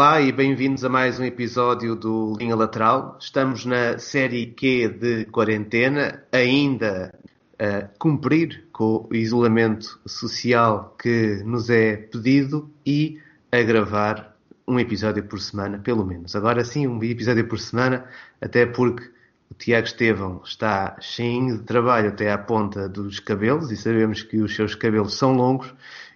Olá 0.00 0.18
e 0.22 0.32
bem-vindos 0.32 0.82
a 0.82 0.88
mais 0.88 1.20
um 1.20 1.24
episódio 1.24 1.94
do 1.94 2.34
Linha 2.38 2.56
Lateral. 2.56 3.18
Estamos 3.20 3.66
na 3.66 3.98
série 3.98 4.46
Q 4.46 4.88
de 4.98 5.26
quarentena, 5.26 6.24
ainda 6.32 7.12
a 7.58 7.82
cumprir 7.98 8.66
com 8.72 9.06
o 9.10 9.14
isolamento 9.14 10.00
social 10.06 10.96
que 10.98 11.42
nos 11.44 11.68
é 11.68 11.98
pedido 11.98 12.70
e 12.86 13.20
a 13.52 13.60
gravar 13.60 14.34
um 14.66 14.80
episódio 14.80 15.22
por 15.24 15.38
semana, 15.38 15.78
pelo 15.78 16.02
menos. 16.02 16.34
Agora 16.34 16.64
sim, 16.64 16.86
um 16.86 17.04
episódio 17.04 17.46
por 17.46 17.58
semana, 17.58 18.06
até 18.40 18.64
porque 18.64 19.04
o 19.50 19.54
Tiago 19.54 19.86
Estevão 19.86 20.40
está 20.42 20.96
cheio 20.98 21.58
de 21.58 21.64
trabalho 21.64 22.08
até 22.08 22.32
à 22.32 22.38
ponta 22.38 22.88
dos 22.88 23.20
cabelos 23.20 23.70
e 23.70 23.76
sabemos 23.76 24.22
que 24.22 24.38
os 24.38 24.56
seus 24.56 24.74
cabelos 24.74 25.18
são 25.18 25.34
longos 25.34 25.74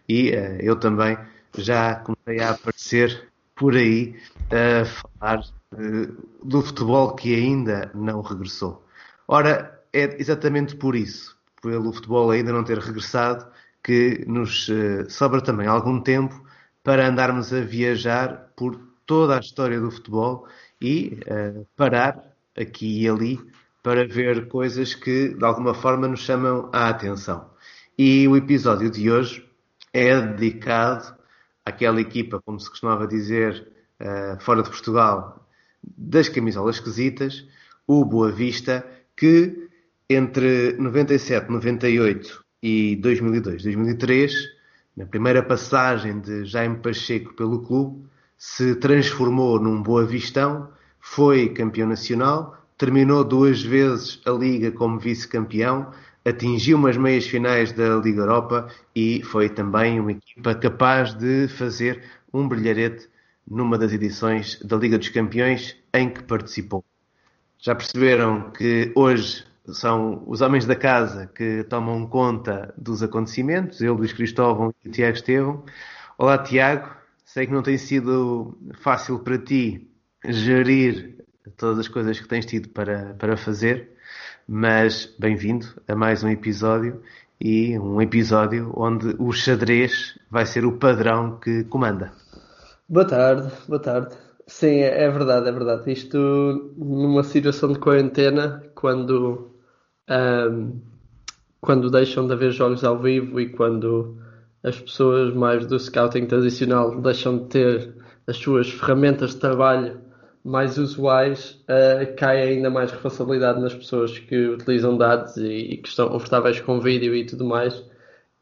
e 0.09 0.31
uh, 0.31 0.57
eu 0.61 0.75
também 0.75 1.19
já 1.59 1.97
comecei 1.97 2.41
a 2.41 2.53
aparecer 2.53 3.34
por 3.55 3.75
aí 3.75 4.17
a 4.51 4.85
falar 4.85 5.41
uh, 5.73 6.29
do 6.45 6.63
futebol 6.63 7.15
que 7.15 7.35
ainda 7.35 7.91
não 7.95 8.21
regressou. 8.21 8.85
Ora, 9.27 9.81
é 9.93 10.21
exatamente 10.21 10.77
por 10.77 10.95
isso, 10.97 11.37
pelo 11.63 11.93
futebol 11.93 12.31
ainda 12.31 12.53
não 12.53 12.65
ter 12.65 12.79
regressado, 12.79 13.47
que 13.83 14.25
nos 14.27 14.69
uh, 14.69 15.09
sobra 15.09 15.41
também 15.41 15.67
algum 15.67 16.01
tempo 16.01 16.45
para 16.83 17.09
andarmos 17.09 17.53
a 17.53 17.61
viajar 17.61 18.51
por 18.57 18.79
toda 19.07 19.37
a 19.37 19.41
história 19.41 19.81
do 19.81 19.91
futebol 19.91 20.47
e 20.81 21.19
uh, 21.27 21.67
parar 21.77 22.35
aqui 22.57 23.03
e 23.03 23.09
ali 23.09 23.41
para 23.83 24.07
ver 24.07 24.49
coisas 24.49 24.95
que 24.95 25.35
de 25.35 25.45
alguma 25.45 25.75
forma 25.75 26.09
nos 26.09 26.21
chamam 26.21 26.71
a 26.73 26.89
atenção. 26.89 27.51
E 27.97 28.27
o 28.27 28.37
episódio 28.37 28.91
de 28.91 29.11
hoje 29.11 29.47
é 29.93 30.21
dedicado 30.21 31.15
àquela 31.65 32.01
equipa, 32.01 32.41
como 32.45 32.61
se 32.61 32.69
costumava 32.69 33.07
dizer 33.07 33.67
uh, 34.01 34.41
fora 34.41 34.63
de 34.63 34.69
Portugal, 34.69 35.49
das 35.83 36.29
camisolas 36.29 36.77
esquisitas, 36.77 37.47
o 37.87 38.05
Boa 38.05 38.31
Vista, 38.31 38.87
que 39.17 39.69
entre 40.09 40.75
97, 40.79 41.51
98 41.51 42.45
e 42.63 42.97
2002, 42.97 43.63
2003, 43.63 44.35
na 44.97 45.07
primeira 45.07 45.43
passagem 45.43 46.21
de 46.21 46.45
Jaime 46.45 46.79
Pacheco 46.79 47.35
pelo 47.35 47.63
clube, 47.63 48.07
se 48.37 48.75
transformou 48.77 49.61
num 49.61 49.83
Boa 49.83 50.05
Vistão, 50.05 50.71
foi 51.01 51.49
campeão 51.51 51.89
nacional, 51.89 52.57
terminou 52.77 53.25
duas 53.25 53.63
vezes 53.63 54.21
a 54.27 54.31
Liga 54.31 54.71
como 54.73 54.99
vice-campeão, 54.99 55.91
atingiu 56.25 56.79
umas 56.79 56.97
meias 56.97 57.27
finais 57.27 57.73
da 57.73 57.97
Liga 57.97 58.23
Europa 58.23 58.69
e 58.95 59.23
foi 59.25 59.49
também 59.49 60.01
uma 60.01 60.13
equipa 60.13 60.55
capaz 60.55 61.15
de 61.15 61.49
fazer 61.49 62.03
um 62.33 62.49
brilharete 62.49 63.09
numa 63.47 63.77
das 63.77 63.93
edições 63.93 64.59
da 64.65 64.77
Liga 64.77 64.99
dos 64.99 65.11
Campeões 65.11 65.77
em 65.93 66.09
que 66.09 66.23
participou. 66.23 66.85
Já 67.59 67.75
perceberam 67.75 68.51
que 68.51 68.91
hoje 68.95 69.45
são 69.69 70.23
os 70.27 70.41
homens 70.41 70.67
da 70.67 70.77
casa 70.77 71.31
que 71.35 71.65
tomam 71.65 72.07
conta 72.07 72.75
dos 72.77 73.03
acontecimentos, 73.03 73.81
eu, 73.81 73.95
Luís 73.95 74.13
Cristóvão 74.13 74.75
e 74.85 74.91
Tiago 74.91 75.17
Estevão. 75.17 75.65
Olá, 76.19 76.39
Tiago. 76.39 76.95
Sei 77.25 77.47
que 77.47 77.53
não 77.53 77.63
tem 77.63 77.79
sido 77.79 78.57
fácil 78.81 79.19
para 79.19 79.39
ti 79.39 79.91
gerir 80.27 81.25
todas 81.57 81.79
as 81.79 81.89
coisas 81.89 82.21
que 82.21 82.29
tens 82.29 82.47
tido 82.47 82.69
para, 82.69 83.15
para 83.15 83.37
fazer, 83.37 83.93
mas 84.47 85.15
bem-vindo 85.19 85.67
a 85.89 85.95
mais 85.95 86.23
um 86.23 86.29
episódio 86.29 87.01
e 87.41 87.79
um 87.79 88.01
episódio 88.01 88.73
onde 88.77 89.15
o 89.19 89.33
xadrez 89.33 90.19
vai 90.31 90.45
ser 90.45 90.65
o 90.65 90.73
padrão 90.73 91.39
que 91.39 91.65
comanda. 91.65 92.13
Boa 92.89 93.07
tarde, 93.07 93.51
boa 93.67 93.81
tarde. 93.81 94.15
Sim, 94.47 94.81
é, 94.81 95.05
é 95.05 95.11
verdade, 95.11 95.49
é 95.49 95.53
verdade. 95.53 95.91
Isto 95.91 96.75
numa 96.77 97.23
situação 97.23 97.73
de 97.73 97.79
quarentena, 97.79 98.63
quando, 98.75 99.51
um, 100.11 100.81
quando 101.61 101.91
deixam 101.91 102.27
de 102.27 102.35
haver 102.35 102.53
jogos 102.53 102.85
ao 102.85 102.99
vivo 102.99 103.41
e 103.41 103.49
quando 103.49 104.19
as 104.63 104.79
pessoas 104.79 105.35
mais 105.35 105.67
do 105.67 105.79
scouting 105.79 106.27
tradicional 106.27 107.01
deixam 107.01 107.39
de 107.39 107.45
ter 107.47 107.95
as 108.27 108.37
suas 108.37 108.71
ferramentas 108.71 109.31
de 109.31 109.41
trabalho 109.41 110.04
mais 110.45 110.77
usuais, 110.77 111.59
uh, 111.63 112.15
cai 112.17 112.43
ainda 112.43 112.71
mais 112.71 112.91
responsabilidade 112.91 113.61
nas 113.61 113.75
pessoas 113.75 114.19
que 114.19 114.49
utilizam 114.49 114.97
dados 114.97 115.37
e, 115.39 115.49
e, 115.49 115.77
que 115.79 115.89
estão 115.89 116.09
confortáveis 116.11 116.61
com 116.61 116.81
vídeo 116.81 117.15
e 117.15 117.25
tudo 117.25 117.45
mais. 117.45 117.83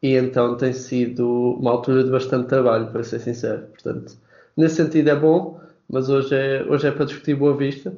E 0.01 0.15
então 0.15 0.57
tem 0.57 0.73
sido 0.73 1.25
uma 1.59 1.71
altura 1.71 2.03
de 2.03 2.11
bastante 2.11 2.47
trabalho, 2.47 2.91
para 2.91 3.03
ser 3.03 3.19
sincero. 3.19 3.67
Portanto, 3.67 4.17
nesse 4.57 4.75
sentido 4.75 5.09
é 5.09 5.15
bom, 5.15 5.61
mas 5.89 6.09
hoje 6.09 6.35
é, 6.35 6.63
hoje 6.67 6.87
é 6.87 6.91
para 6.91 7.05
discutir 7.05 7.35
Boa 7.35 7.55
Vista. 7.55 7.95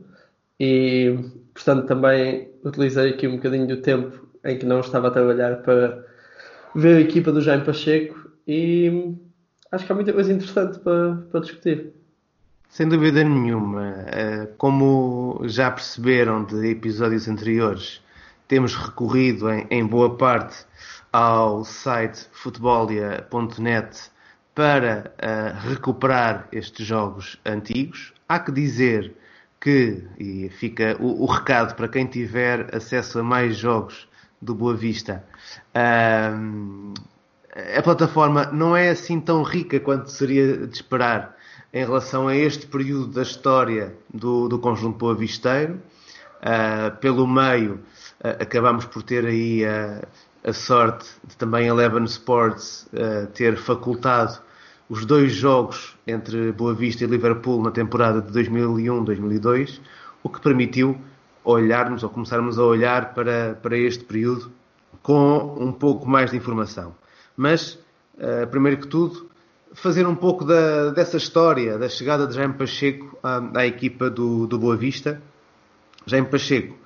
E, 0.60 1.18
portanto, 1.54 1.88
também 1.88 2.50
utilizei 2.64 3.10
aqui 3.12 3.28
um 3.28 3.38
bocadinho 3.38 3.68
do 3.68 3.78
tempo 3.78 4.28
em 4.44 4.58
que 4.58 4.66
não 4.66 4.82
estava 4.82 5.08
a 5.08 5.12
trabalhar 5.12 5.64
para 5.64 6.06
ver 6.76 6.98
a 6.98 7.02
equipa 7.02 7.32
do 7.32 7.42
Jaime 7.42 7.66
Pacheco 7.66 8.30
e 8.48 9.16
acho 9.72 9.86
que 9.86 9.92
há 9.92 9.96
muita 9.96 10.14
coisa 10.14 10.32
interessante 10.32 10.80
para, 10.80 11.16
para 11.32 11.40
discutir. 11.40 11.94
Sem 12.76 12.90
dúvida 12.90 13.24
nenhuma. 13.24 14.04
Eh, 14.08 14.50
como 14.58 15.40
já 15.46 15.72
perceberam 15.72 16.44
de 16.44 16.72
episódios 16.72 17.26
anteriores, 17.26 18.04
temos 18.50 18.76
recorrido 18.76 19.50
em, 19.50 19.66
em 19.70 19.86
boa 19.86 20.18
parte 20.18 20.66
ao 21.10 21.64
site 21.64 22.28
futebolia.net 22.34 24.12
para 24.54 25.14
uh, 25.16 25.70
recuperar 25.70 26.50
estes 26.52 26.86
jogos 26.86 27.40
antigos. 27.46 28.14
Há 28.28 28.40
que 28.40 28.52
dizer 28.52 29.16
que, 29.62 30.06
e 30.20 30.50
fica 30.50 30.98
o, 31.00 31.24
o, 31.24 31.26
recado 31.28 31.76
para 31.76 31.88
quem 31.88 32.06
tiver 32.06 32.76
acesso 32.76 33.20
a 33.20 33.24
mais 33.24 33.56
jogos 33.56 34.06
do 34.42 34.54
Boa 34.54 34.76
Vista, 34.76 35.24
uh, 35.74 36.94
a 37.78 37.82
plataforma 37.82 38.48
não 38.48 38.76
é 38.76 38.90
assim 38.90 39.22
tão 39.22 39.44
rica 39.44 39.80
quanto 39.80 40.12
seria 40.12 40.68
de 40.68 40.76
esperar 40.76 41.35
em 41.76 41.84
relação 41.84 42.30
a 42.30 42.36
este 42.38 42.66
período 42.68 43.08
da 43.08 43.22
história 43.22 43.94
do, 44.12 44.48
do 44.48 44.58
conjunto 44.58 44.98
Boa 44.98 45.14
Visteiro. 45.14 45.74
Uh, 46.42 46.96
pelo 47.02 47.28
meio, 47.28 47.74
uh, 48.24 48.42
acabamos 48.42 48.86
por 48.86 49.04
ter 49.04 49.26
aí 49.26 49.66
uh, 49.66 50.08
a 50.42 50.54
sorte 50.54 51.06
de 51.28 51.36
também 51.36 51.66
a 51.66 51.74
Eleven 51.74 52.06
Sports 52.06 52.88
ter 53.34 53.58
facultado 53.58 54.40
os 54.88 55.04
dois 55.06 55.34
jogos 55.34 55.98
entre 56.06 56.52
Boa 56.54 56.74
Vista 56.74 57.04
e 57.04 57.08
Liverpool 57.08 57.62
na 57.62 57.72
temporada 57.72 58.22
de 58.22 58.32
2001-2002, 58.32 59.82
o 60.22 60.30
que 60.30 60.40
permitiu 60.40 60.96
olharmos 61.44 62.04
ou 62.04 62.10
começarmos 62.10 62.60
a 62.60 62.64
olhar 62.64 63.16
para, 63.16 63.58
para 63.62 63.76
este 63.76 64.04
período 64.04 64.52
com 65.02 65.58
um 65.60 65.72
pouco 65.72 66.08
mais 66.08 66.30
de 66.30 66.38
informação. 66.38 66.96
Mas, 67.36 67.80
primeiro 68.52 68.82
que 68.82 68.88
tudo, 68.88 69.25
fazer 69.76 70.08
um 70.08 70.16
pouco 70.16 70.46
da, 70.46 70.92
dessa 70.92 71.18
história, 71.18 71.78
da 71.78 71.90
chegada 71.90 72.26
de 72.26 72.34
Jaime 72.34 72.54
Pacheco 72.54 73.20
à, 73.22 73.60
à 73.60 73.68
equipa 73.68 74.10
do, 74.10 74.48
do 74.48 74.58
Boa 74.58 74.78
Vista. 74.78 75.22
Jaime 76.06 76.28
Pacheco, 76.28 76.78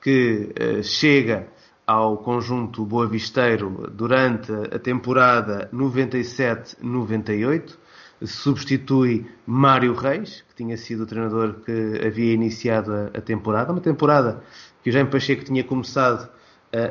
que 0.00 0.48
uh, 0.58 0.82
chega 0.82 1.48
ao 1.86 2.16
conjunto 2.18 2.84
Boa 2.84 3.06
Visteiro 3.06 3.90
durante 3.92 4.52
a 4.52 4.78
temporada 4.78 5.68
97-98, 5.74 7.76
substitui 8.22 9.26
Mário 9.46 9.94
Reis, 9.94 10.44
que 10.48 10.54
tinha 10.54 10.76
sido 10.76 11.02
o 11.02 11.06
treinador 11.06 11.54
que 11.64 12.06
havia 12.06 12.32
iniciado 12.32 12.92
a, 12.92 13.06
a 13.18 13.20
temporada, 13.20 13.72
uma 13.72 13.80
temporada 13.80 14.42
que 14.82 14.90
o 14.90 14.92
Jaime 14.92 15.10
Pacheco 15.10 15.44
tinha 15.44 15.64
começado 15.64 16.24
uh, 16.24 16.28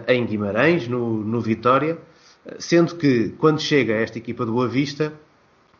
em 0.08 0.26
Guimarães, 0.26 0.88
no, 0.88 1.24
no 1.24 1.42
Vitória, 1.42 1.98
sendo 2.60 2.96
que 2.96 3.30
quando 3.38 3.62
chega 3.62 3.94
a 3.94 3.98
esta 3.98 4.18
equipa 4.18 4.46
do 4.46 4.52
Boa 4.52 4.68
Vista, 4.68 5.14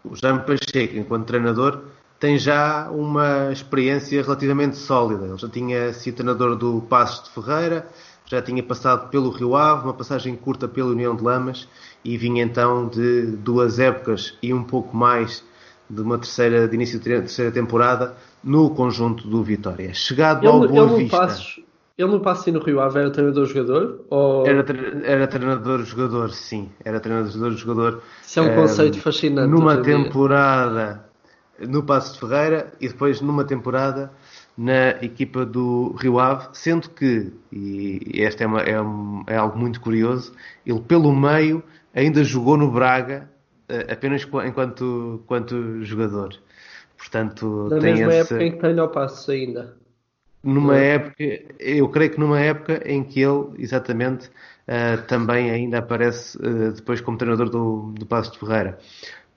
o 0.04 0.16
Jaime 0.16 0.40
Pacheco, 0.40 0.98
enquanto 0.98 1.28
treinador, 1.28 1.82
tem 2.20 2.38
já 2.38 2.90
uma 2.92 3.52
experiência 3.52 4.22
relativamente 4.22 4.76
sólida. 4.78 5.26
Ele 5.26 5.38
já 5.38 5.50
tinha 5.50 5.94
sido 5.94 6.16
treinador 6.16 6.56
do 6.56 6.82
Passos 6.82 7.24
de 7.24 7.30
Ferreira, 7.32 7.88
já 8.26 8.42
tinha 8.42 8.62
passado 8.62 9.10
pelo 9.10 9.30
Rio 9.32 9.56
Ave, 9.56 9.86
uma 9.86 9.94
passagem 9.94 10.36
curta 10.36 10.68
pela 10.68 10.90
União 10.90 11.16
de 11.16 11.24
Lamas 11.24 11.68
e 12.04 12.18
vinha 12.18 12.44
então 12.44 12.88
de 12.88 13.26
duas 13.38 13.80
épocas 13.80 14.38
e 14.42 14.54
um 14.54 14.64
pouco 14.64 14.96
mais 14.96 15.44
de 15.90 16.02
uma 16.02 16.18
terceira, 16.18 16.68
de 16.68 16.76
início 16.76 17.00
de 17.00 17.06
terceira 17.06 17.52
temporada 17.52 18.16
no 18.44 18.70
conjunto 18.70 19.28
do 19.28 19.44
Vitória. 19.44 19.94
Chegado 19.94 20.46
ele, 20.46 20.48
ao 20.48 20.68
Boa 20.68 20.98
Vista... 20.98 21.18
Passos, 21.18 21.62
ele 22.00 22.12
no 22.12 22.22
passe 22.22 22.50
no 22.50 22.60
Rio 22.60 22.80
Ave 22.80 23.00
era 23.00 23.12
treinador-jogador? 23.12 24.06
Ou... 24.10 24.48
Era, 24.48 24.66
era 25.04 25.28
treinador-jogador, 25.28 26.32
sim. 26.32 26.70
Era 26.86 26.98
treinador-jogador. 26.98 28.02
Isso 28.26 28.40
é 28.40 28.42
um 28.42 28.54
um, 28.54 28.56
conceito 28.56 29.00
fascinante. 29.02 29.50
Numa 29.50 29.82
temporada 29.82 31.06
no 31.60 31.84
Passo 31.84 32.14
de 32.14 32.20
Ferreira 32.22 32.72
e 32.80 32.88
depois 32.88 33.20
numa 33.20 33.44
temporada 33.44 34.14
na 34.58 34.92
equipa 35.02 35.46
do 35.46 35.94
Rio 36.00 36.20
Ave, 36.20 36.48
sendo 36.54 36.90
que, 36.90 37.34
e 37.52 38.22
esta 38.24 38.46
é, 38.46 38.48
uma, 38.48 38.62
é, 38.62 38.82
um, 38.82 39.24
é 39.28 39.36
algo 39.36 39.58
muito 39.58 39.82
curioso, 39.82 40.34
ele 40.66 40.80
pelo 40.80 41.14
meio 41.14 41.62
ainda 41.94 42.24
jogou 42.24 42.56
no 42.56 42.72
Braga 42.72 43.30
eh, 43.68 43.88
apenas 43.92 44.24
enquanto, 44.24 45.22
enquanto 45.22 45.84
jogador. 45.84 46.34
Portanto, 46.98 47.68
Na 47.70 47.80
tem 47.80 47.96
mesma 47.96 48.14
esse... 48.14 48.34
época 48.34 48.44
em 48.44 48.52
que 48.52 48.58
treina 48.58 48.84
o 48.86 48.90
Passos 48.90 49.30
ainda. 49.30 49.78
Numa 50.42 50.78
época, 50.78 51.24
eu 51.60 51.90
creio 51.90 52.12
que 52.12 52.20
numa 52.20 52.40
época 52.40 52.82
em 52.86 53.04
que 53.04 53.20
ele, 53.20 53.50
exatamente, 53.58 54.28
uh, 54.28 55.02
também 55.08 55.52
ainda 55.52 55.80
aparece 55.80 56.38
uh, 56.38 56.72
depois 56.72 57.02
como 57.02 57.18
treinador 57.18 57.50
do, 57.50 57.92
do 57.92 58.06
Passos 58.06 58.32
de 58.32 58.40
Ferreira. 58.40 58.80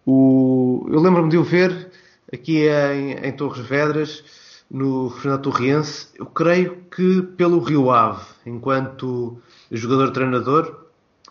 O, 0.06 0.86
eu 0.90 1.00
lembro-me 1.00 1.28
de 1.28 1.36
o 1.36 1.44
ver 1.44 1.90
aqui 2.32 2.66
em, 2.68 3.12
em 3.12 3.32
Torres 3.32 3.66
Vedras, 3.66 4.24
no 4.70 5.10
Fernando 5.10 5.42
Torriense, 5.42 6.08
eu 6.18 6.24
creio 6.24 6.84
que 6.90 7.20
pelo 7.36 7.58
Rio 7.58 7.90
Ave, 7.90 8.24
enquanto 8.46 9.38
jogador-treinador, 9.70 10.86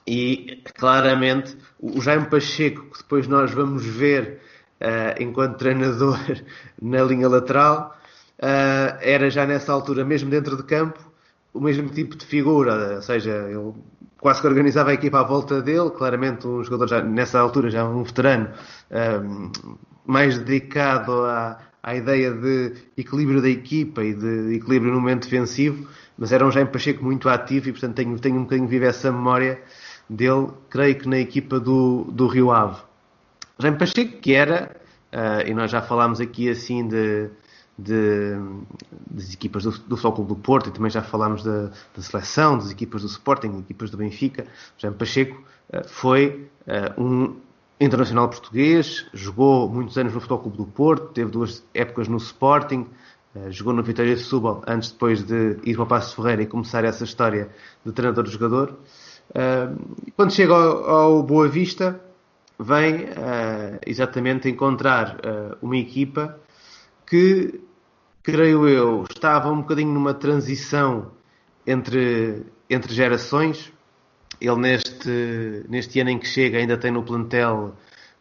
e 0.05 0.61
claramente 0.75 1.57
o 1.79 1.99
Jaime 2.01 2.27
Pacheco, 2.27 2.83
que 2.91 2.99
depois 2.99 3.27
nós 3.27 3.51
vamos 3.51 3.83
ver 3.83 4.41
uh, 4.79 5.21
enquanto 5.21 5.57
treinador 5.57 6.19
na 6.79 7.01
linha 7.03 7.27
lateral, 7.27 7.97
uh, 8.41 8.97
era 9.01 9.29
já 9.29 9.45
nessa 9.45 9.71
altura, 9.71 10.03
mesmo 10.03 10.29
dentro 10.29 10.57
de 10.57 10.63
campo, 10.63 10.99
o 11.53 11.59
mesmo 11.59 11.89
tipo 11.89 12.15
de 12.15 12.25
figura, 12.25 12.95
ou 12.95 13.01
seja, 13.01 13.31
ele 13.49 13.73
quase 14.19 14.39
que 14.39 14.47
organizava 14.47 14.91
a 14.91 14.93
equipa 14.93 15.19
à 15.19 15.23
volta 15.23 15.61
dele, 15.61 15.89
claramente 15.89 16.47
um 16.47 16.63
jogador 16.63 16.87
já 16.87 17.01
nessa 17.01 17.39
altura, 17.39 17.69
já 17.69 17.83
um 17.83 18.03
veterano, 18.03 18.49
um, 18.91 19.51
mais 20.05 20.37
dedicado 20.37 21.11
à, 21.25 21.59
à 21.81 21.95
ideia 21.95 22.31
de 22.31 22.73
equilíbrio 22.95 23.41
da 23.41 23.49
equipa 23.49 24.03
e 24.03 24.13
de 24.13 24.55
equilíbrio 24.55 24.93
no 24.93 24.99
momento 24.99 25.23
defensivo, 25.23 25.87
mas 26.17 26.31
era 26.31 26.45
um 26.45 26.51
Jaime 26.51 26.69
Pacheco 26.69 27.03
muito 27.03 27.27
ativo 27.27 27.69
e 27.69 27.71
portanto 27.71 27.95
tenho, 27.95 28.19
tenho 28.19 28.37
um 28.37 28.43
bocadinho 28.43 28.67
vivo 28.67 28.85
essa 28.85 29.11
memória 29.11 29.59
dele, 30.07 30.49
creio 30.69 30.95
que 30.95 31.09
na 31.09 31.17
equipa 31.17 31.59
do, 31.59 32.03
do 32.11 32.27
Rio 32.27 32.51
Ave. 32.51 32.79
Jaime 33.57 33.77
Pacheco 33.77 34.19
que 34.19 34.33
era, 34.33 34.75
uh, 35.11 35.47
e 35.47 35.53
nós 35.53 35.71
já 35.71 35.81
falámos 35.81 36.21
aqui 36.21 36.47
assim 36.47 36.87
de 36.87 37.29
de, 37.77 38.35
das 39.09 39.33
equipas 39.33 39.63
do, 39.63 39.71
do 39.71 39.97
Futebol 39.97 40.13
Clube 40.13 40.29
do 40.29 40.35
Porto 40.35 40.69
e 40.69 40.71
também 40.71 40.91
já 40.91 41.01
falámos 41.01 41.43
da, 41.43 41.71
da, 41.95 42.01
seleção, 42.01 42.57
das 42.57 42.71
equipas 42.71 43.01
do 43.01 43.07
Sporting, 43.07 43.59
equipas 43.59 43.89
do 43.89 43.97
Benfica. 43.97 44.45
Jean 44.77 44.93
Pacheco 44.93 45.41
uh, 45.73 45.87
foi 45.87 46.47
uh, 46.67 47.01
um 47.01 47.35
internacional 47.79 48.29
português, 48.29 49.07
jogou 49.13 49.67
muitos 49.67 49.97
anos 49.97 50.13
no 50.13 50.19
Futebol 50.19 50.39
Clube 50.39 50.57
do 50.57 50.65
Porto, 50.65 51.07
teve 51.13 51.31
duas 51.31 51.63
épocas 51.73 52.07
no 52.07 52.17
Sporting, 52.17 52.87
uh, 53.35 53.51
jogou 53.51 53.73
no 53.73 53.81
Vitória 53.81 54.15
de 54.15 54.21
Setúbal 54.21 54.61
antes 54.67 54.91
depois 54.91 55.23
de 55.23 55.57
ir 55.63 55.75
para 55.75 55.83
o 55.83 55.87
Passo 55.87 56.15
Ferreira 56.15 56.43
e 56.43 56.45
começar 56.45 56.83
essa 56.83 57.03
história 57.03 57.49
de 57.85 57.91
treinador-jogador. 57.91 58.75
quando 60.15 60.31
chega 60.31 60.53
ao, 60.53 61.23
Boa 61.23 61.47
Vista, 61.47 61.99
vem 62.59 63.07
exatamente 63.87 64.49
encontrar 64.49 65.17
uma 65.61 65.77
equipa 65.77 66.37
que 67.11 67.59
creio 68.23 68.69
eu, 68.69 69.03
estava 69.03 69.51
um 69.51 69.57
bocadinho 69.57 69.91
numa 69.91 70.13
transição 70.13 71.11
entre, 71.67 72.45
entre 72.69 72.93
gerações. 72.93 73.69
Ele, 74.39 74.55
neste, 74.55 75.65
neste 75.67 75.99
ano 75.99 76.11
em 76.11 76.17
que 76.17 76.25
chega, 76.25 76.57
ainda 76.57 76.77
tem 76.77 76.89
no 76.89 77.03
plantel 77.03 77.75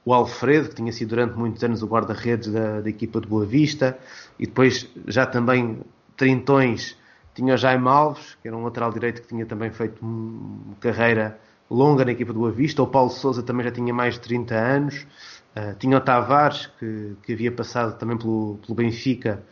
o 0.05 0.13
Alfredo, 0.13 0.71
que 0.71 0.75
tinha 0.75 0.91
sido 0.91 1.11
durante 1.11 1.39
muitos 1.39 1.63
anos 1.63 1.85
o 1.85 1.87
guarda-redes 1.87 2.51
da, 2.51 2.81
da, 2.81 2.91
equipa 2.91 3.21
de 3.21 3.29
Boa 3.29 3.47
Vista, 3.47 3.97
e 4.37 4.45
depois 4.45 4.89
já 5.07 5.25
também 5.25 5.83
trintões 6.17 6.97
tinha 7.33 7.55
o 7.55 7.57
Jaime 7.57 7.87
Alves, 7.87 8.37
que 8.43 8.49
era 8.49 8.57
um 8.57 8.65
lateral 8.65 8.93
direito 8.93 9.23
que 9.23 9.29
tinha 9.29 9.47
também 9.47 9.71
feito 9.71 10.05
uma 10.05 10.75
carreira 10.81 11.39
longa 11.71 12.05
na 12.05 12.11
equipa 12.11 12.33
de 12.33 12.39
Boa 12.41 12.51
Vista, 12.51 12.83
o 12.83 12.89
Paulo 12.89 13.11
Souza 13.11 13.41
também 13.41 13.65
já 13.65 13.71
tinha 13.71 13.95
mais 13.95 14.15
de 14.15 14.21
30 14.21 14.53
anos, 14.53 15.07
uh, 15.57 15.75
tinha 15.79 15.97
o 15.97 16.01
Tavares, 16.01 16.67
que, 16.79 17.17
que 17.23 17.33
havia 17.33 17.53
passado 17.53 17.99
também 17.99 18.17
pelo, 18.17 18.59
pelo 18.65 18.75
Benfica 18.75 19.43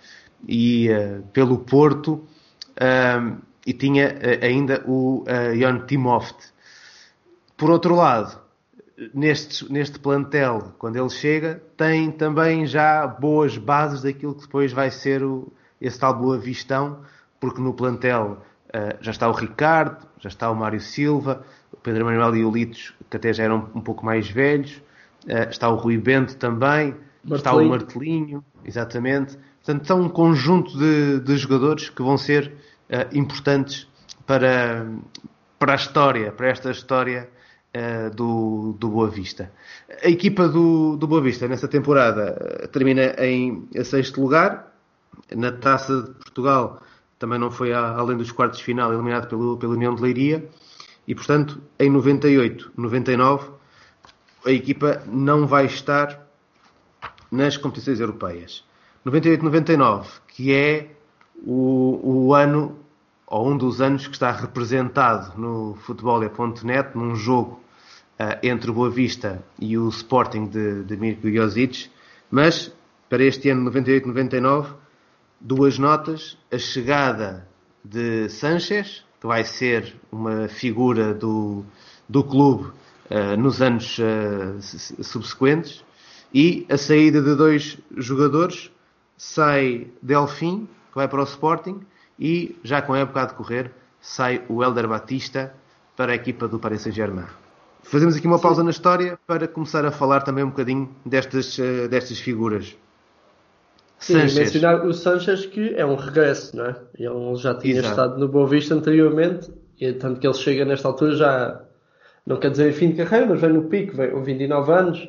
e 0.46 0.88
uh, 0.90 1.22
pelo 1.32 1.58
Porto, 1.58 2.24
uh, 2.76 3.36
e 3.66 3.72
tinha 3.72 4.18
ainda 4.40 4.82
o 4.86 5.24
uh, 5.24 5.56
Jon 5.58 5.84
Timoft. 5.86 6.52
Por 7.56 7.70
outro 7.70 7.94
lado, 7.94 8.40
neste, 9.12 9.70
neste 9.70 9.98
plantel, 9.98 10.74
quando 10.78 10.96
ele 10.96 11.10
chega, 11.10 11.62
tem 11.76 12.10
também 12.10 12.66
já 12.66 13.06
boas 13.06 13.58
bases 13.58 14.02
daquilo 14.02 14.34
que 14.34 14.42
depois 14.42 14.72
vai 14.72 14.90
ser 14.90 15.22
o, 15.22 15.52
esse 15.80 15.98
tal 15.98 16.14
Boa 16.14 16.38
Vistão, 16.38 17.00
porque 17.40 17.60
no 17.60 17.74
plantel 17.74 18.42
já 19.00 19.12
está 19.12 19.28
o 19.28 19.32
Ricardo, 19.32 20.06
já 20.18 20.28
está 20.28 20.50
o 20.50 20.54
Mário 20.54 20.80
Silva, 20.80 21.42
o 21.72 21.76
Pedro 21.76 22.04
Manuel 22.04 22.36
e 22.36 22.44
o 22.44 22.50
Litos, 22.50 22.94
que 23.10 23.16
até 23.16 23.32
já 23.32 23.44
eram 23.44 23.70
um 23.74 23.80
pouco 23.80 24.04
mais 24.04 24.28
velhos, 24.28 24.82
está 25.50 25.68
o 25.68 25.76
Rui 25.76 25.98
Bento 25.98 26.36
também, 26.36 26.94
Martelinho. 27.24 27.36
está 27.36 27.54
o 27.54 27.64
Martelinho, 27.68 28.44
exatamente. 28.64 29.38
Portanto, 29.64 29.86
são 29.86 30.02
um 30.02 30.08
conjunto 30.08 30.76
de, 30.78 31.20
de 31.20 31.36
jogadores 31.36 31.90
que 31.90 32.02
vão 32.02 32.16
ser 32.16 32.54
uh, 32.88 33.16
importantes 33.16 33.86
para, 34.26 34.86
para 35.58 35.72
a 35.72 35.76
história, 35.76 36.32
para 36.32 36.48
esta 36.48 36.70
história 36.70 37.28
uh, 37.76 38.14
do, 38.14 38.74
do 38.78 38.88
Boa 38.88 39.08
Vista. 39.08 39.52
A 40.02 40.08
equipa 40.08 40.48
do, 40.48 40.96
do 40.96 41.06
Boa 41.06 41.20
Vista 41.20 41.46
nessa 41.46 41.68
temporada 41.68 42.68
termina 42.72 43.14
em 43.18 43.68
sexto 43.84 44.20
lugar. 44.20 44.72
Na 45.34 45.52
Taça 45.52 46.02
de 46.02 46.10
Portugal 46.12 46.80
também 47.18 47.38
não 47.38 47.50
foi 47.50 47.72
a, 47.72 47.90
além 47.90 48.16
dos 48.16 48.32
quartos 48.32 48.60
de 48.60 48.64
final, 48.64 48.92
eliminado 48.92 49.28
pelo, 49.28 49.58
pela 49.58 49.74
União 49.74 49.94
de 49.94 50.02
Leiria. 50.02 50.48
E, 51.06 51.14
portanto, 51.14 51.60
em 51.78 51.90
98, 51.90 52.72
99, 52.76 53.50
a 54.44 54.50
equipa 54.50 55.02
não 55.06 55.46
vai 55.46 55.66
estar 55.66 56.26
nas 57.30 57.56
competições 57.56 58.00
europeias. 58.00 58.64
98-99, 59.06 60.06
que 60.28 60.52
é 60.52 60.90
o, 61.44 62.00
o 62.02 62.34
ano, 62.34 62.76
ou 63.26 63.50
um 63.50 63.56
dos 63.56 63.80
anos 63.80 64.06
que 64.06 64.14
está 64.14 64.30
representado 64.30 65.38
no 65.38 65.74
futebol.net 65.82 66.96
num 66.96 67.14
jogo 67.14 67.60
uh, 68.18 68.38
entre 68.42 68.70
o 68.70 68.74
Boa 68.74 68.90
Vista 68.90 69.42
e 69.58 69.78
o 69.78 69.88
Sporting 69.88 70.46
de, 70.46 70.84
de 70.84 70.96
Mirko 70.96 71.30
Josic, 71.30 71.90
mas 72.30 72.72
para 73.08 73.24
este 73.24 73.48
ano 73.50 73.70
98-99, 73.70 74.74
duas 75.40 75.78
notas, 75.78 76.36
a 76.52 76.58
chegada 76.58 77.48
de 77.84 78.28
Sanchez, 78.28 79.04
que 79.20 79.26
vai 79.26 79.44
ser 79.44 79.94
uma 80.12 80.48
figura 80.48 81.14
do, 81.14 81.64
do 82.08 82.22
clube 82.22 82.70
nos 83.38 83.62
anos 83.62 83.98
uh, 83.98 85.02
subsequentes, 85.02 85.84
e 86.32 86.66
a 86.68 86.76
saída 86.76 87.22
de 87.22 87.34
dois 87.34 87.78
jogadores, 87.96 88.70
sai 89.16 89.88
Delfim, 90.02 90.68
que 90.90 90.94
vai 90.94 91.08
para 91.08 91.20
o 91.20 91.24
Sporting, 91.24 91.80
e 92.18 92.56
já 92.62 92.82
com 92.82 92.92
a 92.92 92.98
época 92.98 93.22
a 93.22 93.26
decorrer, 93.26 93.70
sai 94.00 94.42
o 94.48 94.62
Helder 94.62 94.88
Batista 94.88 95.52
para 95.96 96.12
a 96.12 96.14
equipa 96.14 96.46
do 96.46 96.58
Paris 96.58 96.82
Saint-Germain. 96.82 97.26
Fazemos 97.82 98.16
aqui 98.16 98.26
uma 98.26 98.38
pausa 98.38 98.60
Sim. 98.60 98.64
na 98.64 98.70
história 98.70 99.18
para 99.26 99.48
começar 99.48 99.84
a 99.84 99.90
falar 99.90 100.20
também 100.20 100.44
um 100.44 100.50
bocadinho 100.50 100.94
destas, 101.04 101.58
eh, 101.58 101.88
destas 101.88 102.18
figuras. 102.18 102.76
Sim, 103.98 104.14
Sanchez. 104.14 104.34
mencionar 104.34 104.86
o 104.86 104.92
Sanchez 104.92 105.46
que 105.46 105.74
é 105.74 105.84
um 105.84 105.96
regresso, 105.96 106.56
não 106.56 106.66
é? 106.66 106.76
Ele 106.94 107.34
já 107.36 107.54
tinha 107.54 107.78
Exato. 107.78 107.88
estado 107.88 108.18
no 108.18 108.28
Boa 108.28 108.46
Vista 108.46 108.74
anteriormente, 108.74 109.50
e 109.80 109.92
tanto 109.92 110.20
que 110.20 110.26
ele 110.26 110.34
chega 110.34 110.64
nesta 110.64 110.86
altura 110.86 111.16
já, 111.16 111.60
não 112.28 112.36
quer 112.36 112.50
dizer 112.50 112.72
fim 112.72 112.90
de 112.90 113.02
carreira, 113.02 113.26
mas 113.26 113.40
vem 113.40 113.52
no 113.52 113.64
pico, 113.64 113.96
vem 113.96 114.10
com 114.10 114.22
29 114.22 114.72
anos, 114.72 115.08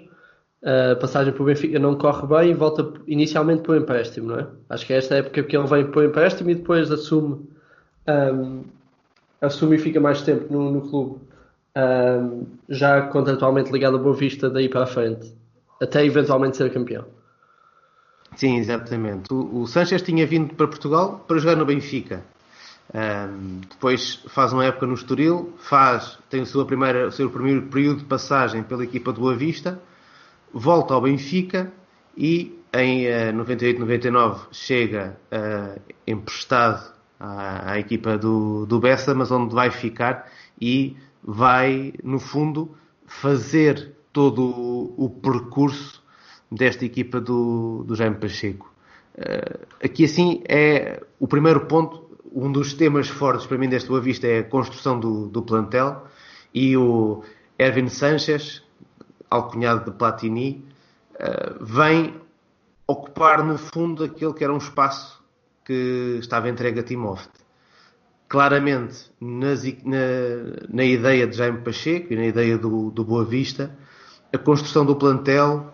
a 0.64 0.96
passagem 0.96 1.34
para 1.34 1.44
o 1.44 1.46
Benfica 1.46 1.78
não 1.78 1.96
corre 1.96 2.26
bem 2.28 2.52
e 2.52 2.54
volta 2.54 2.94
inicialmente 3.08 3.62
para 3.62 3.74
o 3.74 3.76
empréstimo, 3.76 4.30
não 4.30 4.40
é? 4.40 4.48
Acho 4.70 4.86
que 4.86 4.94
é 4.94 4.98
esta 4.98 5.16
época 5.16 5.44
que 5.44 5.58
ele 5.58 5.68
vem 5.68 5.86
para 5.86 6.00
o 6.00 6.04
empréstimo 6.06 6.50
e 6.50 6.56
depois 6.56 6.90
assume, 6.90 7.46
um, 8.08 8.64
assume 9.42 9.76
e 9.76 9.80
fica 9.80 10.00
mais 10.00 10.22
tempo 10.22 10.52
no, 10.52 10.72
no 10.72 10.90
clube, 10.90 11.20
um, 11.78 12.46
já 12.70 13.02
contratualmente 13.02 13.70
ligado 13.70 13.98
a 13.98 14.00
Boa 14.00 14.16
Vista 14.16 14.50
daí 14.50 14.70
para 14.70 14.84
a 14.84 14.88
frente, 14.88 15.36
até 15.82 16.06
eventualmente 16.06 16.56
ser 16.56 16.72
campeão. 16.72 17.06
Sim, 18.36 18.58
exatamente. 18.58 19.34
O, 19.34 19.62
o 19.62 19.68
Sanchez 19.68 20.02
tinha 20.02 20.26
vindo 20.26 20.56
para 20.56 20.68
Portugal 20.68 21.26
para 21.28 21.38
jogar 21.38 21.58
no 21.58 21.66
Benfica. 21.66 22.24
Um, 22.92 23.62
depois 23.70 24.24
faz 24.30 24.52
uma 24.52 24.66
época 24.66 24.88
no 24.88 24.96
Estoril, 24.96 25.54
faz, 25.60 26.18
tem 26.30 26.42
o 26.42 26.46
seu, 26.46 26.66
primeira, 26.66 27.08
o 27.08 27.12
seu 27.12 27.30
primeiro 27.30 27.64
período 27.68 28.00
de 28.00 28.06
passagem 28.06 28.64
pela 28.64 28.84
equipa 28.84 29.14
do 29.14 29.22
Boa 29.22 29.36
Vista 29.36 29.80
volta 30.52 30.94
ao 30.96 31.02
Benfica 31.02 31.72
e 32.18 32.60
em 32.74 33.08
uh, 33.08 33.34
98-99 33.46 34.48
chega 34.52 35.18
uh, 35.32 35.80
emprestado 36.06 36.94
à, 37.20 37.74
à, 37.74 37.80
equipa 37.80 38.18
do, 38.18 38.66
do 38.66 38.80
Bessa, 38.80 39.14
mas 39.14 39.32
onde 39.32 39.54
vai 39.54 39.72
ficar 39.72 40.30
e 40.60 40.96
vai, 41.24 41.94
no 42.04 42.20
fundo, 42.20 42.76
fazer 43.06 43.96
todo 44.12 44.44
o, 44.44 45.06
o 45.06 45.10
percurso 45.10 46.04
desta 46.52 46.86
equipa 46.86 47.20
do, 47.20 47.84
do 47.86 47.96
Jaime 47.96 48.18
Pacheco. 48.18 48.74
Uh, 49.16 49.66
aqui, 49.84 50.06
assim, 50.06 50.42
é 50.48 51.04
o 51.20 51.28
primeiro 51.28 51.66
ponto, 51.66 52.09
um 52.32 52.52
dos 52.52 52.74
temas 52.74 53.08
fortes 53.08 53.46
para 53.46 53.58
mim 53.58 53.70
deste 53.70 53.90
Boa 53.90 54.02
Vista 54.02 54.28
é 54.28 54.40
a 54.40 54.44
construção 54.44 55.00
do, 55.00 55.28
do 55.28 55.42
plantel 55.42 56.06
e 56.54 56.76
o 56.78 57.24
Erwin 57.58 57.90
Sanchez, 57.90 58.64
alcunhado 59.30 59.92
de 59.92 59.98
Platini, 59.98 60.66
uh, 61.16 61.64
vem 61.64 62.16
ocupar 62.88 63.44
no 63.44 63.58
fundo 63.58 64.04
aquele 64.04 64.34
que 64.34 64.44
era 64.44 64.54
um 64.54 64.58
espaço 64.58 65.24
que 65.64 66.18
estava 66.20 66.50
entregue 66.50 66.80
a 66.80 66.84
Timóteo. 66.84 67.30
Claramente, 68.28 69.12
na, 69.20 69.56
na, 70.70 70.84
ideia 70.84 71.28
de 71.28 71.36
Jaime 71.36 71.62
Pacheco 71.62 72.14
e 72.14 72.16
na 72.16 72.26
ideia 72.26 72.58
do, 72.58 72.92
do 72.92 73.04
Boa 73.04 73.26
Vista, 73.26 73.76
a 74.32 74.38
construção 74.38 74.86
do 74.86 74.96
plantel 74.96 75.74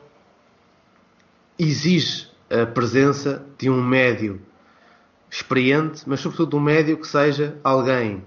exige 1.60 2.30
a 2.50 2.66
presença 2.66 3.46
de 3.58 3.70
um 3.70 3.82
médio 3.84 4.42
experiente, 5.30 6.04
mas 6.06 6.20
sobretudo 6.20 6.58
um 6.58 6.60
médio 6.60 6.98
que 6.98 7.08
seja 7.08 7.58
alguém 7.64 8.24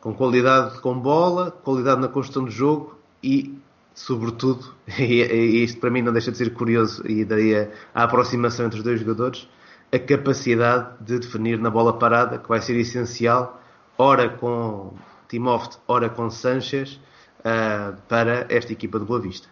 com 0.00 0.12
qualidade 0.12 0.80
com 0.80 0.98
bola, 0.98 1.50
qualidade 1.50 2.00
na 2.00 2.08
construção 2.08 2.44
de 2.44 2.50
jogo 2.50 2.98
e, 3.22 3.56
sobretudo, 3.94 4.74
e 4.98 5.62
isto 5.62 5.80
para 5.80 5.90
mim 5.90 6.02
não 6.02 6.12
deixa 6.12 6.32
de 6.32 6.38
ser 6.38 6.52
curioso 6.52 7.06
e 7.08 7.24
daí 7.24 7.54
a, 7.54 7.68
a 7.94 8.02
aproximação 8.04 8.66
entre 8.66 8.78
os 8.78 8.84
dois 8.84 8.98
jogadores, 8.98 9.48
a 9.92 9.98
capacidade 9.98 10.96
de 11.00 11.18
definir 11.20 11.58
na 11.58 11.70
bola 11.70 11.98
parada, 11.98 12.38
que 12.38 12.48
vai 12.48 12.60
ser 12.60 12.76
essencial, 12.76 13.62
ora 13.96 14.28
com 14.28 14.92
Timóteo, 15.28 15.78
ora 15.86 16.08
com 16.08 16.28
Sanchez, 16.30 16.98
uh, 17.40 17.96
para 18.08 18.46
esta 18.48 18.72
equipa 18.72 18.98
de 18.98 19.04
Boa 19.04 19.20
Vista. 19.20 19.48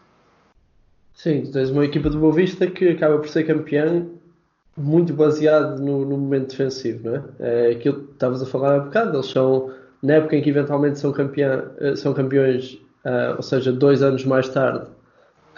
Sim, 1.14 1.50
tens 1.52 1.70
uma 1.70 1.84
equipa 1.84 2.08
de 2.08 2.16
Boa 2.16 2.34
Vista 2.34 2.66
que 2.66 2.88
acaba 2.88 3.18
por 3.18 3.28
ser 3.28 3.44
campeã 3.44 4.06
muito 4.77 5.12
baseado 5.12 5.79
no, 5.81 6.05
no 6.05 6.17
momento 6.17 6.50
defensivo, 6.50 7.11
não 7.11 7.17
é? 7.17 7.23
é 7.39 7.71
aquilo 7.73 8.05
que 8.05 8.12
estavas 8.12 8.43
a 8.43 8.47
falar 8.47 8.77
há 8.77 8.81
bocado, 8.81 9.17
eles 9.17 9.27
são, 9.27 9.71
na 10.03 10.15
época 10.15 10.37
em 10.37 10.43
que 10.43 10.50
eventualmente 10.50 10.99
são, 10.99 11.12
campeão, 11.12 11.65
eh, 11.79 11.97
são 11.97 12.15
campeões, 12.15 12.75
uh, 13.05 13.37
ou 13.37 13.43
seja, 13.43 13.73
dois 13.73 14.03
anos 14.03 14.25
mais 14.25 14.49
tarde, 14.49 14.87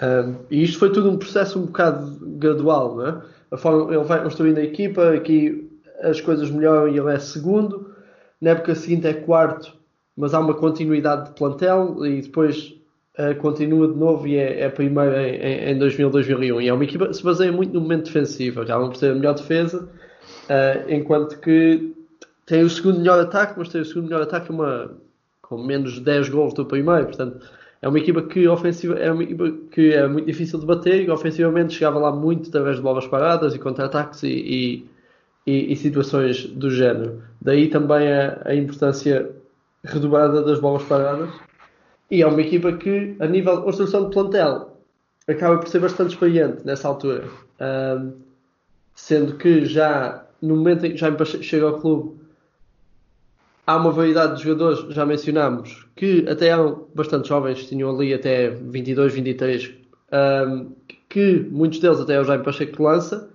um, 0.03 0.37
e 0.51 0.63
isto 0.65 0.79
foi 0.79 0.91
tudo 0.91 1.11
um 1.11 1.17
processo 1.17 1.59
um 1.59 1.67
bocado 1.67 2.19
gradual, 2.39 2.97
não 2.97 3.07
é? 3.07 3.23
A 3.53 3.57
forma, 3.57 3.95
ele 3.95 4.03
vai 4.03 4.23
construindo 4.23 4.59
a 4.59 4.63
equipa, 4.63 5.13
aqui 5.13 5.71
as 6.01 6.21
coisas 6.21 6.51
melhoram 6.51 6.89
e 6.89 6.99
ele 6.99 7.13
é 7.13 7.19
segundo, 7.19 7.95
na 8.41 8.51
época 8.51 8.75
seguinte 8.75 9.07
é 9.07 9.13
quarto, 9.13 9.77
mas 10.17 10.35
há 10.35 10.41
uma 10.41 10.55
continuidade 10.55 11.29
de 11.29 11.35
plantel 11.35 12.05
e 12.05 12.23
depois 12.23 12.75
uh, 13.19 13.35
continua 13.41 13.89
de 13.89 13.99
novo 13.99 14.27
e 14.27 14.37
é, 14.37 14.63
é 14.63 14.69
primeiro 14.69 15.17
em, 15.17 15.73
em 15.73 15.79
2000, 15.79 16.11
2001. 16.11 16.61
E 16.61 16.69
é 16.69 16.73
uma 16.73 16.85
equipa 16.85 17.09
que 17.09 17.15
se 17.15 17.23
baseia 17.23 17.53
muito 17.53 17.73
no 17.75 17.81
momento 17.81 18.05
defensivo, 18.05 18.61
acabam 18.61 18.91
por 18.91 18.99
ter 18.99 19.11
a 19.11 19.15
melhor 19.15 19.35
defesa, 19.35 19.85
uh, 19.85 20.91
enquanto 20.91 21.39
que 21.41 21.95
tem 22.47 22.63
o 22.63 22.71
segundo 22.71 22.99
melhor 22.99 23.21
ataque, 23.21 23.55
mas 23.57 23.69
tem 23.69 23.81
o 23.81 23.85
segundo 23.85 24.05
melhor 24.05 24.23
ataque 24.23 24.51
uma, 24.51 24.91
com 25.41 25.63
menos 25.63 25.95
de 25.95 26.01
10 26.01 26.29
gols 26.29 26.55
do 26.55 26.65
primeiro. 26.65 27.07
Portanto, 27.07 27.47
é 27.81 27.89
uma 27.89 27.99
equipa 27.99 28.23
que 28.23 28.47
ofensiva 28.47 28.95
é 28.95 29.11
uma 29.11 29.23
equipa 29.23 29.53
que 29.71 29.93
é 29.93 30.07
muito 30.07 30.27
difícil 30.27 30.59
de 30.59 30.67
bater 30.67 31.03
e 31.03 31.11
ofensivamente 31.11 31.75
chegava 31.75 31.99
lá 31.99 32.13
muito 32.13 32.49
através 32.49 32.77
de 32.77 32.83
bolas 32.83 33.07
paradas 33.07 33.55
e 33.55 33.59
contra-ataques 33.59 34.23
e, 34.23 34.29
e, 34.29 34.87
e, 35.47 35.73
e, 35.73 35.77
situações 35.77 36.47
do 36.47 36.71
género. 36.71 37.23
Daí 37.41 37.69
também 37.69 38.13
a, 38.13 38.41
a 38.45 38.55
importância 38.55 39.31
redobrada 39.85 40.43
das 40.43 40.61
bolas 40.61 40.85
paradas 40.85 41.29
e 42.13 42.21
é 42.21 42.27
uma 42.27 42.43
equipa 42.43 42.71
que, 42.75 43.17
a 43.19 43.27
nível 43.27 43.57
de 43.57 43.63
construção 43.63 44.05
de 44.05 44.11
plantel, 44.11 44.77
acaba 45.27 45.57
por 45.57 45.67
ser 45.67 45.79
bastante 45.79 46.11
experiente 46.11 46.59
nessa 46.63 46.87
altura. 46.87 47.25
Um, 47.59 48.13
sendo 48.95 49.39
que 49.39 49.65
já 49.65 50.23
no 50.43 50.57
momento 50.57 50.85
em 50.85 50.91
que 50.91 50.99
já 50.99 51.11
chega 51.25 51.65
ao 51.65 51.81
clube, 51.81 52.21
há 53.67 53.77
uma 53.77 53.91
variedade 53.91 54.37
de 54.37 54.43
jogadores, 54.43 54.95
já 54.95 55.07
mencionámos, 55.07 55.87
que 55.97 56.29
até 56.29 56.49
eram 56.49 56.87
bastante 56.95 57.29
jovens, 57.29 57.67
tinham 57.67 57.89
ali 57.89 58.13
até 58.13 58.51
22, 58.51 59.15
23, 59.15 59.73
um, 60.13 60.73
que 61.09 61.49
muitos 61.51 61.79
deles 61.79 61.99
até 61.99 62.17
é 62.17 62.21
o 62.21 62.25
Jaime 62.25 62.45
Pacheco 62.45 62.77
que 62.77 62.83
lança, 62.83 63.31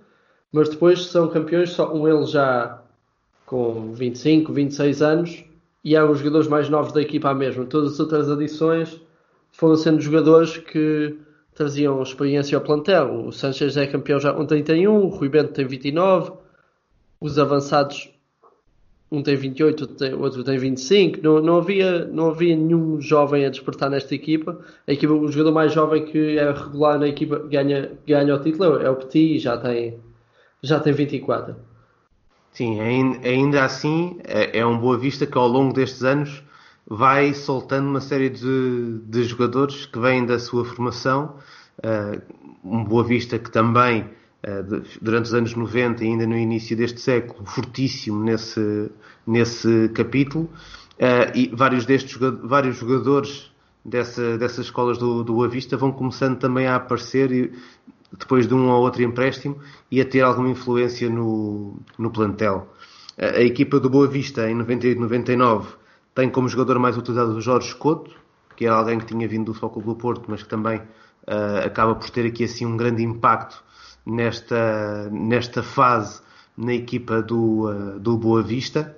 mas 0.52 0.68
depois 0.68 1.06
são 1.06 1.26
campeões, 1.26 1.70
só 1.70 1.92
um 1.92 2.04
deles 2.04 2.30
já 2.30 2.80
com 3.44 3.92
25, 3.92 4.52
26 4.52 5.02
anos, 5.02 5.47
e 5.84 5.94
eram 5.94 6.10
os 6.10 6.18
jogadores 6.18 6.48
mais 6.48 6.68
novos 6.68 6.92
da 6.92 7.00
equipa 7.00 7.32
mesmo. 7.34 7.64
Todas 7.66 7.92
as 7.92 8.00
outras 8.00 8.30
adições 8.30 9.00
foram 9.52 9.76
sendo 9.76 10.00
jogadores 10.00 10.58
que 10.58 11.16
traziam 11.54 12.02
experiência 12.02 12.56
ao 12.56 12.64
plantel. 12.64 13.26
O 13.26 13.32
Sanchez 13.32 13.76
é 13.76 13.86
campeão 13.86 14.20
já 14.20 14.32
com 14.32 14.46
31, 14.46 15.04
o 15.04 15.08
Rui 15.08 15.28
Bento 15.28 15.52
tem 15.52 15.66
29, 15.66 16.32
os 17.20 17.38
avançados 17.38 18.10
um 19.10 19.22
tem 19.22 19.36
28, 19.36 20.14
o 20.16 20.20
outro 20.22 20.44
tem 20.44 20.58
25. 20.58 21.20
Não, 21.22 21.40
não, 21.40 21.56
havia, 21.56 22.04
não 22.06 22.28
havia 22.28 22.54
nenhum 22.54 23.00
jovem 23.00 23.46
a 23.46 23.48
despertar 23.48 23.88
nesta 23.88 24.14
equipa. 24.14 24.58
A 24.86 24.92
equipa. 24.92 25.14
O 25.14 25.28
jogador 25.28 25.52
mais 25.52 25.72
jovem 25.72 26.04
que 26.04 26.38
é 26.38 26.50
regular 26.50 26.98
na 26.98 27.08
equipa 27.08 27.38
ganha, 27.38 27.92
ganha 28.06 28.34
o 28.34 28.38
título 28.38 28.76
é 28.76 28.90
o 28.90 28.96
Petit 28.96 29.36
e 29.36 29.38
já 29.38 29.56
tem, 29.56 29.98
já 30.62 30.78
tem 30.78 30.92
24. 30.92 31.56
Sim, 32.58 32.80
ainda 32.80 33.64
assim 33.64 34.18
é, 34.24 34.58
é 34.58 34.66
um 34.66 34.76
Boa 34.76 34.98
Vista 34.98 35.24
que 35.24 35.38
ao 35.38 35.46
longo 35.46 35.72
destes 35.72 36.02
anos 36.02 36.42
vai 36.84 37.32
soltando 37.32 37.88
uma 37.88 38.00
série 38.00 38.28
de, 38.28 38.98
de 39.04 39.22
jogadores 39.22 39.86
que 39.86 39.96
vêm 39.96 40.26
da 40.26 40.40
sua 40.40 40.64
formação. 40.64 41.36
Uh, 41.78 42.20
um 42.64 42.82
Boa 42.82 43.04
Vista 43.04 43.38
que 43.38 43.48
também, 43.48 44.10
uh, 44.44 44.82
durante 45.00 45.26
os 45.26 45.34
anos 45.34 45.54
90 45.54 46.02
e 46.02 46.08
ainda 46.08 46.26
no 46.26 46.36
início 46.36 46.76
deste 46.76 47.00
século, 47.00 47.46
fortíssimo 47.46 48.24
nesse, 48.24 48.90
nesse 49.24 49.90
capítulo. 49.90 50.50
Uh, 50.98 51.30
e 51.36 51.54
vários 51.54 51.86
destes 51.86 52.18
vários 52.42 52.76
jogadores 52.78 53.52
dessa, 53.84 54.36
dessas 54.36 54.64
escolas 54.66 54.98
do, 54.98 55.22
do 55.22 55.34
Boa 55.34 55.48
Vista 55.48 55.76
vão 55.76 55.92
começando 55.92 56.36
também 56.36 56.66
a 56.66 56.74
aparecer 56.74 57.30
e, 57.30 57.52
depois 58.12 58.46
de 58.46 58.54
um 58.54 58.68
ou 58.68 58.82
outro 58.82 59.02
empréstimo 59.02 59.58
e 59.90 60.00
a 60.00 60.04
ter 60.04 60.22
alguma 60.22 60.48
influência 60.48 61.08
no, 61.08 61.78
no 61.98 62.10
plantel. 62.10 62.72
A, 63.18 63.38
a 63.38 63.42
equipa 63.42 63.78
do 63.78 63.90
Boa 63.90 64.06
Vista, 64.06 64.50
em 64.50 64.56
98-99, 64.56 65.66
tem 66.14 66.28
como 66.28 66.48
jogador 66.48 66.78
mais 66.78 66.96
utilizado 66.96 67.32
o 67.32 67.40
Jorge 67.40 67.74
Couto, 67.74 68.16
que 68.56 68.66
era 68.66 68.74
alguém 68.74 68.98
que 68.98 69.06
tinha 69.06 69.28
vindo 69.28 69.46
do 69.46 69.54
Futebol 69.54 69.94
do 69.94 70.00
Porto, 70.00 70.24
mas 70.28 70.42
que 70.42 70.48
também 70.48 70.78
uh, 70.78 71.64
acaba 71.64 71.94
por 71.94 72.10
ter 72.10 72.26
aqui 72.26 72.44
assim 72.44 72.66
um 72.66 72.76
grande 72.76 73.04
impacto 73.04 73.62
nesta, 74.04 75.08
nesta 75.10 75.62
fase 75.62 76.20
na 76.56 76.74
equipa 76.74 77.22
do, 77.22 77.70
uh, 77.70 78.00
do 78.00 78.16
Boa 78.16 78.42
Vista. 78.42 78.96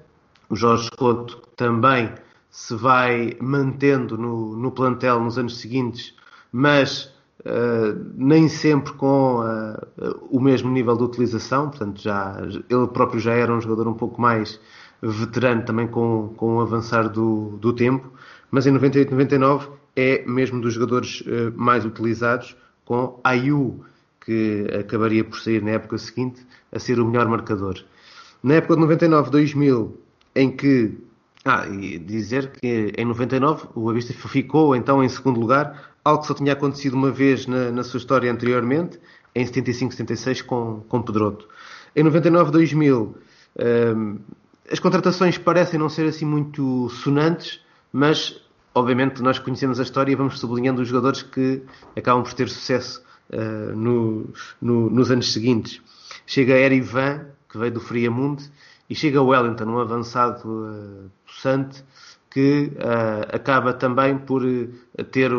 O 0.49 0.57
Jorge 0.57 0.91
Couto 0.97 1.43
também 1.57 2.11
se 2.51 2.75
vai 2.75 3.37
mantendo 3.41 4.17
no, 4.17 4.57
no 4.57 4.73
plantel 4.73 5.21
nos 5.21 5.39
anos 5.39 5.59
seguintes, 5.59 6.15
mas 6.51 7.13
Uh, 7.41 7.99
nem 8.17 8.49
sempre 8.49 8.93
com 8.93 9.41
uh, 9.41 10.27
o 10.31 10.39
mesmo 10.39 10.71
nível 10.71 10.95
de 10.95 11.05
utilização, 11.05 11.71
portanto 11.71 12.03
já 12.03 12.37
ele 12.69 12.87
próprio 12.89 13.19
já 13.19 13.33
era 13.33 13.51
um 13.51 13.59
jogador 13.59 13.89
um 13.89 13.95
pouco 13.95 14.21
mais 14.21 14.61
veterano 15.01 15.65
também 15.65 15.89
com, 15.89 16.35
com 16.37 16.57
o 16.57 16.61
avançar 16.61 17.09
do, 17.09 17.57
do 17.59 17.73
tempo, 17.73 18.13
mas 18.51 18.67
em 18.67 18.71
98 18.73 19.11
99 19.11 19.69
é 19.97 20.23
mesmo 20.27 20.61
dos 20.61 20.75
jogadores 20.75 21.23
uh, 21.23 21.53
mais 21.57 21.87
utilizados 21.87 22.55
com 22.85 23.19
Ayu 23.25 23.85
que 24.25 24.67
acabaria 24.79 25.25
por 25.25 25.41
sair 25.41 25.63
na 25.63 25.71
época 25.71 25.97
seguinte 25.97 26.47
a 26.71 26.79
ser 26.79 27.01
o 27.01 27.07
melhor 27.07 27.27
marcador. 27.27 27.83
Na 28.43 28.55
época 28.55 28.77
de 28.77 28.83
99-2000 28.83 29.93
em 30.35 30.51
que 30.51 30.99
ah, 31.45 31.67
e 31.67 31.99
dizer 31.99 32.53
que 32.53 32.93
em 32.97 33.05
99 33.05 33.69
o 33.75 33.89
Avista 33.89 34.13
ficou 34.13 34.77
então 34.77 35.03
em 35.03 35.09
segundo 35.09 35.41
lugar 35.41 35.90
algo 36.05 36.23
que 36.23 36.29
só 36.29 36.35
tinha 36.35 36.53
acontecido 36.53 36.95
uma 36.95 37.11
vez 37.11 37.47
na, 37.47 37.71
na 37.71 37.85
sua 37.85 37.99
história 37.99 38.31
anteriormente, 38.31 38.99
em 39.35 39.45
75-76 39.45 40.43
com, 40.45 40.83
com 40.89 41.03
Pedroto. 41.03 41.49
Em 41.95 42.05
99-2000 42.05 43.15
um, 43.97 44.19
as 44.71 44.79
contratações 44.79 45.37
parecem 45.37 45.79
não 45.79 45.89
ser 45.89 46.07
assim 46.07 46.25
muito 46.25 46.89
sonantes, 46.91 47.61
mas 47.93 48.41
obviamente 48.75 49.21
nós 49.21 49.39
conhecemos 49.39 49.81
a 49.81 49.83
história 49.83 50.13
e 50.13 50.15
vamos 50.15 50.39
sublinhando 50.39 50.81
os 50.81 50.89
jogadores 50.89 51.23
que 51.23 51.63
acabam 51.97 52.23
por 52.23 52.33
ter 52.35 52.49
sucesso 52.49 53.03
uh, 53.33 53.77
no, 53.77 54.33
no, 54.63 54.89
nos 54.89 55.11
anos 55.11 55.33
seguintes. 55.33 55.81
Chega 56.25 56.55
Erivan, 56.55 57.27
que 57.49 57.59
veio 57.59 57.73
do 57.73 57.81
Friamundo, 57.81 58.43
e 58.89 58.95
chega 58.95 59.21
Wellington, 59.21 59.65
um 59.65 59.79
avançado 59.79 60.49
uh, 60.49 61.11
possante, 61.27 61.85
que 62.31 62.71
uh, 62.77 63.35
acaba 63.35 63.73
também 63.73 64.17
por 64.17 64.45
uh, 64.45 65.05
ter 65.11 65.33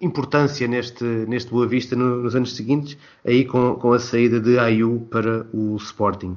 importância 0.00 0.68
neste, 0.68 1.04
neste 1.04 1.50
Boa 1.50 1.66
Vista 1.66 1.96
no, 1.96 2.22
nos 2.22 2.36
anos 2.36 2.54
seguintes, 2.54 2.98
aí 3.24 3.44
com, 3.44 3.74
com 3.76 3.92
a 3.92 3.98
saída 3.98 4.38
de 4.38 4.58
Ayu 4.58 5.08
para 5.10 5.46
o 5.52 5.76
Sporting. 5.76 6.36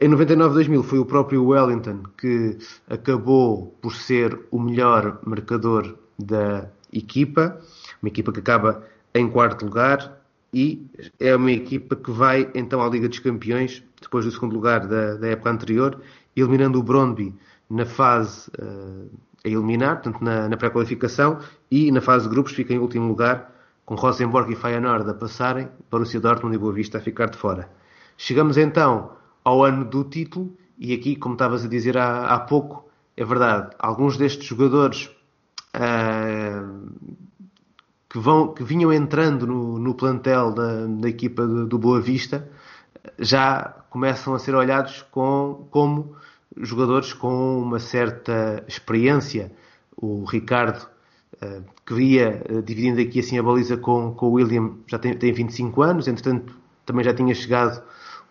Em 0.00 0.08
99-2000 0.08 0.82
foi 0.82 0.98
o 0.98 1.04
próprio 1.04 1.44
Wellington 1.44 2.02
que 2.18 2.58
acabou 2.88 3.76
por 3.80 3.94
ser 3.94 4.36
o 4.50 4.58
melhor 4.58 5.20
marcador 5.24 5.96
da 6.18 6.68
equipa, 6.92 7.60
uma 8.02 8.08
equipa 8.08 8.32
que 8.32 8.40
acaba 8.40 8.84
em 9.14 9.28
quarto 9.28 9.64
lugar 9.64 10.20
e 10.52 10.84
é 11.20 11.36
uma 11.36 11.52
equipa 11.52 11.94
que 11.94 12.10
vai 12.10 12.50
então 12.54 12.82
à 12.82 12.88
Liga 12.88 13.08
dos 13.08 13.18
Campeões, 13.18 13.82
depois 14.00 14.24
do 14.24 14.32
segundo 14.32 14.54
lugar 14.54 14.86
da, 14.86 15.14
da 15.14 15.28
época 15.28 15.50
anterior, 15.50 16.00
eliminando 16.34 16.78
o 16.78 16.82
Brondby 16.82 17.34
na 17.70 17.86
fase 17.86 18.50
uh, 18.60 19.08
a 19.44 19.48
eliminar, 19.48 20.00
portanto 20.00 20.22
na, 20.22 20.48
na 20.48 20.56
pré-qualificação, 20.56 21.38
e 21.70 21.90
na 21.90 22.00
fase 22.00 22.24
de 22.24 22.30
grupos 22.30 22.52
fica 22.52 22.72
em 22.72 22.78
último 22.78 23.08
lugar, 23.08 23.52
com 23.84 23.94
Rosenborg 23.94 24.52
e 24.52 24.56
Feyenoord 24.56 25.10
a 25.10 25.14
passarem, 25.14 25.68
o 25.90 26.20
Dortmund 26.20 26.54
e 26.54 26.58
Boa 26.58 26.72
Vista 26.72 26.98
a 26.98 27.00
ficar 27.00 27.26
de 27.26 27.36
fora. 27.36 27.68
Chegamos 28.16 28.56
então 28.56 29.12
ao 29.44 29.64
ano 29.64 29.84
do 29.84 30.04
título, 30.04 30.56
e 30.78 30.92
aqui, 30.92 31.16
como 31.16 31.34
estavas 31.34 31.64
a 31.64 31.68
dizer 31.68 31.96
há, 31.98 32.26
há 32.26 32.40
pouco, 32.40 32.88
é 33.16 33.24
verdade, 33.24 33.70
alguns 33.78 34.16
destes 34.16 34.46
jogadores 34.46 35.10
uh, 35.76 36.90
que, 38.08 38.18
vão, 38.18 38.54
que 38.54 38.62
vinham 38.62 38.92
entrando 38.92 39.46
no, 39.46 39.78
no 39.78 39.94
plantel 39.94 40.52
da, 40.52 40.86
da 40.86 41.08
equipa 41.08 41.46
do, 41.46 41.66
do, 41.66 41.78
Boa 41.78 42.00
Vista 42.00 42.48
já 43.18 43.74
começam 43.90 44.34
a 44.34 44.38
ser 44.38 44.54
olhados 44.54 45.02
com, 45.10 45.66
como 45.70 46.14
jogadores 46.56 47.12
com 47.12 47.58
uma 47.60 47.78
certa 47.78 48.64
experiência. 48.68 49.52
O 49.96 50.24
Ricardo, 50.24 50.86
uh, 51.42 51.64
que 51.86 51.94
via, 51.94 52.42
uh, 52.50 52.62
dividindo 52.62 53.00
aqui 53.00 53.20
assim 53.20 53.38
a 53.38 53.42
baliza 53.42 53.76
com, 53.76 54.12
com 54.14 54.26
o 54.26 54.32
William, 54.32 54.76
já 54.86 54.98
tem, 54.98 55.16
tem 55.16 55.32
25 55.32 55.82
anos, 55.82 56.08
entretanto 56.08 56.54
também 56.84 57.04
já 57.04 57.14
tinha 57.14 57.34
chegado 57.34 57.82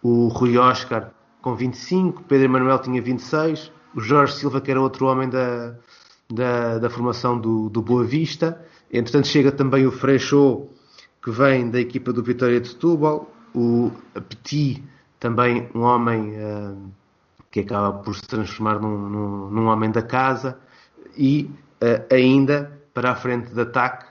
o 0.04 0.28
Rui 0.28 0.58
Oscar 0.58 1.12
com 1.42 1.56
25, 1.56 2.24
Pedro 2.24 2.46
Emanuel 2.46 2.80
tinha 2.80 3.02
26, 3.02 3.72
o 3.96 4.00
Jorge 4.00 4.36
Silva, 4.36 4.62
que 4.62 4.72
era 4.72 4.80
outro 4.80 5.08
homem 5.08 5.30
da, 5.30 5.76
da, 6.30 6.78
da 6.78 6.90
formação 6.90 7.40
do, 7.40 7.70
do 7.70 7.82
Boa 7.82 8.04
Vista. 8.04 8.64
Entretanto, 8.92 9.28
chega 9.28 9.52
também 9.52 9.86
o 9.86 9.92
Freixo, 9.92 10.68
que 11.24 11.32
vem 11.32 11.70
da 11.70 11.80
equipa 11.80 12.14
do 12.14 12.24
Vitória 12.24 12.60
de 12.60 12.70
Setúbal, 12.70 13.32
o 13.54 13.92
Petit, 14.30 14.84
também 15.20 15.70
um 15.74 15.82
homem 15.82 16.34
uh, 16.36 16.92
que 17.52 17.60
acaba 17.60 17.94
por 18.00 18.16
se 18.16 18.28
transformar 18.28 18.80
num, 18.80 19.10
num, 19.10 19.50
num 19.50 19.66
homem 19.68 19.92
da 19.92 20.02
casa, 20.02 20.58
e 21.18 21.52
uh, 21.84 22.14
ainda 22.14 22.82
para 22.94 23.12
a 23.12 23.16
frente 23.16 23.54
de 23.54 23.62
ataque 23.62 24.06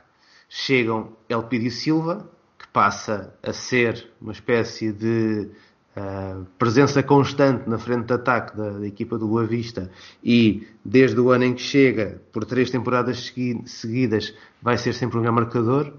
chegam 0.49 1.17
Elpidio 1.29 1.71
Silva, 1.71 2.29
que 2.59 2.69
passa 2.69 3.35
a 3.43 3.53
ser 3.53 4.13
uma 4.21 4.33
espécie 4.33 4.93
de 4.93 5.51
Uh, 5.91 6.47
presença 6.57 7.03
constante 7.03 7.69
na 7.69 7.77
frente 7.77 8.07
de 8.07 8.13
ataque 8.13 8.57
da, 8.57 8.79
da, 8.79 8.87
equipa 8.87 9.19
do 9.19 9.27
Boa 9.27 9.45
Vista 9.45 9.91
e 10.23 10.65
desde 10.85 11.19
o 11.19 11.33
ano 11.33 11.43
em 11.43 11.53
que 11.53 11.63
chega, 11.63 12.23
por 12.31 12.45
três 12.45 12.71
temporadas 12.71 13.27
segui 13.27 13.61
seguidas, 13.67 14.33
vai 14.63 14.79
ser 14.79 14.95
sempre 14.95 15.19
um 15.19 15.23
grande 15.23 15.41
marcador. 15.41 15.93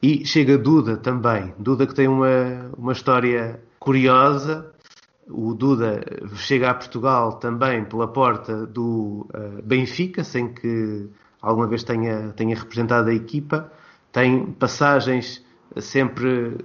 E 0.00 0.24
chega 0.26 0.58
Duda 0.58 0.98
também. 0.98 1.54
Duda 1.58 1.86
que 1.86 1.94
tem 1.94 2.06
uma, 2.06 2.70
uma 2.76 2.92
história 2.92 3.60
curiosa. 3.78 4.73
O 5.28 5.54
Duda 5.54 6.04
chega 6.34 6.70
a 6.70 6.74
Portugal 6.74 7.34
também 7.34 7.84
pela 7.84 8.08
porta 8.08 8.66
do 8.66 9.26
uh, 9.34 9.62
Benfica, 9.62 10.22
sem 10.22 10.52
que 10.52 11.08
alguma 11.40 11.66
vez 11.66 11.82
tenha, 11.82 12.32
tenha 12.32 12.56
representado 12.56 13.08
a 13.08 13.14
equipa. 13.14 13.72
Tem 14.12 14.46
passagens 14.52 15.44
sempre 15.76 16.58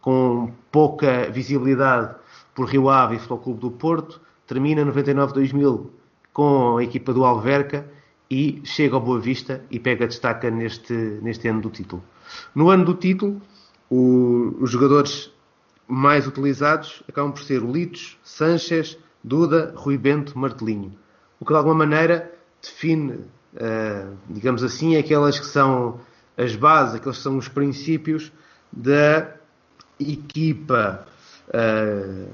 com 0.00 0.52
pouca 0.70 1.30
visibilidade 1.30 2.14
por 2.54 2.68
Rio 2.68 2.88
Ave 2.88 3.16
e 3.16 3.18
Futebol 3.18 3.38
Clube 3.38 3.60
do 3.60 3.70
Porto, 3.70 4.20
termina 4.46 4.84
99-2000 4.84 5.86
com 6.32 6.76
a 6.78 6.82
equipa 6.82 7.12
do 7.12 7.24
Alverca 7.24 7.88
e 8.30 8.60
chega 8.64 8.94
ao 8.94 9.00
Boa 9.00 9.20
Vista 9.20 9.64
e 9.70 9.78
pega 9.78 10.06
destaca 10.06 10.50
neste, 10.50 10.92
neste 10.92 11.48
ano 11.48 11.60
do 11.60 11.70
título. 11.70 12.02
No 12.54 12.70
ano 12.70 12.84
do 12.84 12.94
título, 12.94 13.40
o, 13.90 14.54
os 14.60 14.70
jogadores 14.70 15.32
mais 15.88 16.26
utilizados 16.26 17.02
acabam 17.08 17.32
por 17.32 17.42
ser 17.42 17.62
Litos, 17.62 18.18
Sanches, 18.22 18.98
Duda, 19.24 19.72
Rui 19.74 19.96
Bento, 19.96 20.38
Martelinho. 20.38 20.94
O 21.40 21.44
que 21.44 21.52
de 21.52 21.56
alguma 21.56 21.74
maneira 21.74 22.30
define, 22.62 23.14
uh, 23.14 24.16
digamos 24.28 24.62
assim, 24.62 24.96
aquelas 24.96 25.40
que 25.40 25.46
são 25.46 26.00
as 26.36 26.54
bases, 26.54 26.96
aqueles 26.96 27.16
que 27.16 27.22
são 27.22 27.38
os 27.38 27.48
princípios 27.48 28.30
da 28.70 29.34
equipa, 29.98 31.06
uh, 31.48 32.28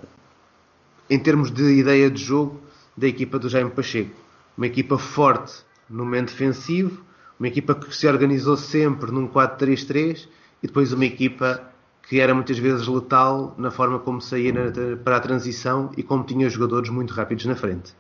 em 1.08 1.18
termos 1.18 1.50
de 1.50 1.78
ideia 1.78 2.10
de 2.10 2.22
jogo, 2.22 2.60
da 2.96 3.06
equipa 3.06 3.38
do 3.38 3.48
Jaime 3.48 3.70
Pacheco. 3.70 4.14
Uma 4.56 4.66
equipa 4.66 4.98
forte 4.98 5.62
no 5.88 6.04
momento 6.04 6.30
defensivo, 6.30 7.04
uma 7.38 7.48
equipa 7.48 7.74
que 7.74 7.94
se 7.94 8.06
organizou 8.06 8.56
sempre 8.56 9.10
num 9.10 9.28
4-3-3 9.28 10.28
e 10.62 10.66
depois 10.66 10.92
uma 10.92 11.04
equipa 11.04 11.73
que 12.08 12.20
era 12.20 12.34
muitas 12.34 12.58
vezes 12.58 12.86
letal 12.86 13.54
na 13.56 13.70
forma 13.70 13.98
como 13.98 14.20
saía 14.20 14.52
na, 14.52 14.96
para 15.02 15.16
a 15.16 15.20
transição 15.20 15.90
e 15.96 16.02
como 16.02 16.24
tinha 16.24 16.48
jogadores 16.48 16.90
muito 16.90 17.12
rápidos 17.12 17.46
na 17.46 17.56
frente. 17.56 17.94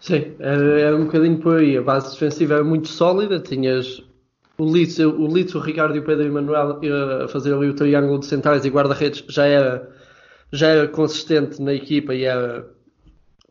Sim, 0.00 0.32
era, 0.38 0.80
era 0.80 0.96
um 0.96 1.04
bocadinho 1.04 1.38
por 1.38 1.58
aí. 1.58 1.76
A 1.76 1.82
base 1.82 2.10
defensiva 2.12 2.54
era 2.54 2.64
muito 2.64 2.88
sólida, 2.88 3.38
tinhas 3.38 4.02
o 4.58 4.64
Leeds, 4.64 4.98
o, 4.98 5.10
o 5.10 5.60
Ricardo 5.60 5.96
e 5.96 6.00
o 6.00 6.04
Pedro 6.04 6.26
Emanuel 6.26 6.80
a 7.24 7.28
fazer 7.28 7.54
ali 7.54 7.68
o 7.68 7.74
triângulo 7.74 8.18
de 8.18 8.26
centrais 8.26 8.64
e 8.64 8.70
guarda-redes 8.70 9.24
já 9.28 9.46
era, 9.46 9.90
já 10.52 10.68
era 10.68 10.88
consistente 10.88 11.60
na 11.60 11.72
equipa 11.72 12.14
e 12.14 12.24
era 12.24 12.68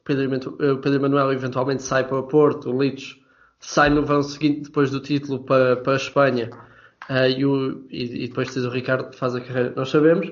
Pedro, 0.04 0.50
o 0.50 0.78
Pedro 0.78 0.96
Emanuel 0.96 1.32
eventualmente 1.32 1.84
sai 1.84 2.08
para 2.08 2.18
o 2.18 2.24
Porto, 2.24 2.70
o 2.70 2.78
Leeds 2.78 3.18
sai 3.60 3.90
no 3.90 4.04
verão 4.04 4.24
seguinte 4.24 4.64
depois 4.64 4.90
do 4.92 5.00
título 5.00 5.40
para, 5.44 5.78
para 5.78 5.94
a 5.94 5.98
Espanha 5.98 6.50
uh, 7.10 7.28
e, 7.38 7.46
o, 7.46 7.86
e, 7.90 8.24
e, 8.24 8.28
depois 8.28 8.54
tens 8.54 8.66
o 8.66 8.70
Ricardo 8.70 9.10
que 9.10 9.18
faz 9.18 9.36
a 9.36 9.42
carreira, 9.42 9.74
nós 9.76 9.90
sabemos. 9.90 10.32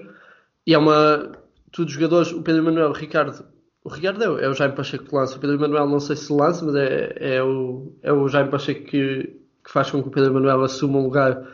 E 0.66 0.74
é 0.74 0.78
uma, 0.78 1.32
todos 1.72 1.92
os 1.92 2.00
jogadores, 2.00 2.32
o 2.32 2.42
Pedro 2.42 2.62
Emanuel, 2.62 2.90
o 2.90 2.94
Ricardo 2.94 3.46
o 3.82 3.90
Ricardo 3.90 4.22
é, 4.22 4.46
é 4.46 4.50
o 4.50 4.54
Jaime 4.54 4.76
Pacheco 4.76 5.06
que 5.06 5.16
lança, 5.16 5.38
o 5.38 5.40
Pedro 5.40 5.56
Emanuel 5.56 5.88
não 5.88 6.02
sei 6.02 6.16
se 6.16 6.32
lança, 6.34 6.66
mas 6.66 6.76
é, 6.76 7.16
é, 7.18 7.42
o, 7.42 7.94
é 8.04 8.12
o 8.12 8.28
Jaime 8.28 8.52
Pacheco 8.52 8.84
que 8.84 9.40
que 9.70 9.72
faz 9.72 9.92
com 9.92 10.02
que 10.02 10.08
o 10.08 10.12
Pedro 10.12 10.34
Manuel 10.34 10.64
assuma 10.64 10.98
um 11.00 11.04
lugar 11.04 11.48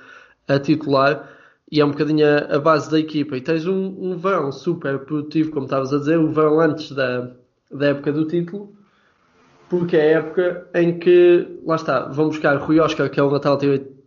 a 0.48 0.60
titular. 0.60 1.30
E 1.72 1.82
é 1.82 1.86
um 1.86 1.92
bocadinho 1.92 2.26
a, 2.26 2.56
a 2.56 2.60
base 2.60 2.90
da 2.90 3.00
equipa. 3.00 3.36
E 3.36 3.42
tens 3.42 3.68
um, 3.68 3.96
um 4.00 4.18
verão 4.18 4.52
super 4.52 5.00
produtivo, 5.00 5.52
como 5.52 5.66
estavas 5.66 5.94
a 5.94 5.98
dizer, 5.98 6.18
o 6.18 6.32
verão 6.32 6.60
antes 6.60 6.92
da, 6.92 7.32
da 7.72 7.88
época 7.88 8.14
do 8.14 8.26
título, 8.26 8.74
porque 9.70 9.98
é 9.98 10.16
a 10.16 10.20
época 10.20 10.68
em 10.76 10.98
que, 11.00 11.60
lá 11.66 11.76
está, 11.76 12.08
vão 12.08 12.28
buscar 12.28 12.56
Rui 12.58 12.80
Oscar, 12.80 13.10
que 13.10 13.20
é 13.20 13.24
o 13.24 13.30
lateral 13.30 13.58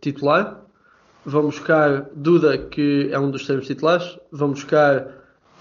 titular, 0.01 0.58
vão 1.25 1.43
buscar 1.43 2.09
Duda, 2.13 2.57
que 2.57 3.09
é 3.11 3.19
um 3.19 3.29
dos 3.29 3.45
termos 3.45 3.67
titulares, 3.67 4.17
vão 4.31 4.49
buscar 4.51 5.01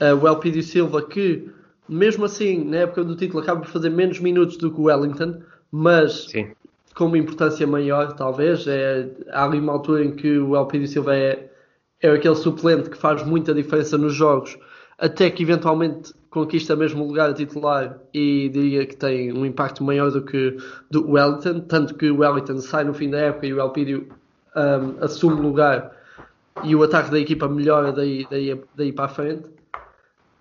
uh, 0.00 0.14
o 0.20 0.28
Elpidio 0.28 0.62
Silva, 0.62 1.02
que 1.02 1.48
mesmo 1.88 2.24
assim, 2.24 2.64
na 2.64 2.78
época 2.78 3.02
do 3.04 3.16
título, 3.16 3.42
acaba 3.42 3.60
por 3.60 3.68
fazer 3.68 3.90
menos 3.90 4.20
minutos 4.20 4.56
do 4.56 4.70
que 4.70 4.80
o 4.80 4.84
Wellington, 4.84 5.40
mas 5.70 6.26
Sim 6.30 6.48
com 6.98 7.06
uma 7.06 7.16
importância 7.16 7.64
maior, 7.64 8.12
talvez. 8.14 8.66
É, 8.66 9.08
há 9.30 9.44
ali 9.44 9.60
uma 9.60 9.72
altura 9.72 10.04
em 10.04 10.10
que 10.10 10.36
o 10.36 10.56
Elpidio 10.56 10.88
Silva 10.88 11.16
é, 11.16 11.48
é 12.02 12.10
aquele 12.10 12.34
suplente 12.34 12.90
que 12.90 12.98
faz 12.98 13.24
muita 13.24 13.54
diferença 13.54 13.96
nos 13.96 14.14
jogos, 14.14 14.58
até 14.98 15.30
que 15.30 15.44
eventualmente 15.44 16.12
conquista 16.28 16.74
mesmo 16.74 17.04
o 17.04 17.06
lugar 17.06 17.30
a 17.30 17.34
titular 17.34 18.00
e 18.12 18.48
diria 18.48 18.84
que 18.84 18.96
tem 18.96 19.32
um 19.32 19.46
impacto 19.46 19.84
maior 19.84 20.10
do 20.10 20.22
que 20.22 20.56
do 20.90 21.12
Wellington, 21.12 21.60
tanto 21.60 21.94
que 21.94 22.10
o 22.10 22.18
Wellington 22.18 22.58
sai 22.58 22.82
no 22.82 22.92
fim 22.92 23.08
da 23.08 23.18
época 23.18 23.46
e 23.46 23.54
o 23.54 23.60
Elpidio 23.60 24.08
um, 24.56 25.04
assume 25.04 25.40
lugar 25.40 25.92
e 26.64 26.74
o 26.74 26.82
ataque 26.82 27.10
da 27.10 27.18
equipa 27.18 27.48
melhora 27.48 27.92
daí, 27.92 28.26
daí, 28.30 28.60
daí 28.74 28.92
para 28.92 29.04
a 29.04 29.08
frente. 29.08 29.44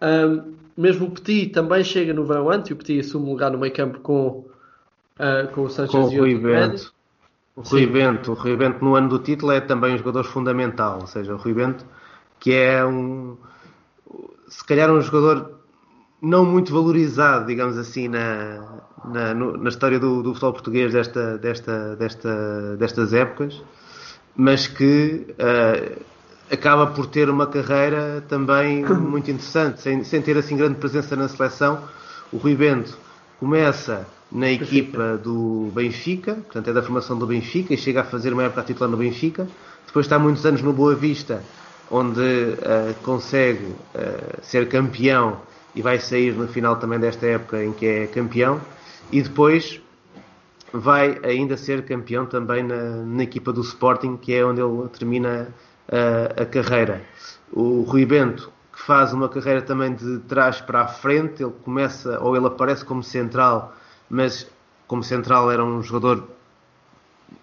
Um, 0.01 0.55
mesmo 0.77 1.07
o 1.07 1.11
Petit 1.11 1.51
também 1.51 1.83
chega 1.83 2.13
no 2.13 2.25
verão 2.25 2.49
antes, 2.49 2.69
e 2.69 2.73
o 2.73 2.75
Petit 2.75 2.99
assume 2.99 3.29
lugar 3.29 3.51
no 3.51 3.57
meio 3.57 3.73
campo 3.73 3.99
com 3.99 4.45
uh, 5.19 5.47
com 5.53 5.63
o 5.63 5.69
Sanchez 5.69 5.91
com 5.91 6.01
o 6.01 6.09
Rui 6.09 6.35
Bento. 6.35 6.93
O 7.55 7.61
Rui 7.61 7.87
Bento, 7.87 8.31
o 8.31 8.35
Rui 8.35 8.55
Bento 8.55 8.85
no 8.85 8.95
ano 8.95 9.09
do 9.09 9.19
título 9.19 9.51
é 9.51 9.59
também 9.59 9.95
um 9.95 9.97
jogador 9.97 10.23
fundamental, 10.23 10.99
ou 11.01 11.07
seja, 11.07 11.33
o 11.33 11.37
Rui 11.37 11.53
Bento 11.53 11.85
que 12.39 12.53
é 12.53 12.85
um 12.85 13.35
se 14.47 14.63
calhar 14.63 14.91
um 14.91 15.01
jogador 15.01 15.59
não 16.21 16.45
muito 16.45 16.73
valorizado, 16.73 17.45
digamos 17.45 17.77
assim, 17.77 18.07
na, 18.07 18.81
na, 19.05 19.33
na 19.33 19.69
história 19.69 19.99
do, 19.99 20.23
do, 20.23 20.33
futebol 20.33 20.53
português 20.53 20.93
desta, 20.93 21.37
desta, 21.37 21.95
desta, 21.95 22.77
destas 22.77 23.13
épocas, 23.13 23.61
mas 24.37 24.67
que 24.67 25.25
uh, 25.31 25.99
acaba 26.51 26.87
por 26.87 27.07
ter 27.07 27.27
uma 27.29 27.47
carreira 27.47 28.23
também 28.29 28.85
muito 28.85 29.31
interessante, 29.31 29.81
sem, 29.81 30.03
sem 30.03 30.21
ter 30.21 30.37
assim 30.37 30.55
grande 30.55 30.75
presença 30.75 31.15
na 31.15 31.27
seleção. 31.27 31.81
O 32.31 32.37
Rui 32.37 32.55
Bento 32.55 32.95
começa 33.39 34.07
na 34.31 34.51
equipa 34.51 35.17
do 35.17 35.71
Benfica, 35.73 36.35
portanto 36.35 36.69
é 36.69 36.73
da 36.73 36.83
formação 36.83 37.17
do 37.17 37.25
Benfica 37.25 37.73
e 37.73 37.77
chega 37.77 38.01
a 38.01 38.03
fazer 38.03 38.31
uma 38.31 38.43
época 38.43 38.61
titular 38.61 38.89
no 38.89 38.97
Benfica. 38.97 39.47
Depois 39.87 40.05
está 40.05 40.19
muitos 40.19 40.45
anos 40.45 40.61
no 40.61 40.71
Boa 40.71 40.93
Vista, 40.93 41.41
onde 41.89 42.19
uh, 42.19 42.93
consegue 43.01 43.63
uh, 43.63 44.37
ser 44.41 44.67
campeão 44.67 45.41
e 45.73 45.81
vai 45.81 45.99
sair 45.99 46.33
no 46.33 46.47
final 46.47 46.75
também 46.75 46.99
desta 46.99 47.25
época 47.25 47.63
em 47.63 47.71
que 47.71 47.85
é 47.85 48.07
campeão. 48.07 48.61
E 49.11 49.21
depois 49.21 49.81
vai 50.77 51.19
ainda 51.23 51.57
ser 51.57 51.83
campeão 51.85 52.25
também 52.25 52.63
na, 52.63 53.03
na 53.03 53.23
equipa 53.23 53.51
do 53.51 53.61
Sporting, 53.61 54.17
que 54.17 54.33
é 54.33 54.45
onde 54.45 54.61
ele 54.61 54.87
termina 54.89 55.47
uh, 55.89 56.41
a 56.41 56.45
carreira. 56.45 57.03
O 57.51 57.81
Rui 57.81 58.05
Bento, 58.05 58.51
que 58.73 58.81
faz 58.81 59.13
uma 59.13 59.29
carreira 59.29 59.61
também 59.61 59.93
de 59.93 60.19
trás 60.19 60.61
para 60.61 60.81
a 60.81 60.87
frente, 60.87 61.43
ele 61.43 61.53
começa, 61.63 62.19
ou 62.21 62.35
ele 62.35 62.47
aparece 62.47 62.83
como 62.83 63.03
central 63.03 63.75
mas 64.09 64.47
como 64.87 65.03
central 65.03 65.51
era 65.51 65.63
um 65.63 65.81
jogador 65.81 66.27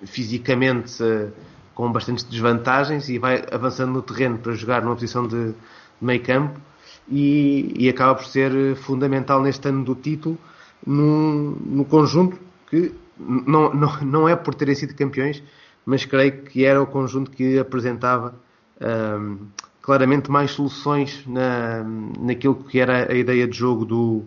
fisicamente 0.05 1.03
uh, 1.03 1.33
com 1.75 1.91
bastantes 1.93 2.25
desvantagens 2.25 3.09
e 3.09 3.19
vai 3.19 3.45
avançando 3.51 3.93
no 3.93 4.03
terreno 4.03 4.39
para 4.39 4.53
jogar 4.53 4.83
numa 4.83 4.95
posição 4.95 5.27
de 5.27 5.53
meio 6.01 6.23
campo 6.23 6.61
e, 7.09 7.75
e 7.77 7.89
acaba 7.89 8.15
por 8.15 8.25
ser 8.25 8.77
fundamental 8.77 9.43
neste 9.43 9.69
ano 9.69 9.85
do 9.85 9.95
título 9.95 10.39
no, 10.87 11.51
no 11.57 11.85
conjunto 11.85 12.39
que 12.69 12.95
não, 13.19 13.73
não, 13.73 14.01
não 14.01 14.29
é 14.29 14.37
por 14.37 14.55
terem 14.55 14.75
sido 14.75 14.95
campeões, 14.95 15.43
mas 15.85 16.05
creio 16.05 16.43
que 16.43 16.65
era 16.65 16.83
o 16.83 16.87
conjunto 16.87 17.31
que 17.31 17.59
apresentava 17.59 18.35
um, 18.81 19.47
claramente 19.83 20.31
mais 20.31 20.53
soluções 20.53 21.25
na, 21.27 21.85
naquilo 22.19 22.55
que 22.55 22.81
era 22.81 23.13
a 23.13 23.15
ideia 23.15 23.47
de 23.47 23.57
jogo 23.57 23.85
do, 23.85 24.25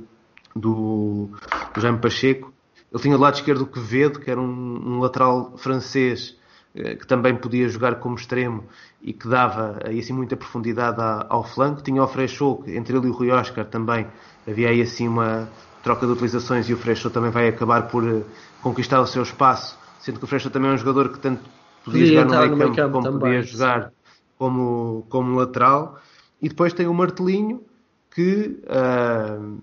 do, 0.55 1.29
do 1.73 1.81
Jaime 1.81 1.99
Pacheco. 1.99 2.53
Ele 2.93 3.01
tinha 3.01 3.17
do 3.17 3.21
lado 3.21 3.35
esquerdo 3.35 3.61
o 3.61 3.67
Quevedo, 3.67 4.19
que 4.19 4.29
era 4.29 4.39
um, 4.39 4.45
um 4.45 4.99
lateral 4.99 5.57
francês 5.57 6.37
eh, 6.75 6.95
que 6.95 7.07
também 7.07 7.35
podia 7.35 7.67
jogar 7.67 7.95
como 7.95 8.15
extremo 8.15 8.63
e 9.01 9.11
que 9.11 9.27
dava 9.27 9.79
aí 9.83 9.99
assim 9.99 10.13
muita 10.13 10.37
profundidade 10.37 11.01
ao 11.27 11.43
flanco. 11.43 11.81
Tinha 11.81 12.03
o 12.03 12.07
Freixo, 12.07 12.63
entre 12.67 12.95
ele 12.95 13.07
e 13.07 13.09
o 13.09 13.13
Rui 13.13 13.31
Oscar 13.31 13.65
também 13.65 14.07
havia 14.47 14.69
aí 14.69 14.81
assim 14.81 15.07
uma 15.07 15.49
troca 15.83 16.05
de 16.05 16.11
utilizações 16.11 16.69
e 16.69 16.73
o 16.73 16.77
Freixo 16.77 17.09
também 17.09 17.31
vai 17.31 17.47
acabar 17.47 17.87
por 17.87 18.07
eh, 18.07 18.21
conquistar 18.61 19.01
o 19.01 19.07
seu 19.07 19.23
espaço, 19.23 19.77
sendo 19.99 20.19
que 20.19 20.25
o 20.25 20.27
Freixo 20.27 20.49
também 20.49 20.71
é 20.71 20.73
um 20.73 20.77
jogador 20.77 21.09
que 21.09 21.19
tanto 21.19 21.41
podia, 21.83 22.23
podia 22.23 22.23
jogar 22.23 22.49
no 22.49 22.57
meio 22.57 22.75
campo, 22.75 22.91
como 22.91 23.03
também, 23.03 23.19
podia 23.19 23.41
jogar 23.43 23.91
como, 24.37 25.05
como 25.09 25.35
lateral. 25.37 25.99
E 26.41 26.49
depois 26.49 26.73
tem 26.73 26.87
o 26.87 26.93
Martelinho, 26.93 27.63
que 28.11 28.59
uh, 28.65 29.57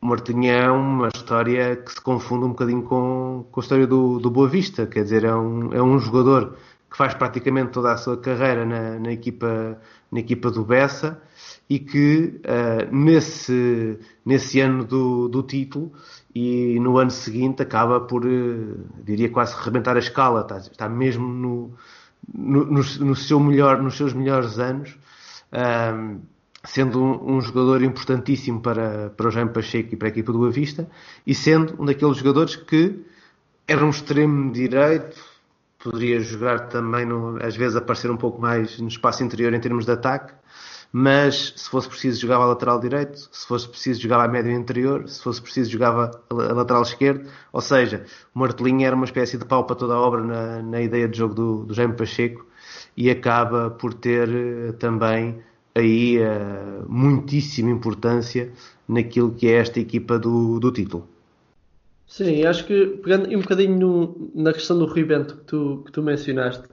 o 0.00 0.06
Martelinho 0.06 0.52
é 0.52 0.70
uma 0.70 1.08
história 1.08 1.76
que 1.76 1.92
se 1.92 2.00
confunde 2.00 2.44
um 2.44 2.50
bocadinho 2.50 2.82
com, 2.82 3.46
com 3.50 3.60
a 3.60 3.62
história 3.62 3.86
do, 3.86 4.18
do 4.18 4.30
Boa 4.30 4.48
Vista, 4.48 4.86
quer 4.86 5.04
dizer, 5.04 5.24
é 5.24 5.34
um, 5.34 5.72
é 5.72 5.82
um 5.82 5.98
jogador 5.98 6.56
que 6.90 6.96
faz 6.96 7.14
praticamente 7.14 7.70
toda 7.70 7.92
a 7.92 7.96
sua 7.96 8.16
carreira 8.16 8.64
na, 8.64 8.98
na 8.98 9.12
equipa, 9.12 9.78
na 10.10 10.18
equipa 10.18 10.50
do 10.50 10.64
Bessa 10.64 11.20
e 11.70 11.78
que 11.78 12.40
uh, 12.44 12.92
nesse, 12.94 13.96
nesse 14.26 14.58
ano 14.60 14.84
do, 14.84 15.28
do 15.28 15.40
título 15.44 15.92
e 16.34 16.80
no 16.80 16.98
ano 16.98 17.12
seguinte 17.12 17.62
acaba 17.62 18.00
por, 18.00 18.26
uh, 18.26 18.86
diria 19.04 19.30
quase, 19.30 19.54
rebentar 19.62 19.94
a 19.94 20.00
escala, 20.00 20.40
está, 20.40 20.58
está 20.58 20.88
mesmo 20.88 21.28
no, 21.28 21.72
no, 22.34 22.64
no, 22.64 22.82
no, 22.82 23.14
seu 23.14 23.38
melhor, 23.38 23.80
nos 23.80 23.96
seus 23.96 24.12
melhores 24.12 24.58
anos, 24.58 24.98
uh, 25.52 26.20
sendo 26.64 27.00
um, 27.00 27.36
um, 27.36 27.40
jogador 27.40 27.84
importantíssimo 27.84 28.60
para, 28.60 29.10
para 29.10 29.28
o 29.28 29.30
Jaime 29.30 29.52
Pacheco 29.52 29.94
e 29.94 29.96
para 29.96 30.08
a 30.08 30.10
equipa 30.10 30.32
do 30.32 30.44
Avista 30.44 30.90
e 31.24 31.36
sendo 31.36 31.80
um 31.80 31.86
daqueles 31.86 32.16
jogadores 32.16 32.56
que 32.56 32.98
era 33.68 33.84
um 33.86 33.90
extremo 33.90 34.52
direito, 34.52 35.16
poderia 35.78 36.18
jogar 36.18 36.68
também, 36.68 37.06
no, 37.06 37.38
às 37.40 37.54
vezes, 37.54 37.76
aparecer 37.76 38.10
um 38.10 38.16
pouco 38.16 38.40
mais 38.40 38.76
no 38.80 38.88
espaço 38.88 39.22
interior 39.22 39.54
em 39.54 39.60
termos 39.60 39.84
de 39.84 39.92
ataque, 39.92 40.34
mas 40.92 41.52
se 41.56 41.70
fosse 41.70 41.88
preciso 41.88 42.20
jogava 42.20 42.44
a 42.44 42.46
lateral 42.48 42.80
direito, 42.80 43.16
se 43.32 43.46
fosse 43.46 43.68
preciso 43.68 44.00
jogava 44.00 44.24
a 44.24 44.28
médio 44.28 44.50
interior, 44.52 45.08
se 45.08 45.22
fosse 45.22 45.40
preciso 45.40 45.70
jogava 45.70 46.10
a 46.30 46.52
lateral 46.52 46.82
esquerdo, 46.82 47.28
ou 47.52 47.60
seja, 47.60 48.04
o 48.34 48.38
Martelinho 48.38 48.84
era 48.84 48.96
uma 48.96 49.04
espécie 49.04 49.38
de 49.38 49.44
pau 49.44 49.64
para 49.64 49.76
toda 49.76 49.94
a 49.94 50.00
obra 50.00 50.22
na, 50.22 50.62
na 50.62 50.80
ideia 50.80 51.08
de 51.08 51.16
jogo 51.16 51.34
do, 51.34 51.64
do 51.64 51.74
Jaime 51.74 51.94
Pacheco 51.94 52.44
e 52.96 53.08
acaba 53.08 53.70
por 53.70 53.94
ter 53.94 54.28
eh, 54.28 54.72
também 54.72 55.38
aí 55.74 56.18
uh, 56.18 56.84
muitíssima 56.88 57.70
importância 57.70 58.52
naquilo 58.88 59.32
que 59.32 59.46
é 59.46 59.52
esta 59.52 59.78
equipa 59.78 60.18
do, 60.18 60.58
do 60.58 60.72
título. 60.72 61.08
Sim, 62.06 62.44
acho 62.44 62.66
que 62.66 62.86
pegando 63.02 63.28
um 63.28 63.40
bocadinho 63.40 63.78
no, 63.78 64.30
na 64.34 64.52
questão 64.52 64.76
do 64.76 64.86
Rui 64.86 65.04
Bento 65.04 65.36
que 65.36 65.44
tu, 65.44 65.82
que 65.86 65.92
tu 65.92 66.02
mencionaste, 66.02 66.64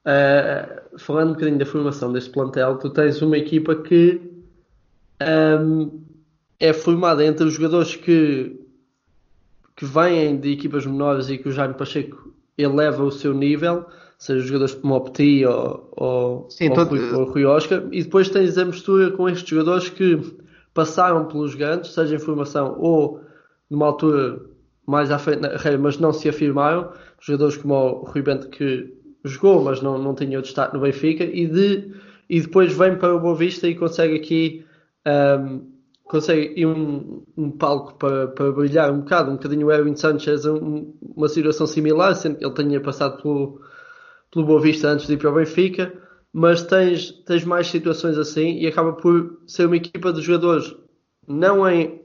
Uh, 0.00 0.79
falando 0.98 1.30
um 1.30 1.32
bocadinho 1.34 1.58
da 1.58 1.66
formação 1.66 2.12
deste 2.12 2.30
plantel, 2.30 2.76
tu 2.78 2.90
tens 2.90 3.20
uma 3.22 3.36
equipa 3.36 3.74
que 3.76 4.20
um, 5.22 6.00
é 6.58 6.72
formada 6.72 7.24
entre 7.24 7.44
os 7.44 7.54
jogadores 7.54 7.96
que, 7.96 8.58
que 9.76 9.84
vêm 9.84 10.38
de 10.38 10.52
equipas 10.52 10.86
menores 10.86 11.28
e 11.28 11.38
que 11.38 11.48
o 11.48 11.52
Jaime 11.52 11.74
Pacheco 11.74 12.34
eleva 12.56 13.02
o 13.02 13.10
seu 13.10 13.32
nível, 13.32 13.86
seja 14.18 14.44
jogadores 14.46 14.74
como 14.74 14.94
o 14.94 15.00
Petit 15.00 15.46
ou, 15.46 15.88
ou, 15.96 16.50
Sim, 16.50 16.68
ou, 16.68 16.74
todo... 16.74 16.90
Rui, 16.90 17.12
ou 17.12 17.24
Rui 17.24 17.44
Oscar, 17.44 17.84
e 17.90 18.02
depois 18.02 18.28
tens 18.28 18.58
a 18.58 18.64
mistura 18.64 19.10
com 19.10 19.28
estes 19.28 19.48
jogadores 19.48 19.88
que 19.88 20.20
passaram 20.74 21.26
pelos 21.26 21.54
grandes, 21.54 21.92
seja 21.92 22.16
em 22.16 22.18
formação 22.18 22.76
ou 22.78 23.20
numa 23.68 23.86
altura 23.86 24.40
mais 24.86 25.10
à 25.10 25.18
frente 25.18 25.40
na 25.40 25.50
carreira, 25.50 25.78
mas 25.78 25.98
não 25.98 26.12
se 26.12 26.28
afirmaram, 26.28 26.92
jogadores 27.20 27.56
como 27.56 27.74
o 27.74 28.04
Rui 28.04 28.22
Bento 28.22 28.48
que 28.48 28.99
jogou, 29.24 29.62
mas 29.62 29.82
não, 29.82 29.98
não 29.98 30.14
tinha 30.14 30.38
o 30.38 30.42
destaque 30.42 30.74
no 30.74 30.80
Benfica, 30.80 31.24
e, 31.24 31.46
de, 31.46 31.92
e 32.28 32.40
depois 32.40 32.72
vem 32.72 32.96
para 32.96 33.14
o 33.14 33.20
Boa 33.20 33.34
Vista 33.34 33.68
e 33.68 33.74
consegue 33.74 34.16
aqui 34.16 34.64
um, 35.06 35.70
consegue 36.04 36.66
um, 36.66 37.22
um 37.36 37.50
palco 37.50 37.94
para, 37.94 38.26
para 38.28 38.50
brilhar 38.50 38.90
um 38.90 38.98
bocado, 38.98 39.30
um 39.30 39.34
bocadinho 39.34 39.68
o 39.68 39.72
Erwin 39.72 39.94
Sanchez, 39.94 40.44
um, 40.44 40.92
uma 41.00 41.28
situação 41.28 41.66
similar, 41.66 42.14
sendo 42.16 42.36
que 42.36 42.44
ele 42.44 42.54
tinha 42.54 42.80
passado 42.80 43.22
pelo, 43.22 43.60
pelo 44.32 44.44
Boa 44.44 44.60
Vista 44.60 44.88
antes 44.88 45.06
de 45.06 45.14
ir 45.14 45.18
para 45.18 45.30
o 45.30 45.34
Benfica, 45.34 45.92
mas 46.32 46.62
tens, 46.62 47.12
tens 47.24 47.44
mais 47.44 47.68
situações 47.68 48.18
assim 48.18 48.58
e 48.58 48.66
acaba 48.66 48.92
por 48.92 49.40
ser 49.46 49.66
uma 49.66 49.76
equipa 49.76 50.12
de 50.12 50.20
jogadores 50.20 50.74
não 51.28 51.68
em, 51.68 52.00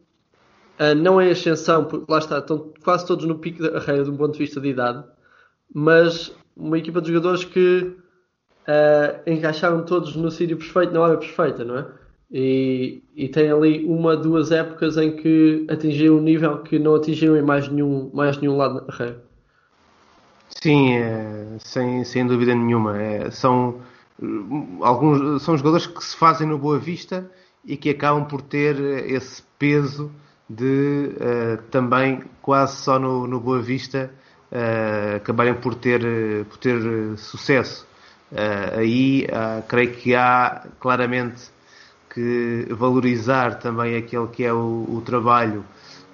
não 1.02 1.20
em 1.20 1.32
ascensão, 1.32 1.86
porque 1.86 2.12
lá 2.12 2.20
está, 2.20 2.38
estão 2.38 2.72
quase 2.84 3.08
todos 3.08 3.26
no 3.26 3.40
pico 3.40 3.64
da 3.64 3.72
carreira 3.72 4.04
de 4.04 4.12
um 4.12 4.18
ponto 4.18 4.34
de 4.34 4.40
vista 4.40 4.62
de 4.62 4.70
idade, 4.70 5.04
mas 5.74 6.32
uma 6.56 6.78
equipa 6.78 7.02
de 7.02 7.10
jogadores 7.10 7.44
que 7.44 7.96
uh, 8.68 9.30
encaixaram 9.30 9.84
todos 9.84 10.16
no 10.16 10.32
sítio 10.32 10.58
perfeito, 10.58 10.94
na 10.94 11.02
hora 11.02 11.18
perfeita, 11.18 11.64
não 11.64 11.78
é? 11.78 11.86
E, 12.32 13.04
e 13.16 13.30
tem 13.30 13.52
ali 13.52 13.86
uma, 13.86 14.18
duas 14.18 14.52
épocas 14.52 14.98
em 14.98 15.16
que 15.16 15.66
atingiram 15.70 16.16
um 16.18 16.22
nível 16.22 16.58
que 16.60 16.80
não 16.80 16.96
atingiram 16.96 17.38
em 17.38 17.42
mais 17.42 17.68
nenhum, 17.68 18.10
mais 18.14 18.38
nenhum 18.38 18.58
lado 18.58 18.76
na 18.76 18.82
carreira. 18.82 19.24
Sim, 20.62 20.94
é, 20.94 21.58
sem, 21.60 22.04
sem 22.04 22.26
dúvida 22.26 22.56
nenhuma. 22.56 23.00
É, 23.00 23.30
são, 23.30 23.80
alguns, 24.82 25.44
são 25.44 25.56
jogadores 25.58 25.86
que 25.86 26.04
se 26.04 26.16
fazem 26.16 26.48
no 26.48 26.58
Boa 26.58 26.80
Vista 26.80 27.30
e 27.64 27.78
que 27.78 27.90
acabam 27.90 28.26
por 28.26 28.42
ter 28.42 28.76
esse 29.10 29.44
peso 29.60 30.12
de 30.50 31.12
uh, 31.16 31.62
também 31.70 32.24
quase 32.42 32.78
só 32.78 33.00
no, 33.00 33.28
no 33.28 33.40
Boa 33.40 33.62
Vista 33.62 34.12
uh, 34.52 35.18
acabarem 35.18 35.54
por 35.54 35.76
ter, 35.76 36.02
por 36.46 36.58
ter 36.58 36.80
sucesso. 37.18 37.86
Uh, 38.32 38.80
aí 38.80 39.26
uh, 39.26 39.64
creio 39.68 39.94
que 39.94 40.16
há 40.16 40.66
claramente 40.80 41.44
que 42.14 42.68
valorizar 42.72 43.56
também 43.60 43.96
aquele 43.96 44.28
que 44.28 44.44
é 44.44 44.54
o, 44.54 44.86
o 44.90 45.02
trabalho 45.06 45.66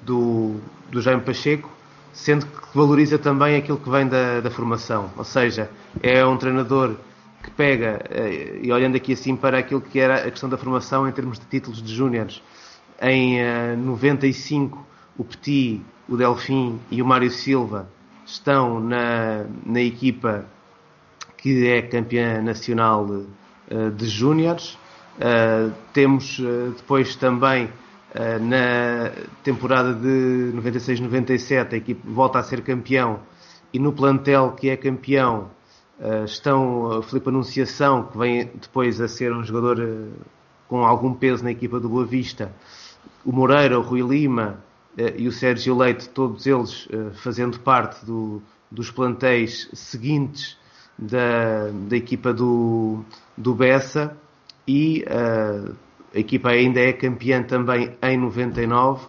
do, 0.01 0.59
do 0.89 1.01
Jaime 1.01 1.21
Pacheco, 1.21 1.69
sendo 2.11 2.45
que 2.45 2.77
valoriza 2.77 3.17
também 3.17 3.55
aquilo 3.55 3.77
que 3.77 3.89
vem 3.89 4.07
da, 4.07 4.41
da 4.41 4.49
formação. 4.49 5.11
Ou 5.15 5.23
seja, 5.23 5.69
é 6.01 6.25
um 6.25 6.37
treinador 6.37 6.95
que 7.43 7.51
pega, 7.51 8.01
e 8.61 8.71
olhando 8.71 8.95
aqui 8.95 9.13
assim 9.13 9.35
para 9.35 9.57
aquilo 9.59 9.81
que 9.81 9.99
era 9.99 10.27
a 10.27 10.31
questão 10.31 10.49
da 10.49 10.57
formação 10.57 11.07
em 11.07 11.11
termos 11.11 11.39
de 11.39 11.45
títulos 11.45 11.81
de 11.81 11.93
júniores, 11.93 12.41
em 13.01 13.39
95 13.77 14.85
o 15.17 15.23
Petit, 15.23 15.81
o 16.07 16.17
Delfim 16.17 16.79
e 16.91 17.01
o 17.01 17.05
Mário 17.05 17.31
Silva 17.31 17.87
estão 18.31 18.79
na, 18.79 19.45
na 19.65 19.81
equipa 19.81 20.45
que 21.37 21.67
é 21.67 21.81
campeã 21.81 22.41
nacional 22.41 23.05
uh, 23.05 23.91
de 23.91 24.07
júniores. 24.07 24.77
Uh, 25.17 25.71
temos 25.93 26.39
uh, 26.39 26.73
depois 26.75 27.15
também 27.15 27.69
na 28.41 29.09
temporada 29.41 29.93
de 29.93 30.51
96-97 30.53 31.71
a 31.71 31.77
equipa 31.77 32.01
volta 32.03 32.39
a 32.39 32.43
ser 32.43 32.61
campeão 32.61 33.21
e 33.71 33.79
no 33.79 33.93
plantel 33.93 34.51
que 34.51 34.69
é 34.69 34.75
campeão 34.75 35.49
estão 36.25 36.91
a 36.91 37.03
Filipe 37.03 37.29
Anunciação, 37.29 38.03
que 38.03 38.17
vem 38.17 38.51
depois 38.53 38.99
a 38.99 39.07
ser 39.07 39.31
um 39.31 39.41
jogador 39.41 39.77
com 40.67 40.85
algum 40.85 41.13
peso 41.13 41.41
na 41.45 41.51
equipa 41.51 41.79
do 41.79 41.87
Boa 41.87 42.05
Vista, 42.05 42.51
o 43.23 43.31
Moreira, 43.31 43.79
o 43.79 43.81
Rui 43.81 44.01
Lima, 44.01 44.57
eh, 44.57 44.70
e 44.97 45.27
o 45.27 45.31
Sérgio 45.31 45.77
Leite, 45.77 46.09
todos 46.09 46.45
eles 46.45 46.87
eh, 46.91 47.11
fazendo 47.13 47.59
parte 47.59 48.05
do, 48.05 48.41
dos 48.69 48.91
plantéis 48.91 49.69
seguintes 49.73 50.57
da, 50.97 51.69
da 51.87 51.95
equipa 51.95 52.33
do, 52.33 53.03
do 53.37 53.55
Bessa. 53.55 54.17
E 54.67 55.03
uh, 55.03 55.75
a 56.13 56.19
equipa 56.19 56.49
ainda 56.49 56.79
é 56.79 56.93
campeã 56.93 57.41
também 57.41 57.97
em 58.01 58.17
99 58.17 59.07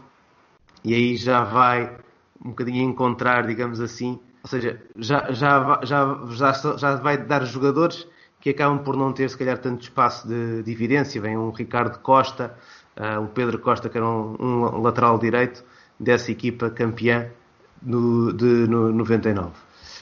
e 0.84 0.94
aí 0.94 1.16
já 1.16 1.44
vai 1.44 1.96
um 2.44 2.50
bocadinho 2.50 2.88
encontrar, 2.88 3.46
digamos 3.46 3.80
assim, 3.80 4.18
ou 4.42 4.48
seja, 4.48 4.82
já, 4.96 5.30
já, 5.32 5.80
já, 5.84 6.18
já, 6.30 6.76
já 6.76 6.96
vai 6.96 7.16
dar 7.16 7.44
jogadores 7.44 8.06
que 8.40 8.50
acabam 8.50 8.82
por 8.82 8.96
não 8.96 9.12
ter 9.12 9.30
se 9.30 9.38
calhar 9.38 9.58
tanto 9.58 9.82
espaço 9.82 10.26
de, 10.26 10.64
de 10.64 10.72
evidência. 10.72 11.20
Vem 11.20 11.36
um 11.38 11.50
Ricardo 11.50 12.00
Costa, 12.00 12.56
o 13.22 13.26
Pedro 13.28 13.58
Costa 13.58 13.88
que 13.88 13.96
era 13.96 14.06
um, 14.06 14.36
um 14.40 14.80
lateral 14.82 15.18
direito, 15.18 15.64
dessa 15.98 16.30
equipa 16.30 16.70
campeã 16.70 17.28
no, 17.82 18.32
de 18.32 18.66
no 18.68 18.92
99. 18.92 19.52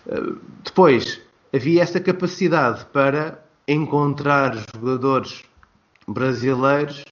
Eh, 0.07 0.33
depois, 0.65 1.21
havia 1.55 1.83
esta 1.83 2.01
capacidade 2.01 2.85
para 2.87 3.43
encontrar 3.67 4.57
jogadores 4.75 5.45
brasileiros 6.07 7.05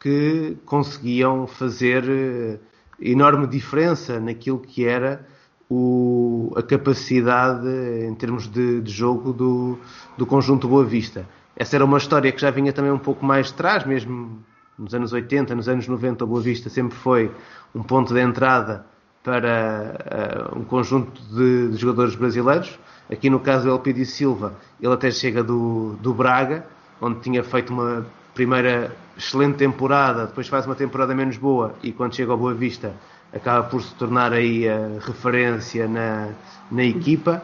que 0.00 0.56
conseguiam 0.66 1.46
fazer 1.46 2.02
uh, 2.04 2.58
enorme 3.00 3.46
diferença 3.46 4.18
naquilo 4.18 4.58
que 4.58 4.84
era 4.84 5.24
o, 5.70 6.52
a 6.56 6.62
capacidade 6.62 7.68
em 7.68 8.14
termos 8.16 8.48
de, 8.48 8.80
de 8.80 8.90
jogo 8.90 9.32
do, 9.32 9.78
do 10.18 10.26
conjunto 10.26 10.66
Boa 10.66 10.84
Vista. 10.84 11.28
Essa 11.54 11.76
era 11.76 11.84
uma 11.84 11.98
história 11.98 12.32
que 12.32 12.40
já 12.40 12.50
vinha 12.50 12.72
também 12.72 12.90
um 12.90 12.98
pouco 12.98 13.24
mais 13.24 13.48
de 13.48 13.54
trás, 13.54 13.86
mesmo 13.86 14.44
nos 14.82 14.94
anos 14.94 15.12
80, 15.12 15.54
nos 15.54 15.68
anos 15.68 15.86
90, 15.86 16.24
a 16.24 16.26
Boa 16.26 16.40
Vista 16.40 16.68
sempre 16.68 16.96
foi 16.96 17.30
um 17.72 17.82
ponto 17.82 18.12
de 18.12 18.20
entrada 18.20 18.84
para 19.22 20.50
uh, 20.52 20.58
um 20.58 20.64
conjunto 20.64 21.22
de, 21.22 21.68
de, 21.68 21.76
jogadores 21.76 22.16
brasileiros. 22.16 22.76
Aqui 23.10 23.30
no 23.30 23.38
caso 23.38 23.64
do 23.64 23.70
Elpidio 23.70 24.04
Silva, 24.04 24.54
ele 24.80 24.92
até 24.92 25.10
chega 25.10 25.44
do, 25.44 25.94
do 26.00 26.12
Braga, 26.12 26.66
onde 27.00 27.20
tinha 27.20 27.44
feito 27.44 27.72
uma 27.72 28.04
primeira 28.34 28.94
excelente 29.16 29.56
temporada, 29.56 30.26
depois 30.26 30.48
faz 30.48 30.66
uma 30.66 30.74
temporada 30.74 31.14
menos 31.14 31.36
boa 31.36 31.74
e 31.82 31.92
quando 31.92 32.16
chega 32.16 32.32
ao 32.32 32.38
Boa 32.38 32.54
Vista 32.54 32.92
acaba 33.32 33.68
por 33.68 33.82
se 33.82 33.94
tornar 33.94 34.32
aí 34.32 34.68
a 34.68 34.98
referência 35.00 35.86
na, 35.86 36.30
na 36.70 36.84
equipa. 36.84 37.42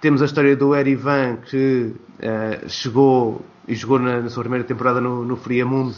Temos 0.00 0.20
a 0.20 0.26
história 0.26 0.54
do 0.54 0.74
Erivan 0.74 1.36
que 1.36 1.94
uh, 2.18 2.68
chegou 2.68 3.40
e 3.66 3.74
jogou 3.74 3.98
na, 3.98 4.20
na, 4.20 4.28
sua 4.28 4.42
primeira 4.42 4.64
temporada 4.64 5.00
no, 5.00 5.24
no 5.24 5.36
Friamundo, 5.36 5.94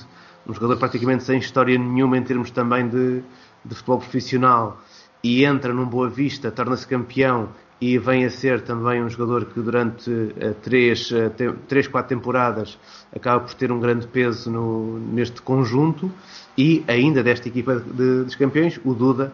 um 0.46 0.52
jogador 0.52 0.76
praticamente 0.76 1.24
sem 1.24 1.38
história 1.38 1.78
nenhuma 1.78 2.16
em 2.16 2.22
termos 2.22 2.50
também 2.50 2.88
de, 2.88 3.22
de 3.64 3.74
futebol 3.74 3.98
profissional 3.98 4.80
e 5.22 5.44
entra 5.44 5.72
num 5.72 5.86
Boa 5.86 6.08
Vista, 6.08 6.50
torna-se 6.50 6.86
campeão 6.86 7.48
e 7.80 7.98
vem 7.98 8.24
a 8.24 8.30
ser 8.30 8.60
também 8.60 9.02
um 9.02 9.08
jogador 9.08 9.44
que 9.46 9.60
durante 9.60 10.10
uh, 10.10 10.54
três, 10.62 11.10
uh, 11.10 11.30
te, 11.30 11.52
três, 11.68 11.86
quatro 11.88 12.16
temporadas 12.16 12.78
acaba 13.14 13.40
por 13.40 13.54
ter 13.54 13.72
um 13.72 13.80
grande 13.80 14.06
peso 14.06 14.50
no, 14.50 14.98
neste 14.98 15.42
conjunto 15.42 16.10
e 16.56 16.84
ainda 16.86 17.22
desta 17.22 17.48
equipa 17.48 17.76
de, 17.76 18.24
dos 18.24 18.34
campeões, 18.36 18.80
o 18.84 18.94
Duda, 18.94 19.32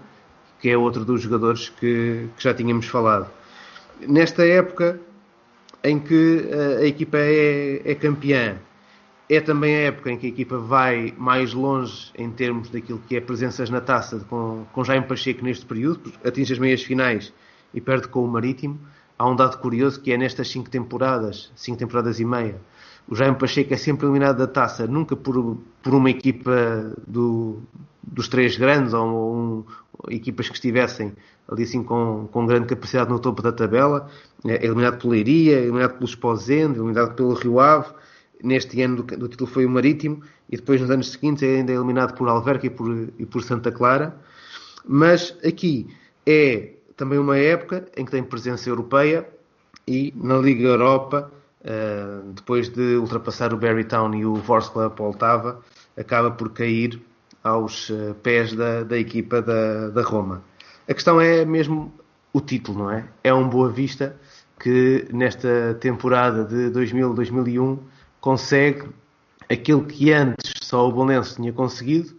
que 0.61 0.71
é 0.71 0.77
outro 0.77 1.05
dos 1.05 1.21
jogadores 1.21 1.69
que, 1.69 2.29
que 2.37 2.43
já 2.43 2.55
tínhamos 2.55 2.87
falado. 2.87 3.29
Nesta 4.01 4.47
época 4.47 4.99
em 5.85 5.99
que 5.99 6.49
uh, 6.51 6.79
a 6.79 6.87
equipa 6.87 7.19
é, 7.19 7.83
é 7.85 7.95
campeã, 7.95 8.57
é 9.29 9.41
também 9.41 9.75
a 9.75 9.81
época 9.81 10.11
em 10.11 10.17
que 10.17 10.27
a 10.27 10.29
equipa 10.31 10.59
vai 10.59 11.15
mais 11.17 11.53
longe 11.53 12.11
em 12.17 12.31
termos 12.31 12.71
daquilo 12.71 13.01
que 13.07 13.17
é 13.17 13.21
presenças 13.21 13.69
na 13.71 13.81
taça 13.81 14.19
com, 14.29 14.65
com 14.73 14.85
Jaime 14.85 15.07
Pacheco 15.07 15.45
neste 15.45 15.67
período, 15.67 16.13
atinge 16.25 16.53
as 16.53 16.59
meias 16.59 16.83
finais 16.83 17.33
e 17.75 17.81
perde 17.81 18.09
com 18.09 18.25
o 18.25 18.29
Marítimo. 18.29 18.79
Há 19.19 19.29
um 19.29 19.37
dado 19.37 19.59
curioso 19.59 20.01
que 20.01 20.13
é 20.13 20.17
nestas 20.17 20.49
cinco 20.49 20.71
temporadas, 20.71 21.51
cinco 21.57 21.79
temporadas 21.79 22.21
e 22.21 22.25
meia, 22.25 22.61
o 23.11 23.15
Jaime 23.15 23.37
Pacheco 23.37 23.73
é 23.73 23.77
sempre 23.77 24.07
eliminado 24.07 24.37
da 24.37 24.47
taça, 24.47 24.87
nunca 24.87 25.17
por, 25.17 25.57
por 25.83 25.95
uma 25.95 26.11
equipa 26.11 26.93
do, 27.07 27.63
dos 28.03 28.29
três 28.29 28.59
grandes 28.59 28.93
ou 28.93 29.35
um, 29.35 29.65
equipas 30.09 30.49
que 30.49 30.55
estivessem 30.55 31.15
ali 31.51 31.63
assim 31.63 31.83
com, 31.83 32.29
com 32.31 32.45
grande 32.45 32.67
capacidade 32.67 33.09
no 33.11 33.19
topo 33.19 33.41
da 33.41 33.51
tabela, 33.51 34.11
é 34.45 34.63
eliminado 34.63 34.99
pela 34.99 35.13
Leiria, 35.13 35.59
eliminado 35.59 35.95
pelo 35.95 36.05
Esposende, 36.05 36.79
eliminado 36.79 37.15
pelo 37.15 37.33
Rio 37.33 37.59
Ave, 37.59 37.89
neste 38.43 38.81
ano 38.83 39.03
do, 39.03 39.17
do, 39.17 39.29
título 39.29 39.51
foi 39.51 39.67
o 39.67 39.71
Marítimo 39.71 40.23
e 40.51 40.57
depois 40.57 40.81
nos 40.81 40.91
anos 40.91 41.11
seguintes 41.11 41.43
é 41.43 41.57
ainda 41.57 41.73
eliminado 41.73 42.15
por 42.15 42.29
Alverca 42.29 42.67
e 42.67 42.71
por, 42.71 43.09
e 43.19 43.27
por 43.27 43.43
Santa 43.43 43.71
Clara. 43.71 44.17
Mas 44.87 45.37
aqui 45.45 45.89
é 46.27 46.75
também 46.97 47.19
uma 47.19 47.37
época 47.37 47.87
em 47.97 48.05
que 48.05 48.11
tem 48.11 48.23
presença 48.23 48.69
europeia 48.69 49.27
e 49.87 50.13
na 50.17 50.37
Liga 50.39 50.69
Europa, 50.69 51.31
uh, 51.63 52.33
depois 52.33 52.69
de 52.69 52.97
ultrapassar 52.97 53.55
o 53.55 53.57
Barrytown 53.57 54.15
e 54.15 54.27
o 54.27 54.35
Vorskla 54.35 54.91
Poltava, 54.91 55.61
acaba 55.97 56.31
por 56.31 56.51
cair 56.51 57.01
aos 57.43 57.89
uh, 57.91 58.15
pés 58.23 58.53
da, 58.53 58.83
da 58.83 58.99
equipa 58.99 59.41
da, 59.41 59.89
da 59.91 60.03
Roma. 60.03 60.43
A 60.89 60.95
questão 60.95 61.21
é 61.21 61.45
mesmo 61.45 61.93
o 62.33 62.41
título, 62.41 62.79
não 62.79 62.91
é? 62.91 63.05
É 63.23 63.33
um 63.33 63.49
Boa 63.49 63.71
Vista 63.71 64.17
que 64.59 65.07
nesta 65.13 65.77
temporada 65.81 66.45
de 66.45 66.71
2000-2001 66.71 67.79
consegue 68.21 68.89
aquilo 69.49 69.85
que 69.85 70.13
antes 70.13 70.53
só 70.63 70.87
o 70.87 70.93
Bolonense 70.93 71.37
tinha 71.37 71.53
conseguido 71.53 72.15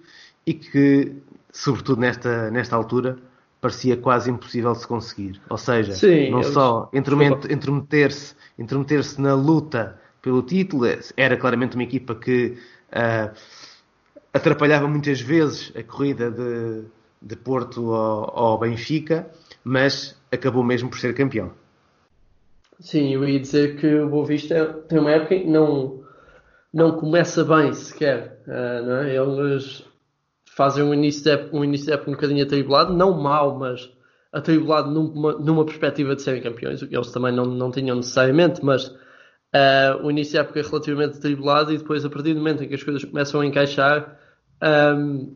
e 0.45 0.53
que, 0.53 1.15
sobretudo 1.51 2.01
nesta, 2.01 2.49
nesta 2.49 2.75
altura, 2.75 3.17
parecia 3.61 3.97
quase 3.97 4.31
impossível 4.31 4.73
de 4.73 4.79
se 4.79 4.87
conseguir. 4.87 5.41
Ou 5.49 5.57
seja, 5.57 5.93
Sim, 5.93 6.31
não 6.31 6.43
só 6.43 6.89
entremeter-se 6.93 8.35
entremeter 8.57 9.03
na 9.19 9.33
luta 9.33 9.99
pelo 10.21 10.41
título, 10.41 10.85
era 11.15 11.37
claramente 11.37 11.75
uma 11.75 11.83
equipa 11.83 12.15
que 12.15 12.57
uh, 12.91 13.35
atrapalhava 14.33 14.87
muitas 14.87 15.21
vezes 15.21 15.71
a 15.75 15.83
corrida 15.83 16.31
de, 16.31 16.83
de 17.21 17.35
Porto 17.35 17.93
ao, 17.93 18.37
ao 18.37 18.57
Benfica, 18.57 19.29
mas 19.63 20.17
acabou 20.31 20.63
mesmo 20.63 20.89
por 20.89 20.99
ser 20.99 21.13
campeão. 21.13 21.51
Sim, 22.79 23.13
eu 23.13 23.27
ia 23.27 23.39
dizer 23.39 23.75
que 23.77 23.87
o 23.95 24.09
Boa 24.09 24.25
Vista 24.25 24.73
tem 24.87 24.99
uma 24.99 25.11
época 25.11 25.35
em 25.35 25.43
que 25.43 25.49
não, 25.49 26.01
não 26.73 26.97
começa 26.97 27.43
bem 27.43 27.73
sequer. 27.73 28.41
Uh, 28.47 28.85
não 28.85 28.95
é? 28.97 29.15
Eles 29.15 29.83
fazem 30.45 30.83
um 30.83 30.93
início 30.93 31.23
de 31.23 31.31
época 31.31 31.57
um, 31.57 31.63
início 31.63 31.87
de 31.87 31.93
época 31.93 32.11
um 32.11 32.13
bocadinho 32.13 32.43
atribulado, 32.43 32.93
não 32.93 33.19
mau, 33.19 33.57
mas 33.57 33.89
atribulado 34.31 34.89
numa, 34.91 35.33
numa 35.33 35.65
perspectiva 35.65 36.15
de 36.15 36.21
serem 36.21 36.41
campeões, 36.41 36.81
eles 36.81 37.11
também 37.11 37.33
não, 37.33 37.45
não 37.45 37.71
tinham 37.71 37.95
necessariamente, 37.95 38.63
mas 38.63 38.87
uh, 38.87 40.03
o 40.03 40.11
início 40.11 40.33
de 40.33 40.39
época 40.39 40.59
é 40.59 40.63
relativamente 40.63 41.17
atribulado 41.17 41.73
e 41.73 41.77
depois, 41.77 42.05
a 42.05 42.09
partir 42.09 42.33
do 42.33 42.39
momento 42.39 42.63
em 42.63 42.67
que 42.67 42.75
as 42.75 42.83
coisas 42.83 43.03
começam 43.03 43.41
a 43.41 43.45
encaixar, 43.45 44.17
um, 44.97 45.35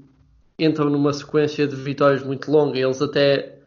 entram 0.60 0.90
numa 0.90 1.12
sequência 1.12 1.68
de 1.68 1.76
vitórias 1.76 2.24
muito 2.24 2.52
longa. 2.52 2.78
Eles 2.78 3.02
até, 3.02 3.60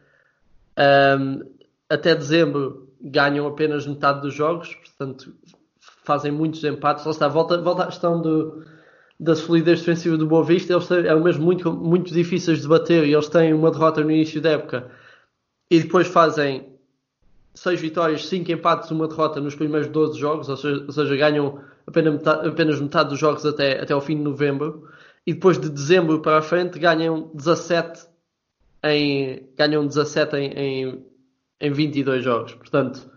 um, 1.19 1.41
até 1.89 2.15
dezembro 2.15 2.86
ganham 3.01 3.47
apenas 3.47 3.85
metade 3.85 4.21
dos 4.21 4.33
jogos, 4.33 4.73
portanto 4.75 5.33
fazem 6.03 6.31
muitos 6.31 6.63
empates. 6.63 7.05
Lá 7.05 7.11
está, 7.11 7.27
volta, 7.27 7.61
volta 7.61 7.83
à 7.83 7.85
questão 7.87 8.21
do, 8.21 8.63
da 9.19 9.35
solidez 9.35 9.79
defensiva 9.79 10.17
do 10.17 10.25
Boa 10.25 10.43
Vista. 10.43 10.73
Eles 10.73 10.87
têm, 10.87 11.05
é 11.05 11.15
mesmo 11.15 11.43
muito, 11.43 11.71
muito 11.71 12.13
difíceis 12.13 12.61
de 12.61 12.67
bater 12.67 13.05
e 13.05 13.13
eles 13.13 13.27
têm 13.27 13.53
uma 13.53 13.71
derrota 13.71 14.01
no 14.03 14.11
início 14.11 14.41
da 14.41 14.51
época 14.51 14.89
e 15.69 15.79
depois 15.81 16.07
fazem 16.07 16.77
seis 17.53 17.81
vitórias, 17.81 18.27
cinco 18.27 18.51
empates, 18.51 18.91
uma 18.91 19.07
derrota 19.07 19.41
nos 19.41 19.55
primeiros 19.55 19.87
12 19.89 20.19
jogos, 20.19 20.47
ou 20.47 20.55
seja, 20.55 20.83
ou 20.85 20.91
seja 20.91 21.15
ganham 21.15 21.59
apenas 21.85 22.13
metade, 22.13 22.47
apenas 22.47 22.79
metade 22.79 23.09
dos 23.09 23.19
jogos 23.19 23.45
até, 23.45 23.81
até 23.81 23.93
ao 23.93 24.01
fim 24.01 24.15
de 24.15 24.23
novembro. 24.23 24.87
E 25.25 25.33
depois 25.33 25.59
de 25.59 25.69
dezembro 25.69 26.21
para 26.21 26.37
a 26.37 26.41
frente 26.41 26.79
ganham 26.79 27.31
17 27.33 28.07
em, 28.83 29.49
ganham 29.57 29.85
17 29.85 30.35
em, 30.37 30.51
em 30.53 31.05
em 31.59 31.71
22 31.71 32.23
jogos. 32.23 32.53
Portanto, 32.53 33.09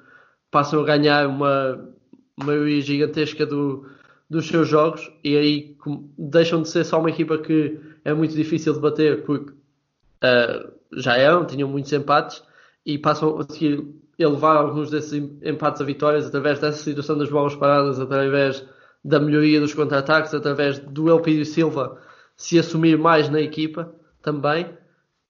passam 0.50 0.80
a 0.80 0.84
ganhar 0.84 1.26
uma 1.26 1.88
maioria 2.36 2.80
gigantesca 2.80 3.44
do, 3.46 3.86
dos 4.28 4.46
seus 4.48 4.68
jogos 4.68 5.10
e 5.22 5.36
aí 5.36 5.76
deixam 6.18 6.62
de 6.62 6.68
ser 6.68 6.84
só 6.84 6.98
uma 6.98 7.10
equipa 7.10 7.38
que 7.38 7.78
é 8.04 8.14
muito 8.14 8.34
difícil 8.34 8.72
de 8.72 8.80
bater 8.80 9.24
porque 9.24 9.52
uh, 9.52 10.72
já 10.92 11.16
eram, 11.16 11.44
tinham 11.44 11.68
muitos 11.68 11.92
empates 11.92 12.42
e 12.84 12.98
passam 12.98 13.38
a 13.38 13.52
seguir 13.52 13.86
a 14.22 14.28
levar 14.28 14.56
alguns 14.56 14.90
desses 14.90 15.12
empates 15.42 15.80
a 15.80 15.84
vitórias 15.84 16.26
através 16.26 16.58
dessa 16.58 16.82
situação 16.82 17.16
das 17.16 17.30
bolas 17.30 17.54
paradas, 17.54 17.98
através 17.98 18.64
da 19.02 19.18
melhoria 19.18 19.60
dos 19.60 19.72
contra-ataques, 19.72 20.34
através 20.34 20.78
do 20.78 21.08
Elpidio 21.08 21.46
Silva 21.46 21.98
se 22.36 22.58
assumir 22.58 22.98
mais 22.98 23.30
na 23.30 23.40
equipa 23.40 23.94
também 24.20 24.68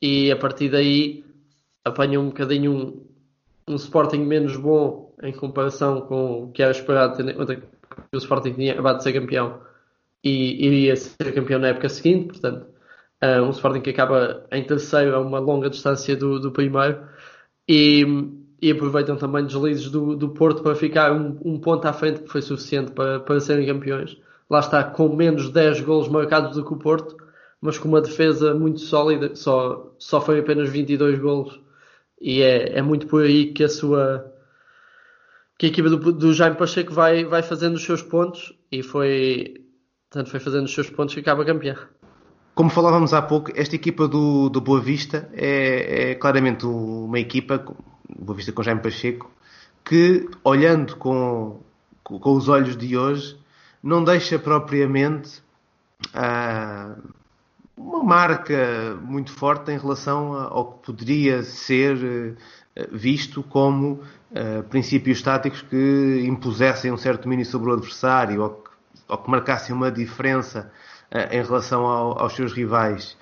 e 0.03 0.31
a 0.31 0.37
partir 0.37 0.71
daí 0.71 1.25
apanham 1.85 2.23
um 2.23 2.27
bocadinho 2.27 2.73
um, 2.73 3.73
um 3.73 3.77
Sporting 3.77 4.19
menos 4.19 4.57
bom 4.57 5.15
em 5.23 5.33
comparação 5.33 6.01
com 6.03 6.45
o 6.45 6.53
que 6.53 6.63
era 6.63 6.73
esperado, 6.73 7.17
tendo 7.17 7.31
em 7.31 7.37
o 8.13 8.17
Sporting 8.17 8.53
tinha 8.53 8.73
acabado 8.73 8.99
de 8.99 9.03
ser 9.05 9.13
campeão 9.13 9.61
e 10.23 10.67
iria 10.67 10.97
ser 10.97 11.33
campeão 11.35 11.59
na 11.59 11.69
época 11.69 11.89
seguinte, 11.89 12.29
portanto, 12.29 12.67
uh, 13.23 13.43
um 13.43 13.51
Sporting 13.51 13.81
que 13.81 13.91
acaba 13.91 14.47
em 14.51 14.65
terceiro 14.65 15.15
a 15.15 15.21
uma 15.21 15.39
longa 15.39 15.71
distância 15.71 16.17
do, 16.17 16.39
do 16.39 16.51
primeiro 16.51 17.03
e, 17.69 18.05
e 18.61 18.71
aproveitam 18.71 19.17
também 19.17 19.45
deslizes 19.45 19.91
do, 19.91 20.17
do 20.17 20.31
Porto 20.31 20.63
para 20.63 20.75
ficar 20.75 21.13
um, 21.13 21.39
um, 21.45 21.59
ponto 21.59 21.87
à 21.87 21.93
frente 21.93 22.23
que 22.23 22.29
foi 22.29 22.43
suficiente 22.43 22.93
para, 22.93 23.21
para 23.21 23.41
serem 23.41 23.67
campeões. 23.67 24.17
Lá 24.49 24.61
está, 24.61 24.83
com 24.83 25.15
menos 25.15 25.51
10 25.51 25.81
golos 25.83 26.09
marcados 26.09 26.57
do 26.57 26.65
que 26.65 26.73
o 26.73 26.77
Porto, 26.77 27.17
mas 27.61 27.79
com 27.79 27.89
uma 27.89 28.01
defesa 28.01 28.55
muito 28.55 28.81
sólida, 28.81 29.35
só, 29.37 29.95
só 29.99 30.21
foi 30.21 30.41
apenas 30.41 30.69
22 30.69 31.19
golos 31.19 31.61
e 32.21 32.43
é, 32.43 32.79
é 32.79 32.83
muito 32.83 33.07
por 33.07 33.23
aí 33.23 33.53
que 33.53 33.65
a 33.65 33.69
sua 33.69 34.33
que 35.59 35.67
a 35.67 35.69
equipa 35.69 35.91
do, 35.91 36.13
do 36.13 36.33
Jaime 36.33 36.57
Pacheco 36.57 36.93
vai, 36.93 37.25
vai 37.25 37.43
fazendo 37.43 37.75
os 37.75 37.85
seus 37.85 38.03
pontos 38.03 38.53
e 38.71 38.83
foi 38.83 39.67
tanto 40.09 40.31
foi 40.31 40.41
fazendo 40.41 40.65
os 40.65 40.75
seus 40.75 40.91
pontos 40.91 41.15
que 41.15 41.21
acaba 41.21 41.45
campeão. 41.45 41.77
Como 42.55 42.69
falávamos 42.69 43.15
há 43.15 43.23
pouco, 43.23 43.51
esta 43.55 43.77
equipa 43.77 44.09
do, 44.09 44.49
do 44.49 44.61
Boa 44.61 44.81
Vista 44.81 45.31
é, 45.33 46.11
é 46.11 46.15
claramente 46.15 46.67
uma 46.67 47.19
equipa, 47.19 47.65
Boa 48.19 48.37
Vista 48.37 48.53
com 48.53 48.63
Jaime 48.63 48.83
Pacheco, 48.83 49.31
que 49.85 50.29
olhando 50.45 50.97
com, 50.97 51.61
com 52.03 52.37
os 52.37 52.49
olhos 52.49 52.77
de 52.77 52.97
hoje, 52.97 53.39
não 53.83 54.05
deixa 54.05 54.39
propriamente 54.39 55.43
uh, 56.09 57.01
uma 57.81 58.05
marca 58.05 58.97
muito 59.01 59.33
forte 59.33 59.73
em 59.73 59.79
relação 59.79 60.35
ao 60.35 60.73
que 60.73 60.87
poderia 60.87 61.43
ser 61.43 61.97
uh, 61.97 62.37
visto 62.93 63.43
como 63.43 64.03
uh, 64.31 64.63
princípios 64.69 65.23
táticos 65.23 65.63
que 65.63 66.23
impusessem 66.27 66.93
um 66.93 66.97
certo 66.97 67.23
domínio 67.23 67.47
sobre 67.47 67.71
o 67.71 67.73
adversário 67.73 68.43
ou 68.43 68.51
que, 68.51 68.71
ou 69.09 69.19
que 69.19 69.31
marcassem 69.31 69.75
uma 69.75 69.91
diferença 69.91 70.71
em 71.33 71.43
relação 71.43 71.87
ao, 71.87 72.23
aos 72.23 72.35
seus 72.35 72.53
rivais. 72.53 73.17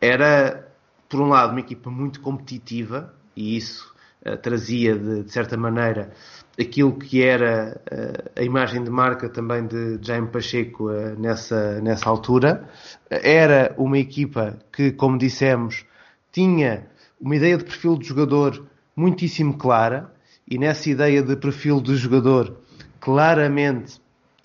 Era, 0.00 0.66
por 1.10 1.20
um 1.20 1.28
lado, 1.28 1.50
uma 1.50 1.60
equipa 1.60 1.90
muito 1.90 2.22
competitiva 2.22 3.12
e 3.36 3.54
isso 3.54 3.94
trazia, 4.40 4.96
de, 4.96 5.24
de 5.24 5.30
certa 5.30 5.54
maneira, 5.54 6.10
aquilo 6.58 6.92
que 6.96 7.22
era 7.22 7.80
uh, 7.90 8.40
a 8.40 8.42
imagem 8.42 8.82
de 8.82 8.90
marca 8.90 9.28
também 9.28 9.66
de 9.66 9.98
Jaime 10.00 10.28
Pacheco 10.28 10.90
uh, 10.90 11.18
nessa, 11.18 11.80
nessa 11.80 12.08
altura. 12.08 12.68
Era 13.10 13.74
uma 13.76 13.98
equipa 13.98 14.58
que, 14.72 14.92
como 14.92 15.18
dissemos, 15.18 15.84
tinha 16.32 16.86
uma 17.20 17.36
ideia 17.36 17.56
de 17.56 17.64
perfil 17.64 17.98
de 17.98 18.06
jogador 18.06 18.64
muitíssimo 18.96 19.56
clara 19.56 20.12
e 20.48 20.58
nessa 20.58 20.90
ideia 20.90 21.22
de 21.22 21.36
perfil 21.36 21.80
de 21.80 21.96
jogador 21.96 22.56
claramente 23.00 24.00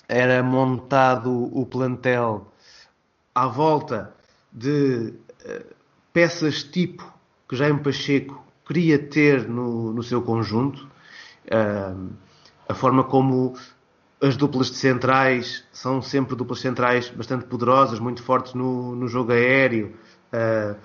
era 0.08 0.41
montado 0.41 1.32
o 1.56 1.65
plantel 1.65 2.52
à 3.36 3.48
volta 3.48 4.13
de 4.52 5.13
uh, 5.45 5.76
peças 6.12 6.63
tipo 6.63 7.13
que 7.48 7.56
Jaime 7.56 7.82
Pacheco 7.82 8.43
queria 8.65 8.98
ter 8.98 9.48
no, 9.48 9.93
no 9.93 10.04
seu 10.04 10.22
conjunto 10.22 10.89
a 12.68 12.74
forma 12.74 13.04
como 13.04 13.56
as 14.22 14.36
duplas 14.36 14.70
de 14.70 14.76
centrais 14.76 15.64
são 15.72 16.02
sempre 16.02 16.36
duplas 16.36 16.60
centrais 16.60 17.10
bastante 17.10 17.46
poderosas, 17.46 18.00
muito 18.00 18.22
fortes 18.22 18.54
no, 18.54 18.96
no 18.96 19.08
jogo 19.08 19.32
aéreo 19.32 19.94
uh, 20.34 20.76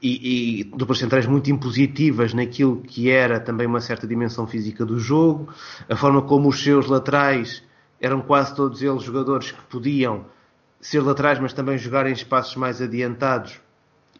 e, 0.00 0.60
e, 0.60 0.64
duplas 0.64 0.98
centrais 0.98 1.26
muito 1.26 1.50
impositivas 1.50 2.32
naquilo 2.32 2.80
que 2.80 3.10
era 3.10 3.40
também 3.40 3.66
uma 3.66 3.80
certa 3.80 4.06
dimensão 4.06 4.46
física 4.46 4.84
do 4.86 4.98
jogo, 4.98 5.52
a 5.88 5.96
forma 5.96 6.22
como 6.22 6.48
os 6.48 6.62
seus 6.62 6.86
laterais 6.86 7.62
eram 8.00 8.20
quase 8.20 8.54
todos 8.54 8.80
eles 8.82 9.02
jogadores 9.02 9.50
que 9.50 9.62
podiam 9.62 10.24
ser 10.80 11.00
laterais, 11.00 11.40
mas 11.40 11.52
também 11.52 11.76
jogar 11.76 12.06
em 12.06 12.12
espaços 12.12 12.54
mais 12.56 12.80
adiantados 12.80 13.60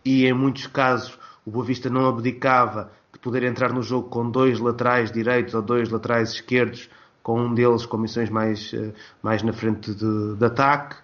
e 0.05 0.27
em 0.27 0.33
muitos 0.33 0.67
casos 0.67 1.19
o 1.45 1.51
Boa 1.51 1.65
Vista 1.65 1.89
não 1.89 2.09
abdicava 2.09 2.91
poder 3.27 3.43
entrar 3.43 3.73
no 3.73 3.83
jogo 3.83 4.09
com 4.09 4.31
dois 4.31 4.61
laterais 4.61 5.11
direitos 5.11 5.53
ou 5.53 5.61
dois 5.61 5.91
laterais 5.91 6.31
esquerdos, 6.31 6.89
com 7.25 7.41
um 7.41 7.53
deles 7.53 7.85
com 7.85 7.99
missões 7.99 8.31
mais, 8.31 8.73
eh, 8.73 8.93
mais 9.21 9.43
na 9.43 9.53
frente 9.53 9.93
de, 9.93 10.37
de 10.37 10.45
ataque. 10.45 10.95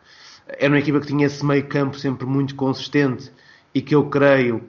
Era 0.47 0.69
uma 0.69 0.79
equipa 0.79 1.01
que 1.01 1.09
tinha 1.09 1.27
esse 1.27 1.45
meio 1.45 1.67
campo 1.67 1.99
sempre 1.99 2.25
muito 2.25 2.55
consistente 2.55 3.33
e 3.75 3.83
que 3.83 3.93
eu 3.93 4.09
creio 4.09 4.63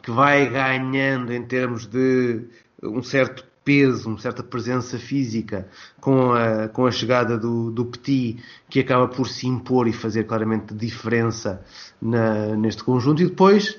que 0.00 0.12
vai 0.12 0.48
ganhando 0.48 1.32
em 1.32 1.42
termos 1.42 1.84
de 1.84 2.44
um 2.80 3.02
certo 3.02 3.44
peso, 3.64 4.08
uma 4.08 4.20
certa 4.20 4.44
presença 4.44 4.96
física 4.96 5.68
com 6.00 6.32
a, 6.32 6.68
com 6.68 6.86
a 6.86 6.92
chegada 6.92 7.36
do, 7.36 7.72
do 7.72 7.86
Petit, 7.86 8.40
que 8.68 8.78
acaba 8.78 9.08
por 9.08 9.26
se 9.26 9.48
impor 9.48 9.88
e 9.88 9.92
fazer 9.92 10.24
claramente 10.24 10.72
diferença 10.72 11.60
na, 12.00 12.54
neste 12.54 12.84
conjunto. 12.84 13.20
E 13.20 13.26
depois 13.26 13.76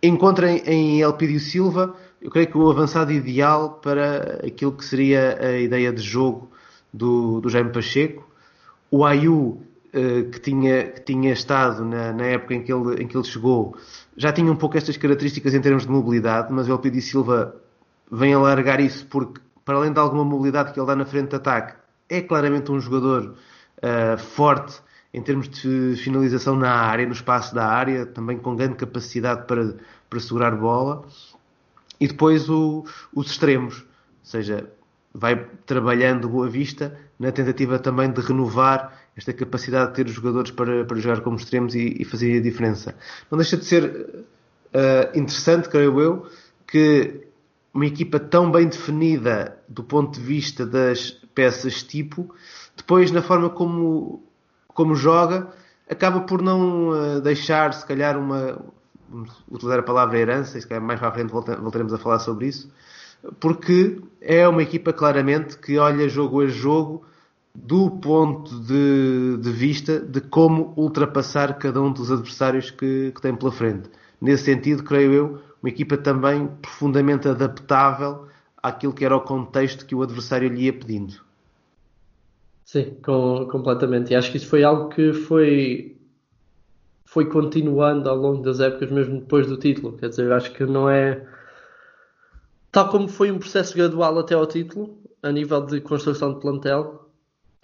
encontrem 0.00 0.62
em 0.66 1.00
Elpidio 1.00 1.40
Silva, 1.40 1.96
eu 2.24 2.30
creio 2.30 2.48
que 2.48 2.56
o 2.56 2.70
avançado 2.70 3.12
ideal 3.12 3.74
para 3.82 4.40
aquilo 4.46 4.72
que 4.72 4.82
seria 4.82 5.38
a 5.38 5.58
ideia 5.58 5.92
de 5.92 6.00
jogo 6.00 6.50
do, 6.90 7.38
do 7.42 7.50
Jaime 7.50 7.70
Pacheco. 7.70 8.26
O 8.90 9.04
Ayu, 9.04 9.60
eh, 9.92 10.22
que 10.32 10.40
tinha, 10.40 10.84
que 10.84 11.02
tinha 11.02 11.34
estado 11.34 11.84
na, 11.84 12.14
na, 12.14 12.24
época 12.24 12.54
em 12.54 12.62
que, 12.62 12.72
ele, 12.72 13.02
em 13.02 13.06
que 13.06 13.14
ele 13.14 13.24
chegou, 13.24 13.76
já 14.16 14.32
tinha 14.32 14.50
um 14.50 14.56
pouco 14.56 14.78
estas 14.78 14.96
características 14.96 15.52
em 15.52 15.60
termos 15.60 15.84
de 15.84 15.92
mobilidade, 15.92 16.50
mas 16.50 16.66
o 16.66 16.72
Elpidio 16.72 17.02
Silva 17.02 17.56
vem 18.10 18.32
alargar 18.32 18.80
isso 18.80 19.06
porque, 19.08 19.38
para 19.62 19.76
além 19.76 19.92
de 19.92 20.00
alguma 20.00 20.24
mobilidade 20.24 20.72
que 20.72 20.80
ele 20.80 20.86
dá 20.86 20.96
na 20.96 21.04
frente 21.04 21.28
de 21.28 21.36
ataque, 21.36 21.74
é 22.08 22.22
claramente 22.22 22.72
um 22.72 22.80
jogador 22.80 23.34
uh, 23.78 24.18
forte 24.18 24.80
em 25.12 25.20
termos 25.20 25.46
de 25.50 25.94
finalização 26.02 26.56
na 26.56 26.70
área, 26.70 27.04
no 27.04 27.12
espaço 27.12 27.54
da 27.54 27.66
área, 27.66 28.06
também 28.06 28.38
com 28.38 28.56
grande 28.56 28.76
capacidade 28.76 29.46
para, 29.46 29.76
para 30.08 30.20
segurar 30.20 30.56
bola. 30.56 31.04
E 32.04 32.08
depois 32.08 32.50
o, 32.50 32.84
os 33.14 33.30
extremos, 33.30 33.78
ou 33.78 33.84
seja, 34.24 34.70
vai 35.14 35.48
trabalhando 35.64 36.28
Boa 36.28 36.50
Vista 36.50 36.94
na 37.18 37.32
tentativa 37.32 37.78
também 37.78 38.12
de 38.12 38.20
renovar 38.20 38.92
esta 39.16 39.32
capacidade 39.32 39.88
de 39.88 39.96
ter 39.96 40.06
os 40.06 40.12
jogadores 40.12 40.50
para, 40.50 40.84
para 40.84 40.98
jogar 40.98 41.22
como 41.22 41.36
extremos 41.36 41.74
e, 41.74 41.96
e 41.98 42.04
fazer 42.04 42.36
a 42.36 42.42
diferença. 42.42 42.94
Não 43.30 43.38
deixa 43.38 43.56
de 43.56 43.64
ser 43.64 43.84
uh, 43.84 45.18
interessante, 45.18 45.70
creio 45.70 45.98
eu, 45.98 46.26
que 46.66 47.22
uma 47.72 47.86
equipa 47.86 48.20
tão 48.20 48.52
bem 48.52 48.68
definida 48.68 49.56
do 49.66 49.82
ponto 49.82 50.20
de 50.20 50.26
vista 50.26 50.66
das 50.66 51.10
peças 51.34 51.82
tipo, 51.82 52.34
depois 52.76 53.10
na 53.10 53.22
forma 53.22 53.48
como 53.48 54.22
como 54.68 54.94
joga, 54.94 55.48
acaba 55.88 56.20
por 56.20 56.42
não 56.42 56.90
uh, 56.90 57.20
deixar, 57.22 57.72
se 57.72 57.86
calhar, 57.86 58.18
uma. 58.18 58.60
Utilizar 59.50 59.78
a 59.78 59.82
palavra 59.82 60.18
herança, 60.18 60.58
e 60.58 60.60
se 60.60 60.66
calhar 60.66 60.82
mais 60.82 60.98
para 60.98 61.08
a 61.08 61.12
frente 61.12 61.30
voltaremos 61.30 61.92
a 61.92 61.98
falar 61.98 62.18
sobre 62.18 62.48
isso, 62.48 62.70
porque 63.40 64.00
é 64.20 64.46
uma 64.46 64.62
equipa 64.62 64.92
claramente 64.92 65.58
que 65.58 65.78
olha 65.78 66.08
jogo 66.08 66.42
a 66.42 66.46
jogo 66.46 67.04
do 67.54 67.90
ponto 67.90 68.58
de, 68.60 69.36
de 69.40 69.52
vista 69.52 70.00
de 70.00 70.20
como 70.20 70.74
ultrapassar 70.76 71.56
cada 71.56 71.80
um 71.80 71.92
dos 71.92 72.10
adversários 72.10 72.70
que, 72.70 73.12
que 73.14 73.22
tem 73.22 73.34
pela 73.34 73.52
frente. 73.52 73.88
Nesse 74.20 74.44
sentido, 74.44 74.82
creio 74.82 75.12
eu, 75.12 75.38
uma 75.62 75.68
equipa 75.68 75.96
também 75.96 76.48
profundamente 76.60 77.28
adaptável 77.28 78.26
àquilo 78.62 78.92
que 78.92 79.04
era 79.04 79.16
o 79.16 79.20
contexto 79.20 79.86
que 79.86 79.94
o 79.94 80.02
adversário 80.02 80.48
lhe 80.48 80.64
ia 80.64 80.72
pedindo. 80.72 81.14
Sim, 82.64 82.96
com, 83.04 83.46
completamente. 83.50 84.12
E 84.12 84.16
acho 84.16 84.30
que 84.30 84.38
isso 84.38 84.48
foi 84.48 84.64
algo 84.64 84.88
que 84.88 85.12
foi, 85.12 85.96
foi 87.14 87.26
continuando 87.26 88.10
ao 88.10 88.16
longo 88.16 88.42
das 88.42 88.58
épocas, 88.58 88.90
mesmo 88.90 89.20
depois 89.20 89.46
do 89.46 89.56
título. 89.56 89.96
Quer 89.96 90.08
dizer, 90.08 90.32
acho 90.32 90.52
que 90.52 90.66
não 90.66 90.90
é. 90.90 91.24
Tal 92.72 92.88
como 92.88 93.06
foi 93.06 93.30
um 93.30 93.38
processo 93.38 93.76
gradual 93.76 94.18
até 94.18 94.34
ao 94.34 94.44
título, 94.48 94.98
a 95.22 95.30
nível 95.30 95.64
de 95.64 95.80
construção 95.80 96.34
de 96.34 96.40
plantel 96.40 97.08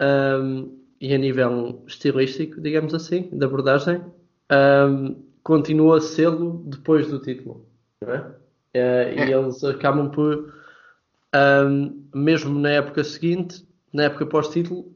um, 0.01 0.73
e 1.01 1.13
a 1.13 1.17
nível 1.17 1.83
estilístico, 1.85 2.61
digamos 2.61 2.93
assim, 2.93 3.23
de 3.23 3.43
abordagem, 3.43 4.01
um, 4.89 5.21
continua 5.43 5.97
a 5.97 6.01
sê-lo 6.01 6.63
depois 6.67 7.07
do 7.07 7.19
título. 7.19 7.65
Não 8.01 8.13
é? 8.13 8.25
é? 8.73 9.27
E 9.27 9.33
eles 9.33 9.61
acabam 9.65 10.09
por, 10.09 10.53
um, 11.35 12.05
mesmo 12.15 12.57
na 12.57 12.69
época 12.69 13.03
seguinte, 13.03 13.67
na 13.91 14.03
época 14.03 14.25
pós-título, 14.25 14.95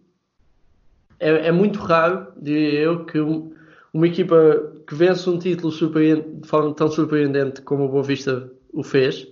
é, 1.20 1.48
é, 1.48 1.52
muito 1.52 1.78
raro, 1.80 2.32
diria 2.38 2.80
eu, 2.80 3.06
que 3.06 3.20
um, 3.20 3.55
uma 3.96 4.08
equipa 4.08 4.74
que 4.86 4.94
vence 4.94 5.30
um 5.30 5.40
título 5.40 5.72
de 5.72 6.46
forma 6.46 6.74
tão 6.74 6.92
surpreendente 6.92 7.62
como 7.62 7.86
o 7.86 7.88
Boa 7.88 8.04
Vista 8.04 8.52
o 8.74 8.84
fez, 8.84 9.26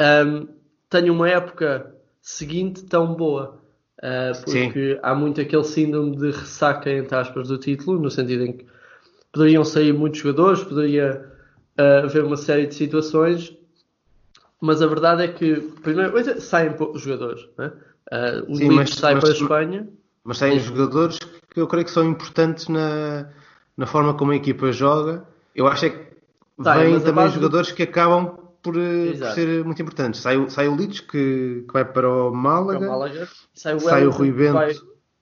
um, 0.00 0.48
tenha 0.88 1.12
uma 1.12 1.28
época 1.28 1.94
seguinte 2.22 2.84
tão 2.86 3.14
boa. 3.14 3.60
Uh, 3.98 4.44
porque 4.44 4.94
Sim. 4.94 5.00
há 5.02 5.14
muito 5.14 5.42
aquele 5.42 5.64
síndrome 5.64 6.16
de 6.16 6.30
ressaca, 6.30 6.90
entre 6.90 7.14
aspas, 7.14 7.48
do 7.48 7.58
título, 7.58 8.00
no 8.00 8.10
sentido 8.10 8.44
em 8.44 8.52
que 8.54 8.66
poderiam 9.30 9.62
sair 9.62 9.92
muitos 9.92 10.20
jogadores, 10.20 10.64
poderia 10.64 11.30
uh, 11.78 12.06
haver 12.06 12.24
uma 12.24 12.38
série 12.38 12.66
de 12.66 12.74
situações, 12.74 13.54
mas 14.58 14.80
a 14.80 14.86
verdade 14.86 15.24
é 15.24 15.28
que, 15.28 15.56
primeiro, 15.82 16.40
saem 16.40 16.72
poucos 16.72 17.02
jogadores. 17.02 17.46
Né? 17.58 17.70
Uh, 18.10 18.52
o 18.52 18.56
Sim, 18.56 18.70
mas, 18.70 18.88
sai 18.94 19.16
mas, 19.16 19.22
para 19.22 19.32
a 19.32 19.36
Espanha. 19.36 19.88
Mas 20.24 20.38
saem 20.38 20.58
jogadores 20.58 21.18
que 21.18 21.60
eu 21.60 21.66
creio 21.66 21.84
que 21.84 21.90
são 21.90 22.08
importantes 22.08 22.68
na, 22.68 23.28
na 23.76 23.86
forma 23.86 24.14
como 24.14 24.32
a 24.32 24.36
equipa 24.36 24.72
joga. 24.72 25.24
Eu 25.54 25.66
acho 25.66 25.86
é 25.86 25.90
que 25.90 26.16
tá, 26.62 26.76
vêm 26.76 26.98
também 27.00 27.28
jogadores 27.30 27.68
do... 27.68 27.74
que 27.74 27.82
acabam 27.82 28.38
por, 28.62 28.76
eh, 28.76 29.12
por, 29.18 29.30
ser 29.32 29.64
muito 29.64 29.82
importantes. 29.82 30.20
Sai, 30.20 30.36
o, 30.36 30.48
sai 30.50 30.68
o 30.68 30.74
Leeds 30.74 31.00
que, 31.00 31.64
que 31.66 31.72
vai 31.72 31.84
para 31.84 32.08
o 32.08 32.32
Málaga, 32.32 32.78
para 32.78 32.88
o 32.88 32.90
Málaga. 32.90 33.28
sai 33.54 33.74
o, 33.74 33.80
sai 33.80 34.06
o 34.06 34.10
Rui 34.10 34.30
Bento 34.30 34.54
vai... 34.54 34.74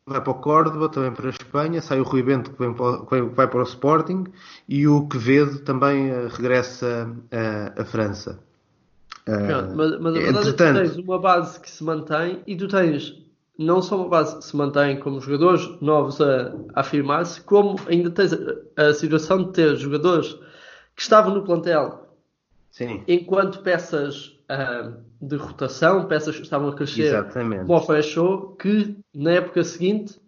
vai... 0.07 0.21
para 0.21 0.31
o 0.31 0.35
Córdoba, 0.35 0.89
também 0.89 1.13
para 1.13 1.27
a 1.27 1.31
Espanha, 1.31 1.81
sai 1.81 2.01
o 2.01 2.05
Rui 2.05 2.23
Bento 2.23 2.51
que, 2.51 3.23
vai 3.35 3.49
para 3.49 3.61
o 3.61 3.65
Sporting 3.65 4.25
e 4.69 4.87
o 4.87 5.09
Quevedo 5.09 5.61
também 5.61 6.11
uh, 6.11 6.29
regressa 6.29 7.11
à 7.77 7.85
França. 7.85 8.39
Pronto, 9.25 9.77
mas, 9.77 10.01
mas 10.01 10.17
a 10.17 10.19
verdade 10.19 10.49
é 10.49 10.53
que 10.53 10.57
tu 10.57 10.57
tens 10.57 10.97
uma 10.97 11.19
base 11.19 11.61
que 11.61 11.71
se 11.71 11.85
mantém 11.85 12.43
e 12.47 12.57
tu 12.57 12.67
tens 12.67 13.15
não 13.61 13.83
só 13.83 13.97
uma 13.97 14.09
base 14.09 14.39
que 14.39 14.45
se 14.45 14.57
mantém 14.57 14.99
como 14.99 15.21
jogadores 15.21 15.69
novos 15.83 16.19
a, 16.19 16.55
a 16.75 16.81
afirmar-se, 16.81 17.43
como 17.43 17.79
ainda 17.87 18.11
tens 18.11 18.33
a, 18.33 18.89
a, 18.89 18.95
situação 18.95 19.45
de 19.45 19.53
ter 19.53 19.77
jogadores 19.77 20.33
que 20.97 21.03
estavam 21.03 21.35
no 21.35 21.43
plantel 21.43 22.09
Sim. 22.71 23.05
enquanto 23.07 23.61
peças 23.61 24.39
uh, 24.51 24.97
de 25.21 25.37
rotação, 25.37 26.07
peças 26.07 26.37
que 26.37 26.43
estavam 26.43 26.71
a 26.71 26.75
crescer 26.75 27.03
Exatamente. 27.03 27.67
como 27.67 27.79
o 27.79 27.83
Fechou, 27.83 28.57
que 28.57 28.97
na 29.15 29.33
época 29.33 29.63
seguinte 29.63 30.19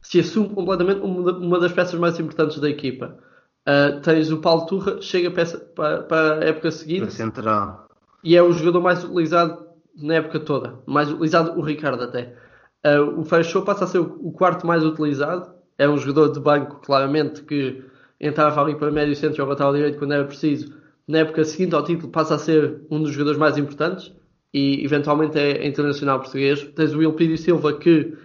se 0.00 0.18
assume 0.18 0.48
completamente 0.48 1.00
uma 1.02 1.60
das 1.60 1.70
peças 1.70 1.98
mais 2.00 2.18
importantes 2.18 2.58
da 2.58 2.68
equipa. 2.68 3.16
Uh, 3.60 4.00
tens 4.00 4.32
o 4.32 4.38
Paulo 4.38 4.66
Turra, 4.66 5.00
chega 5.00 5.30
peça, 5.30 5.56
para, 5.56 6.02
para 6.02 6.40
a 6.40 6.44
época 6.46 6.72
seguinte. 6.72 7.12
central. 7.12 7.86
E 8.24 8.36
é 8.36 8.42
o 8.42 8.52
jogador 8.52 8.80
mais 8.80 9.04
utilizado 9.04 9.68
na 9.96 10.14
época 10.14 10.40
toda. 10.40 10.80
Mais 10.84 11.08
utilizado, 11.08 11.56
o 11.56 11.62
Ricardo 11.62 12.02
até. 12.02 12.41
Uh, 12.84 13.20
o 13.20 13.24
Fechou 13.24 13.62
passa 13.62 13.84
a 13.84 13.86
ser 13.86 13.98
o 13.98 14.32
quarto 14.32 14.66
mais 14.66 14.84
utilizado. 14.84 15.52
É 15.78 15.88
um 15.88 15.96
jogador 15.96 16.32
de 16.32 16.40
banco, 16.40 16.80
claramente, 16.80 17.42
que 17.42 17.82
entrava 18.20 18.60
ali 18.60 18.76
para 18.76 18.90
médio 18.90 19.16
centro 19.16 19.42
ou 19.42 19.48
lateral 19.48 19.72
direito 19.72 19.98
quando 19.98 20.12
era 20.12 20.24
preciso. 20.24 20.74
Na 21.06 21.18
época 21.18 21.44
seguinte 21.44 21.74
ao 21.74 21.82
título 21.82 22.10
passa 22.10 22.36
a 22.36 22.38
ser 22.38 22.82
um 22.90 23.02
dos 23.02 23.10
jogadores 23.10 23.38
mais 23.38 23.58
importantes 23.58 24.12
e 24.54 24.84
eventualmente 24.84 25.38
é 25.38 25.66
internacional 25.66 26.20
português. 26.20 26.62
Tens 26.74 26.94
o 26.94 26.98
Wilpídio 26.98 27.36
Silva 27.36 27.76
que 27.78 28.16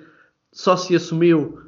só 0.51 0.78
se 0.78 0.95
assumiu 0.95 1.60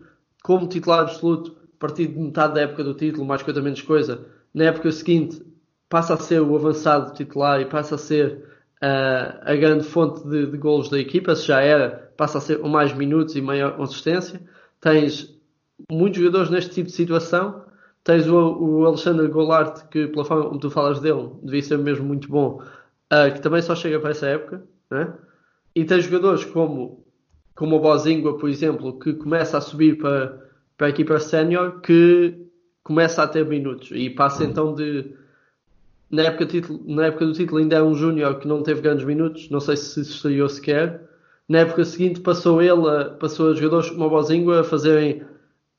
como 0.44 0.68
titular 0.68 1.02
absoluto 1.02 1.58
a 1.76 1.80
partir 1.80 2.08
de 2.08 2.20
metade 2.20 2.54
da 2.54 2.62
época 2.62 2.84
do 2.84 2.94
título, 2.94 3.26
mais 3.26 3.42
coisa 3.42 3.62
menos 3.62 3.82
coisa. 3.82 4.26
Na 4.54 4.66
época 4.66 4.92
seguinte 4.92 5.42
passa 5.88 6.14
a 6.14 6.18
ser 6.18 6.42
o 6.42 6.56
avançado 6.56 7.14
titular 7.14 7.60
e 7.60 7.66
passa 7.66 7.96
a 7.96 7.98
ser 7.98 8.44
uh, 8.84 9.40
a 9.42 9.56
grande 9.56 9.84
fonte 9.86 10.28
de, 10.28 10.46
de 10.46 10.58
golos 10.58 10.90
da 10.90 11.00
equipa, 11.00 11.36
se 11.36 11.48
já 11.48 11.62
era, 11.62 12.09
passa 12.20 12.38
a 12.38 12.42
ser 12.42 12.60
mais 12.60 12.94
minutos 12.94 13.38
e 13.38 13.42
maior 13.42 13.78
consistência. 13.78 14.42
Tens 14.82 15.34
muitos 15.90 16.20
jogadores 16.20 16.50
neste 16.50 16.72
tipo 16.72 16.90
de 16.90 16.94
situação. 16.94 17.64
Tens 18.04 18.28
o, 18.28 18.36
o 18.36 18.86
Alexandre 18.86 19.30
Golart, 19.30 19.88
que 19.88 20.06
pela 20.08 20.26
forma 20.26 20.48
como 20.48 20.60
tu 20.60 20.70
falas 20.70 21.00
dele, 21.00 21.30
devia 21.42 21.64
ser 21.64 21.78
mesmo 21.78 22.06
muito 22.06 22.28
bom, 22.28 22.62
uh, 23.14 23.34
que 23.34 23.42
também 23.42 23.62
só 23.62 23.74
chega 23.74 24.02
para 24.02 24.10
essa 24.10 24.28
época. 24.28 24.62
Né? 24.92 25.14
E 25.74 25.86
tens 25.86 26.04
jogadores 26.04 26.44
como, 26.44 27.06
como 27.56 27.78
o 27.78 27.80
Bozingua, 27.80 28.38
por 28.38 28.50
exemplo, 28.50 29.00
que 29.00 29.14
começa 29.14 29.58
a 29.58 29.62
subir 29.62 29.98
para, 29.98 30.46
para 30.78 30.88
a 30.88 30.90
equipa 30.90 31.18
sénior, 31.20 31.80
que 31.80 32.38
começa 32.84 33.24
a 33.24 33.28
ter 33.28 33.46
minutos 33.46 33.92
e 33.94 34.10
passa 34.10 34.44
então 34.44 34.74
de 34.74 35.14
na 36.10 36.24
época, 36.24 36.48
título, 36.48 36.84
na 36.88 37.06
época 37.06 37.28
do 37.28 37.34
título 37.34 37.60
ainda 37.60 37.76
é 37.76 37.84
um 37.84 37.94
júnior 37.94 38.40
que 38.40 38.48
não 38.48 38.64
teve 38.64 38.82
grandes 38.82 39.06
minutos, 39.06 39.48
não 39.52 39.60
sei 39.60 39.78
se 39.78 40.04
se 40.04 40.12
estreou 40.12 40.50
sequer. 40.50 41.09
Na 41.50 41.60
época 41.60 41.84
seguinte 41.84 42.22
passou 42.22 42.62
ele, 42.62 42.88
a, 42.88 43.06
passou 43.06 43.50
a 43.50 43.56
jogadores 43.56 43.90
como 43.90 44.06
o 44.06 44.10
Bozingua 44.10 44.62
a 44.62 44.64
fazerem 44.64 45.26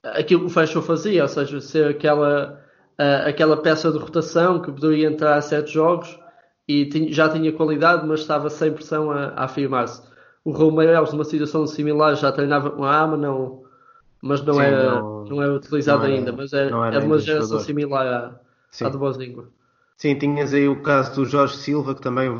aquilo 0.03 0.41
que 0.41 0.47
o 0.47 0.51
Fechou 0.51 0.83
fazia, 0.83 1.23
ou 1.23 1.29
seja, 1.29 1.61
ser 1.61 1.91
aquela, 1.91 2.61
a, 2.99 3.29
aquela 3.29 3.57
peça 3.57 3.93
de 3.93 3.99
rotação 3.99 4.61
que 4.61 4.73
poderia 4.73 5.07
entrar 5.07 5.37
a 5.37 5.41
certos 5.41 5.73
jogos 5.73 6.19
e 6.67 6.87
tinha, 6.87 7.13
já 7.13 7.29
tinha 7.29 7.53
qualidade, 7.53 8.05
mas 8.07 8.21
estava 8.21 8.51
sem 8.51 8.73
pressão 8.73 9.13
a, 9.13 9.29
a 9.29 9.45
afirmar-se. 9.45 10.03
O 10.45 10.51
Romero, 10.51 11.05
numa 11.13 11.25
situação 11.25 11.67
similar, 11.67 12.17
já 12.17 12.33
treinava 12.33 12.71
com 12.71 12.83
a 12.83 13.01
AMA, 13.01 13.17
não, 13.17 13.63
mas 14.23 14.43
não, 14.43 14.55
Sim, 14.55 14.63
era, 14.63 15.01
não, 15.01 15.25
não 15.25 15.43
era 15.43 15.55
utilizado 15.55 16.03
não 16.03 16.15
ainda, 16.15 16.33
mas 16.33 16.53
é, 16.53 16.69
é 16.69 16.99
de 16.99 17.07
uma 17.07 17.19
geração 17.19 17.61
similar 17.61 18.07
à, 18.07 18.87
à 18.87 18.89
do 18.89 18.99
Bozingua. 18.99 19.49
Sim, 19.97 20.19
tinhas 20.19 20.55
aí 20.55 20.67
o 20.67 20.83
caso 20.83 21.15
do 21.15 21.25
Jorge 21.27 21.59
Silva, 21.59 21.95
que 21.95 22.01
também 22.01 22.31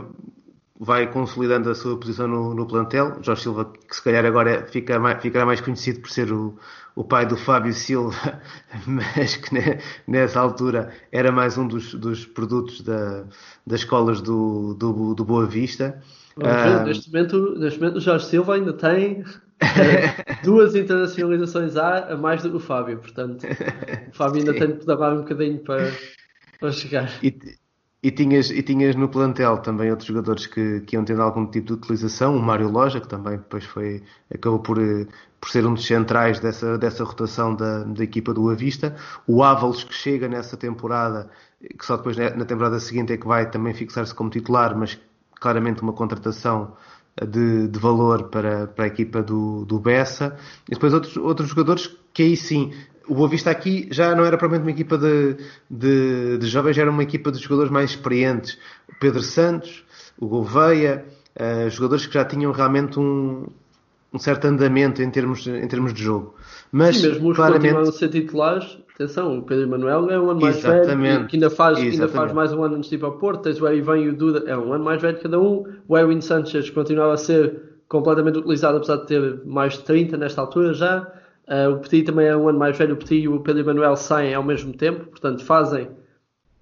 vai 0.83 1.07
consolidando 1.13 1.69
a 1.69 1.75
sua 1.75 1.99
posição 2.01 2.27
no, 2.27 2.55
no 2.55 2.67
plantel. 2.67 3.19
Jorge 3.21 3.43
Silva, 3.43 3.71
que 3.87 3.95
se 3.95 4.03
calhar 4.03 4.25
agora 4.25 4.67
fica 4.67 4.99
mais, 4.99 5.21
ficará 5.21 5.45
mais 5.45 5.61
conhecido 5.61 6.01
por 6.01 6.09
ser 6.09 6.33
o, 6.33 6.57
o 6.97 7.05
pai 7.05 7.27
do 7.27 7.37
Fábio 7.37 7.75
Silva, 7.75 8.41
mas 8.87 9.37
que 9.37 9.53
ne, 9.53 9.79
nessa 10.09 10.41
altura 10.41 10.91
era 11.13 11.31
mais 11.31 11.59
um 11.59 11.69
dos, 11.69 11.93
dos 11.93 12.25
produtos 12.25 12.81
da, 12.81 13.25
das 13.67 13.81
escolas 13.81 14.23
do, 14.23 14.73
do, 14.73 15.15
do 15.15 15.23
Boa 15.23 15.45
Vista. 15.45 16.01
Ah, 16.43 16.83
neste, 16.85 17.13
momento, 17.13 17.59
neste 17.59 17.79
momento 17.79 17.97
o 17.97 18.01
Jorge 18.01 18.25
Silva 18.25 18.55
ainda 18.55 18.73
tem 18.73 19.23
é, 19.61 20.41
duas 20.43 20.75
internacionalizações 20.75 21.77
a, 21.77 22.15
a 22.15 22.17
mais 22.17 22.43
do 22.43 22.49
que 22.49 22.57
o 22.57 22.61
Fábio, 22.61 22.97
portanto 22.97 23.45
o 24.11 24.17
Fábio 24.17 24.39
ainda 24.39 24.55
tem 24.59 24.79
de 24.79 24.87
dar 24.87 25.13
um 25.13 25.19
bocadinho 25.19 25.59
para, 25.59 25.93
para 26.59 26.73
chegar. 26.73 27.13
E, 27.23 27.39
e, 28.03 28.11
tinhas, 28.11 28.51
e 28.51 28.63
tinhas 28.63 28.97
no 28.97 29.09
plantel 29.09 29.59
também 29.59 29.91
outros 29.91 30.09
jogadores 30.09 30.47
que, 30.47 30.81
que 30.81 30.97
iam 30.97 31.05
tendo 31.05 31.21
algum 31.23 31.47
tipo 31.47 31.67
de 31.69 31.73
utilização, 31.75 32.37
o 32.37 32.43
Mário 32.43 32.71
Loja, 32.71 33.01
que 33.01 33.09
também 33.09 33.37
depois 33.37 33.65
foi, 33.65 34.03
acabou 34.33 34.59
por, 34.61 34.79
por 35.39 35.51
ser 35.51 35.67
um 35.67 35.75
dos 35.75 35.87
centrais 35.87 36.41
dessa, 36.41 36.79
dessa 36.79 37.05
rotação 37.05 37.55
da, 37.55 37.85
da 37.85 38.03
equipa 38.03 38.33
do 38.33 38.49
Avista, 38.49 38.97
o 39.27 39.43
Ávalos 39.43 39.85
que 39.85 39.95
chega 39.95 40.29
nessa 40.29 40.57
temporada, 40.57 41.31
que 41.61 41.85
só 41.85 41.97
depois 41.97 42.17
na 42.17 42.45
temporada 42.47 42.81
seguinte 42.81 43.13
é 43.13 43.19
que 43.19 43.27
vai 43.27 43.51
também 43.51 43.75
fixar-se 43.75 44.15
como 44.15 44.31
titular, 44.31 44.77
mas 44.77 44.99
claramente 45.39 45.83
uma 45.83 45.93
contratação 45.93 46.75
de, 47.29 47.69
de 47.69 47.79
valor 47.79 48.31
para, 48.31 48.67
para 48.67 48.85
a 48.85 48.89
equipa 48.89 49.23
do, 49.23 49.67
do 49.67 49.79
Bessa, 49.79 50.39
e 50.67 50.75
depois 50.75 50.95
outros, 50.95 51.17
outros 51.19 51.49
jogadores 51.51 51.95
que 52.15 52.23
aí 52.23 52.37
sim 52.37 52.73
o 53.11 53.15
Boa 53.15 53.29
Vista 53.29 53.51
aqui 53.51 53.89
já 53.91 54.15
não 54.15 54.25
era 54.25 54.39
propriamente 54.39 54.63
uma 54.63 54.71
equipa 54.71 54.97
de, 54.97 55.37
de, 55.69 56.39
de 56.39 56.47
jovens, 56.47 56.77
já 56.77 56.83
era 56.83 56.91
uma 56.93 57.03
equipa 57.03 57.33
de 57.33 57.41
jogadores 57.41 57.71
mais 57.71 57.91
experientes. 57.91 58.57
O 58.89 58.95
Pedro 59.01 59.21
Santos, 59.21 59.85
o 60.17 60.29
Gouveia, 60.29 61.05
uh, 61.35 61.69
jogadores 61.69 62.07
que 62.07 62.15
já 62.15 62.25
tinham 62.25 62.53
realmente 62.53 63.01
um, 63.01 63.49
um 64.15 64.19
certo 64.21 64.45
andamento 64.45 65.03
em 65.03 65.11
termos, 65.11 65.45
em 65.45 65.67
termos 65.67 65.93
de 65.93 66.05
jogo. 66.05 66.37
Mas, 66.71 66.99
Sim, 66.99 67.09
mesmo 67.09 67.31
os 67.31 67.37
claramente... 67.37 67.75
continuam 67.75 67.89
a 67.89 67.93
ser 67.93 68.09
titulares, 68.11 68.79
atenção, 68.95 69.39
o 69.39 69.43
Pedro 69.43 69.69
Manuel 69.69 70.09
é 70.09 70.21
um 70.21 70.31
ano 70.31 70.41
mais 70.41 70.59
Exatamente. 70.59 71.15
velho, 71.15 71.27
que 71.27 71.35
ainda 71.35 71.51
faz, 71.51 71.79
ainda 71.79 72.07
faz 72.07 72.33
mais 72.33 72.53
um 72.53 72.63
ano 72.63 72.77
antes 72.77 72.89
de 72.89 72.95
ir 72.95 72.99
para 73.01 73.09
o 73.09 73.19
Porto, 73.19 73.43
tens 73.43 73.61
o 73.61 73.69
Ivan 73.69 73.99
e 73.99 74.09
o 74.11 74.17
Duda, 74.17 74.45
é 74.47 74.57
um 74.57 74.73
ano 74.73 74.85
mais 74.85 75.03
velho 75.03 75.19
cada 75.19 75.41
um, 75.41 75.65
o 75.89 75.99
Erwin 75.99 76.21
Sanchez 76.21 76.71
continuava 76.71 77.15
a 77.15 77.17
ser 77.17 77.61
completamente 77.89 78.39
utilizado, 78.39 78.77
apesar 78.77 78.99
de 78.99 79.07
ter 79.09 79.41
mais 79.45 79.73
de 79.73 79.81
30 79.81 80.17
nesta 80.17 80.41
altura 80.41 80.73
já, 80.75 81.13
Uh, 81.51 81.73
o 81.73 81.79
Petit 81.81 82.05
também 82.05 82.29
é 82.29 82.37
um 82.37 82.49
ano 82.49 82.59
mais 82.59 82.79
velho, 82.79 82.95
o 82.95 82.97
Petit 82.97 83.23
e 83.23 83.29
o 83.29 83.41
Pedro 83.41 83.63
Emanuel 83.63 83.97
saem 83.97 84.35
ao 84.35 84.43
mesmo 84.45 84.73
tempo, 84.73 85.07
portanto 85.07 85.45
fazem, 85.45 85.91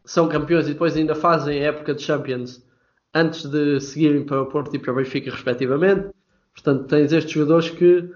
são 0.03 0.29
campeões 0.29 0.67
e 0.67 0.73
depois 0.73 0.97
ainda 0.97 1.15
fazem 1.15 1.61
a 1.61 1.65
época 1.65 1.95
de 1.95 2.03
Champions 2.03 2.67
antes 3.15 3.45
de 3.45 3.81
seguirem 3.81 4.25
para 4.25 4.41
o 4.41 4.47
Porto 4.47 4.75
e 4.75 4.79
para 4.79 4.93
o 4.93 4.97
Benfica 4.97 5.31
respectivamente. 5.31 6.09
Portanto, 6.55 6.87
tens 6.87 7.13
estes 7.13 7.33
jogadores 7.33 7.69
que 7.69 8.11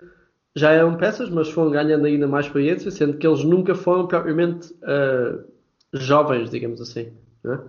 já 0.56 0.70
eram 0.72 0.96
peças, 0.96 1.28
mas 1.28 1.50
foram 1.50 1.70
ganhando 1.70 2.06
ainda 2.06 2.26
mais 2.26 2.46
experiência, 2.46 2.90
sendo 2.90 3.18
que 3.18 3.26
eles 3.26 3.44
nunca 3.44 3.74
foram 3.74 4.06
propriamente 4.06 4.72
uh, 4.72 5.44
jovens, 5.92 6.50
digamos 6.50 6.80
assim. 6.80 7.12
Né? 7.44 7.60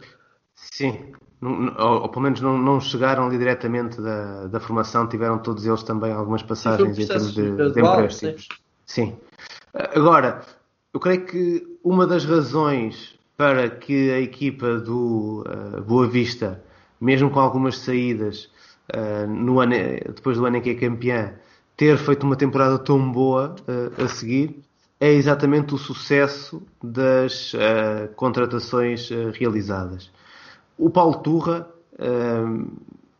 Sim, 0.55 1.13
ou, 1.41 2.03
ou, 2.03 2.09
pelo 2.09 2.23
menos 2.23 2.39
não, 2.39 2.57
não 2.57 2.79
chegaram 2.79 3.27
ali 3.27 3.37
diretamente 3.37 4.01
da, 4.01 4.47
da 4.47 4.59
formação, 4.59 5.07
tiveram 5.07 5.39
todos 5.39 5.65
eles 5.65 5.83
também 5.83 6.11
algumas 6.11 6.41
passagens 6.41 6.97
em 6.97 7.07
termos 7.07 7.33
de, 7.33 7.71
de 7.71 7.79
empréstimos. 7.81 8.43
Sim. 8.43 8.62
Agora, 9.73 10.41
eu 10.93 10.99
creio 10.99 11.25
que 11.25 11.77
uma 11.83 12.05
das 12.05 12.25
razões 12.25 13.17
para 13.35 13.69
que 13.69 14.11
a 14.11 14.19
equipa 14.19 14.77
do 14.77 15.43
uh, 15.47 15.81
Boa 15.81 16.07
Vista, 16.07 16.63
mesmo 17.01 17.29
com 17.29 17.39
algumas 17.39 17.79
saídas, 17.79 18.49
uh, 18.95 19.27
no 19.27 19.59
ano, 19.59 19.73
depois 20.15 20.37
do 20.37 20.45
ano 20.45 20.57
em 20.57 20.61
que 20.61 20.69
é 20.69 20.75
campeã, 20.75 21.33
ter 21.75 21.97
feito 21.97 22.23
uma 22.23 22.35
temporada 22.35 22.77
tão 22.77 23.11
boa 23.11 23.55
uh, 23.67 24.03
a 24.03 24.07
seguir, 24.07 24.63
é 24.99 25.11
exatamente 25.11 25.73
o 25.73 25.77
sucesso 25.77 26.61
das 26.81 27.51
contratações 28.15 29.09
realizadas. 29.33 30.09
O 30.77 30.89
Paulo 30.89 31.15
Turra 31.15 31.67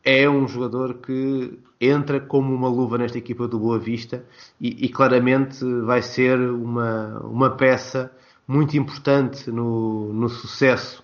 é 0.04 0.30
um 0.30 0.48
jogador 0.48 0.96
que 0.96 1.58
entra 1.80 2.20
como 2.20 2.54
uma 2.54 2.68
luva 2.68 2.98
nesta 2.98 3.18
equipa 3.18 3.48
do 3.48 3.60
Boa 3.60 3.80
Vista 3.80 4.26
e, 4.60 4.86
e 4.86 4.90
claramente 4.90 5.64
vai 5.82 6.02
ser 6.02 6.40
uma, 6.40 7.20
uma 7.20 7.50
peça 7.52 8.12
muito 8.48 8.78
importante 8.78 9.50
no, 9.50 10.12
no 10.12 10.28
sucesso 10.28 11.04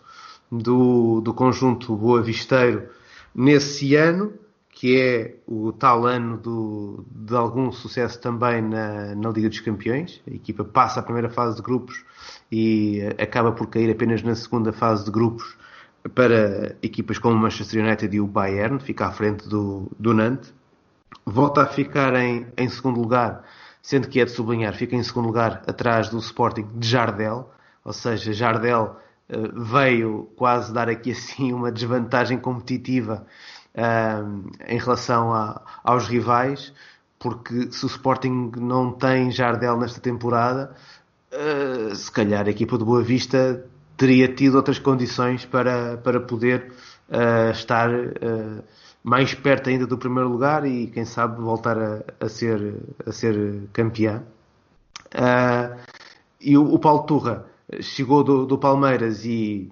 do, 0.51 1.21
do 1.21 1.33
conjunto 1.33 1.95
Boa 1.95 2.21
Visteiro 2.21 2.89
nesse 3.33 3.95
ano, 3.95 4.33
que 4.69 4.99
é 4.99 5.35
o 5.47 5.71
tal 5.71 6.05
ano 6.05 6.37
do, 6.37 7.05
de 7.11 7.35
algum 7.35 7.71
sucesso 7.71 8.19
também 8.19 8.61
na, 8.61 9.15
na 9.15 9.29
Liga 9.29 9.49
dos 9.49 9.59
Campeões. 9.59 10.21
A 10.29 10.33
equipa 10.33 10.63
passa 10.63 10.99
a 10.99 11.03
primeira 11.03 11.29
fase 11.29 11.57
de 11.57 11.61
grupos 11.61 12.03
e 12.51 13.01
acaba 13.17 13.51
por 13.51 13.67
cair 13.67 13.91
apenas 13.91 14.23
na 14.23 14.35
segunda 14.35 14.71
fase 14.73 15.05
de 15.05 15.11
grupos 15.11 15.57
para 16.13 16.75
equipas 16.81 17.17
como 17.17 17.35
o 17.35 17.39
Manchester 17.39 17.83
United 17.83 18.15
e 18.15 18.19
o 18.19 18.27
Bayern, 18.27 18.79
fica 18.79 19.07
à 19.07 19.11
frente 19.11 19.47
do, 19.47 19.91
do 19.97 20.13
Nantes. 20.13 20.53
Volta 21.25 21.63
a 21.63 21.67
ficar 21.67 22.15
em, 22.15 22.47
em 22.57 22.69
segundo 22.69 22.99
lugar, 22.99 23.43
sendo 23.81 24.07
que 24.07 24.19
é 24.19 24.25
de 24.25 24.31
sublinhar, 24.31 24.73
fica 24.75 24.95
em 24.95 25.03
segundo 25.03 25.27
lugar 25.27 25.63
atrás 25.67 26.09
do 26.09 26.17
Sporting 26.17 26.67
de 26.75 26.87
Jardel, 26.87 27.49
ou 27.83 27.93
seja, 27.93 28.33
Jardel 28.33 28.97
uh, 29.29 29.63
veio 29.63 30.29
quase 30.35 30.73
dar 30.73 30.89
aqui 30.89 31.11
assim 31.11 31.53
uma 31.53 31.71
desvantagem 31.71 32.37
competitiva 32.37 33.25
uh, 33.75 34.49
em 34.67 34.77
relação 34.77 35.33
a, 35.33 35.61
aos 35.83 36.07
rivais, 36.07 36.73
porque 37.17 37.71
se 37.71 37.85
o 37.85 37.87
Sporting 37.87 38.51
não 38.57 38.91
tem 38.91 39.31
Jardel 39.31 39.77
nesta 39.77 39.99
temporada, 39.99 40.73
uh, 41.33 41.95
se 41.95 42.11
calhar 42.11 42.45
a 42.47 42.49
equipa 42.49 42.77
do 42.77 42.85
Boa 42.85 43.03
Vista 43.03 43.65
teria 43.99 44.33
tido 44.33 44.55
outras 44.55 44.79
condições 44.79 45.45
para, 45.45 45.97
para 45.97 46.21
poder 46.21 46.71
uh, 47.09 47.51
estar 47.51 47.89
uh, 47.93 48.63
mais 49.03 49.33
perto 49.33 49.69
ainda 49.69 49.85
do 49.85 49.97
primeiro 49.97 50.29
lugar 50.29 50.65
e 50.65 50.87
quem 50.87 51.03
sabe 51.03 51.41
voltar 51.41 51.77
a, 51.77 52.01
a 52.17 52.29
ser, 52.29 52.75
a 53.05 53.11
ser 53.11 53.63
campeão. 53.73 54.23
Uh, 55.13 55.77
e 56.39 56.57
o, 56.57 56.73
o, 56.73 56.79
Paulo 56.79 57.03
Turra 57.03 57.45
chegou 57.81 58.23
do, 58.23 58.45
do, 58.45 58.57
Palmeiras 58.57 59.25
e 59.25 59.69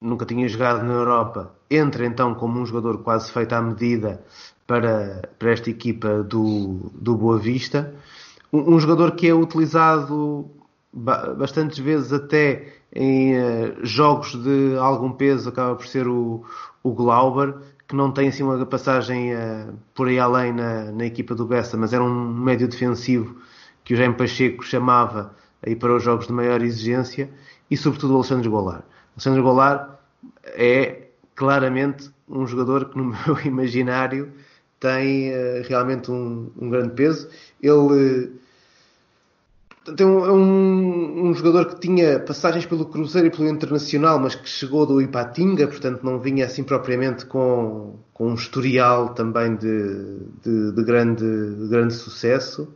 nunca 0.00 0.24
tinha 0.24 0.48
jogado 0.48 0.82
na 0.82 0.94
Europa. 0.94 1.54
Entra 1.70 2.06
então 2.06 2.34
como 2.34 2.58
um 2.58 2.64
jogador 2.64 3.02
quase 3.02 3.30
feito 3.30 3.52
à 3.52 3.60
medida 3.60 4.24
para, 4.66 5.28
para 5.38 5.50
esta 5.50 5.68
equipa 5.68 6.22
do, 6.22 6.90
do 6.94 7.14
Boa 7.14 7.38
Vista. 7.38 7.94
Um, 8.50 8.76
um 8.76 8.80
jogador 8.80 9.12
que 9.12 9.28
é 9.28 9.34
utilizado 9.34 10.50
bastantes 10.94 11.78
vezes 11.78 12.10
até 12.10 12.75
em 12.94 13.34
uh, 13.38 13.76
jogos 13.82 14.34
de 14.34 14.76
algum 14.78 15.12
peso, 15.12 15.48
acaba 15.48 15.74
por 15.74 15.86
ser 15.86 16.06
o, 16.08 16.44
o 16.82 16.92
Glauber, 16.92 17.54
que 17.86 17.94
não 17.94 18.10
tem 18.10 18.28
assim 18.28 18.42
uma 18.42 18.64
passagem 18.66 19.34
uh, 19.34 19.74
por 19.94 20.08
aí 20.08 20.18
além 20.18 20.52
na, 20.52 20.92
na 20.92 21.04
equipa 21.04 21.34
do 21.34 21.46
Bessa, 21.46 21.76
mas 21.76 21.92
era 21.92 22.02
um 22.02 22.34
médio 22.34 22.68
defensivo 22.68 23.36
que 23.84 23.94
o 23.94 23.96
Jaime 23.96 24.14
Pacheco 24.14 24.64
chamava 24.64 25.34
aí 25.64 25.76
para 25.76 25.94
os 25.94 26.02
jogos 26.02 26.26
de 26.26 26.32
maior 26.32 26.60
exigência, 26.62 27.30
e 27.70 27.76
sobretudo 27.76 28.12
o 28.12 28.16
Alexandre 28.16 28.48
Golar. 28.48 28.84
Alexandre 29.12 29.42
Golar 29.42 30.00
é 30.44 31.08
claramente 31.34 32.10
um 32.28 32.46
jogador 32.46 32.86
que 32.86 32.98
no 32.98 33.04
meu 33.26 33.40
imaginário 33.44 34.32
tem 34.80 35.30
uh, 35.30 35.62
realmente 35.66 36.10
um, 36.10 36.50
um, 36.60 36.68
grande 36.68 36.94
peso. 36.94 37.28
Ele 37.62 38.32
tem 39.94 40.06
um, 40.06 40.24
é 40.24 40.32
um, 40.32 41.28
um, 41.28 41.34
jogador 41.34 41.66
que 41.66 41.80
tinha 41.80 42.18
passagens 42.18 42.66
pelo 42.66 42.86
Cruzeiro 42.86 43.28
e 43.28 43.30
pelo 43.30 43.48
Internacional, 43.48 44.18
mas 44.18 44.34
que 44.34 44.48
chegou 44.48 44.86
do 44.86 45.00
Ipatinga, 45.00 45.66
portanto 45.66 46.02
não 46.02 46.18
vinha 46.18 46.46
assim 46.46 46.64
propriamente 46.64 47.26
com, 47.26 47.98
com 48.12 48.28
um 48.30 48.34
historial 48.34 49.10
também 49.10 49.54
de, 49.54 50.18
de, 50.42 50.72
de 50.72 50.84
grande, 50.84 51.24
de 51.24 51.68
grande 51.68 51.94
sucesso. 51.94 52.68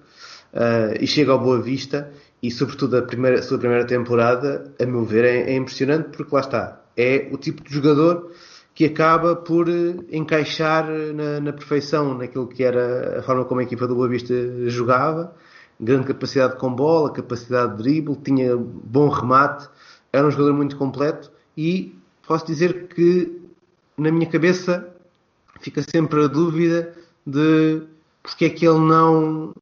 Uh, 0.52 0.98
e 1.00 1.06
chega 1.06 1.30
ao 1.30 1.38
Boa 1.38 1.60
Vista 1.62 2.10
e 2.42 2.50
sobretudo 2.50 2.96
a, 2.96 3.02
primeira, 3.02 3.38
a 3.38 3.42
sua 3.42 3.58
primeira 3.58 3.86
temporada, 3.86 4.72
a 4.80 4.86
meu 4.86 5.04
ver, 5.04 5.24
é, 5.24 5.52
é 5.52 5.56
impressionante 5.56 6.08
porque 6.16 6.34
lá 6.34 6.40
está, 6.40 6.80
é 6.96 7.28
o 7.30 7.36
tipo 7.36 7.62
de 7.62 7.72
jogador 7.72 8.32
que 8.74 8.84
acaba 8.86 9.36
por 9.36 9.68
eh, 9.68 9.94
encaixar 10.10 10.88
na, 10.88 11.40
na, 11.40 11.52
perfeição 11.52 12.16
naquilo 12.16 12.48
que 12.48 12.64
era 12.64 13.18
a 13.18 13.22
forma 13.22 13.44
como 13.44 13.60
a 13.60 13.62
equipa 13.62 13.86
do 13.86 13.94
Boa 13.94 14.08
Vista 14.08 14.34
jogava, 14.68 15.34
grande 15.80 16.06
capacidade 16.06 16.56
com 16.56 16.72
bola, 16.72 17.12
capacidade 17.12 17.76
de 17.76 17.82
drible, 17.82 18.16
tinha 18.16 18.56
bom 18.56 19.08
remate, 19.08 19.68
era 20.12 20.26
um 20.26 20.30
jogador 20.30 20.52
muito 20.52 20.76
completo 20.76 21.30
e 21.56 21.96
posso 22.26 22.46
dizer 22.46 22.88
que 22.88 23.40
na 23.96 24.10
minha 24.12 24.28
cabeça 24.28 24.86
fica 25.60 25.82
sempre 25.82 26.24
a 26.24 26.26
dúvida 26.26 26.92
de 27.26 27.82
porque 28.22 28.44
é 28.44 28.50
que 28.50 28.66
ele 28.66 28.78
não 28.78 29.54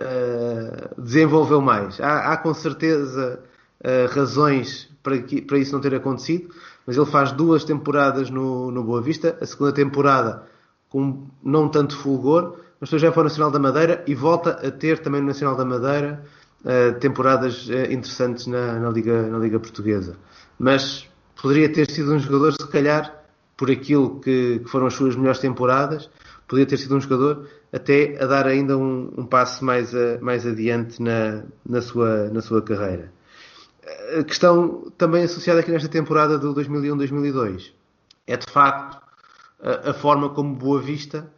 uh, 0.00 1.00
desenvolveu 1.02 1.60
mais. 1.60 2.00
Há, 2.00 2.32
há 2.32 2.36
com 2.36 2.54
certeza 2.54 3.42
uh, 3.80 4.14
razões 4.14 4.88
para, 5.02 5.18
que, 5.18 5.42
para 5.42 5.58
isso 5.58 5.72
não 5.72 5.80
ter 5.80 5.94
acontecido, 5.94 6.54
mas 6.86 6.96
ele 6.96 7.06
faz 7.06 7.32
duas 7.32 7.64
temporadas 7.64 8.30
no, 8.30 8.70
no 8.70 8.84
Boa 8.84 9.02
Vista, 9.02 9.36
a 9.40 9.46
segunda 9.46 9.72
temporada 9.72 10.44
com 10.88 11.26
não 11.42 11.68
tanto 11.68 11.96
fulgor, 11.96 12.58
mas 12.80 12.88
depois 12.88 13.02
já 13.02 13.12
foi 13.12 13.20
ao 13.20 13.24
Nacional 13.24 13.50
da 13.50 13.58
Madeira 13.58 14.04
e 14.06 14.14
volta 14.14 14.50
a 14.50 14.70
ter 14.70 14.98
também 14.98 15.20
no 15.20 15.28
Nacional 15.28 15.56
da 15.56 15.64
Madeira 15.64 16.24
uh, 16.64 16.98
temporadas 16.98 17.68
uh, 17.68 17.92
interessantes 17.92 18.46
na, 18.46 18.78
na, 18.78 18.90
Liga, 18.90 19.22
na 19.22 19.38
Liga 19.38 19.58
Portuguesa. 19.58 20.16
Mas 20.58 21.08
poderia 21.40 21.72
ter 21.72 21.90
sido 21.90 22.12
um 22.12 22.18
jogador, 22.18 22.52
se 22.52 22.66
calhar, 22.68 23.14
por 23.56 23.70
aquilo 23.70 24.20
que, 24.20 24.60
que 24.60 24.68
foram 24.68 24.86
as 24.86 24.94
suas 24.94 25.16
melhores 25.16 25.40
temporadas, 25.40 26.10
poderia 26.46 26.66
ter 26.66 26.76
sido 26.76 26.96
um 26.96 27.00
jogador 27.00 27.48
até 27.72 28.22
a 28.22 28.26
dar 28.26 28.46
ainda 28.46 28.76
um, 28.76 29.12
um 29.16 29.26
passo 29.26 29.64
mais, 29.64 29.94
a, 29.94 30.18
mais 30.20 30.46
adiante 30.46 31.02
na, 31.02 31.42
na, 31.64 31.80
sua, 31.80 32.28
na 32.30 32.40
sua 32.40 32.62
carreira 32.62 33.16
a 34.18 34.24
questão 34.24 34.92
também 34.98 35.24
associada 35.24 35.60
aqui 35.60 35.70
nesta 35.70 35.88
temporada 35.88 36.38
do 36.38 36.54
2001-2002 36.54 37.72
é 38.26 38.36
de 38.36 38.46
facto 38.50 39.00
a, 39.62 39.90
a, 39.90 39.94
forma 39.94 40.30
como 40.30 40.54
Boa 40.54 40.80
Vista 40.80 41.30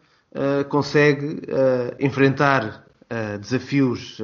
consegue 0.68 1.26
uh, 1.26 1.96
enfrentar 1.98 2.84
uh, 3.04 3.38
desafios 3.38 4.20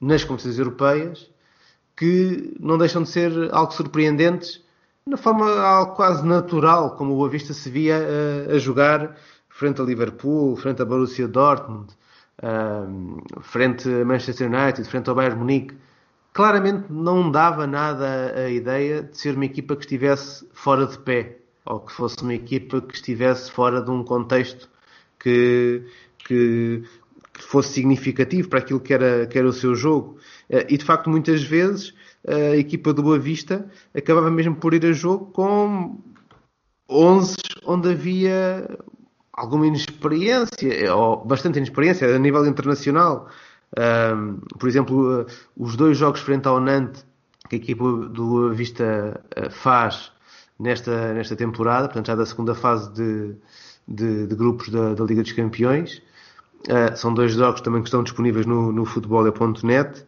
nas 0.00 0.24
competições 0.24 0.58
europeias 0.58 1.30
que 1.96 2.54
não 2.60 2.78
deixam 2.78 3.02
de 3.02 3.08
ser 3.08 3.32
algo 3.52 3.72
surpreendentes 3.72 4.62
na 5.06 5.16
forma 5.16 5.50
algo 5.60 5.94
quase 5.94 6.24
natural 6.24 6.96
como 6.96 7.12
o 7.12 7.16
Boa 7.16 7.28
Vista 7.28 7.52
se 7.54 7.70
via 7.70 7.96
a 8.50 8.58
jogar 8.58 9.16
frente 9.48 9.80
a 9.80 9.84
Liverpool, 9.84 10.54
frente 10.56 10.82
a 10.82 10.84
Borussia 10.84 11.26
Dortmund, 11.26 11.92
frente 13.40 13.88
a 13.88 14.04
Manchester 14.04 14.48
United, 14.48 14.88
frente 14.88 15.08
ao 15.08 15.16
Bayern 15.16 15.38
Munique. 15.38 15.76
Claramente 16.32 16.92
não 16.92 17.30
dava 17.30 17.66
nada 17.66 18.34
a 18.36 18.50
ideia 18.50 19.02
de 19.02 19.16
ser 19.16 19.34
uma 19.34 19.46
equipa 19.46 19.74
que 19.74 19.82
estivesse 19.82 20.46
fora 20.52 20.86
de 20.86 20.98
pé 20.98 21.38
ou 21.64 21.80
que 21.80 21.92
fosse 21.92 22.22
uma 22.22 22.34
equipa 22.34 22.80
que 22.80 22.94
estivesse 22.94 23.50
fora 23.50 23.82
de 23.82 23.90
um 23.90 24.04
contexto 24.04 24.68
que, 25.28 25.82
que, 26.26 26.82
que 27.34 27.42
fosse 27.42 27.74
significativo 27.74 28.48
para 28.48 28.60
aquilo 28.60 28.80
que 28.80 28.94
era, 28.94 29.26
que 29.26 29.38
era 29.38 29.48
o 29.48 29.52
seu 29.52 29.74
jogo. 29.74 30.18
Eh, 30.48 30.66
e 30.70 30.78
de 30.78 30.84
facto, 30.84 31.10
muitas 31.10 31.42
vezes 31.42 31.94
a 32.26 32.56
equipa 32.56 32.92
do 32.92 33.02
Boa 33.02 33.18
Vista 33.18 33.70
acabava 33.94 34.30
mesmo 34.30 34.56
por 34.56 34.74
ir 34.74 34.84
a 34.84 34.92
jogo 34.92 35.26
com 35.26 35.98
11 36.88 37.36
onde 37.64 37.90
havia 37.90 38.68
alguma 39.32 39.66
inexperiência, 39.66 40.94
ou 40.94 41.24
bastante 41.24 41.56
inexperiência 41.56 42.14
a 42.14 42.18
nível 42.18 42.44
internacional. 42.46 43.28
Um, 43.78 44.40
por 44.58 44.68
exemplo, 44.68 45.26
os 45.56 45.76
dois 45.76 45.96
jogos 45.96 46.20
frente 46.20 46.48
ao 46.48 46.58
Nantes 46.58 47.06
que 47.48 47.56
a 47.56 47.58
equipa 47.58 47.84
do 47.84 48.52
Vista 48.52 49.20
ah, 49.36 49.50
faz 49.50 50.12
nesta, 50.58 51.14
nesta 51.14 51.36
temporada, 51.36 51.86
portanto 51.86 52.06
já 52.06 52.14
da 52.14 52.26
segunda 52.26 52.54
fase 52.54 52.92
de, 52.92 53.36
de, 53.88 54.26
de 54.26 54.34
grupos 54.34 54.68
da, 54.68 54.92
da, 54.92 55.04
Liga 55.04 55.22
dos 55.22 55.32
Campeões. 55.32 56.02
Uh, 56.68 56.94
são 56.96 57.14
dois 57.14 57.32
jogos 57.32 57.62
também 57.62 57.80
que 57.80 57.88
estão 57.88 58.02
disponíveis 58.02 58.44
no, 58.44 58.70
no 58.70 58.84
futebol.net. 58.84 60.04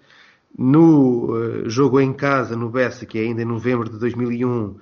No 0.57 1.33
uh, 1.33 1.69
jogo 1.69 1.99
em 2.01 2.13
casa, 2.13 2.55
no 2.55 2.69
Bessa, 2.69 3.07
que 3.07 3.19
é 3.19 3.23
ainda 3.23 3.41
em 3.43 3.47
novembro 3.47 3.89
de 3.89 3.99
2001, 3.99 4.77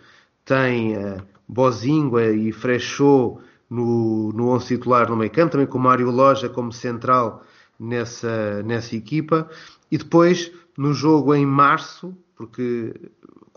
tem 0.45 0.97
uh, 0.97 1.23
Bozingua 1.47 2.27
e 2.27 2.51
Frechot 2.51 3.39
no, 3.71 4.33
no 4.33 4.49
11 4.49 4.67
titular 4.67 5.09
no 5.09 5.17
meio 5.17 5.31
campo, 5.31 5.53
também 5.53 5.67
com 5.67 5.79
Mário 5.79 6.11
Loja 6.11 6.49
como 6.49 6.73
central 6.73 7.45
nessa, 7.79 8.63
nessa 8.65 8.97
equipa. 8.97 9.49
E 9.91 9.99
depois, 9.99 10.51
no 10.77 10.93
jogo 10.93 11.35
em 11.35 11.47
março, 11.47 12.17
porque 12.35 12.95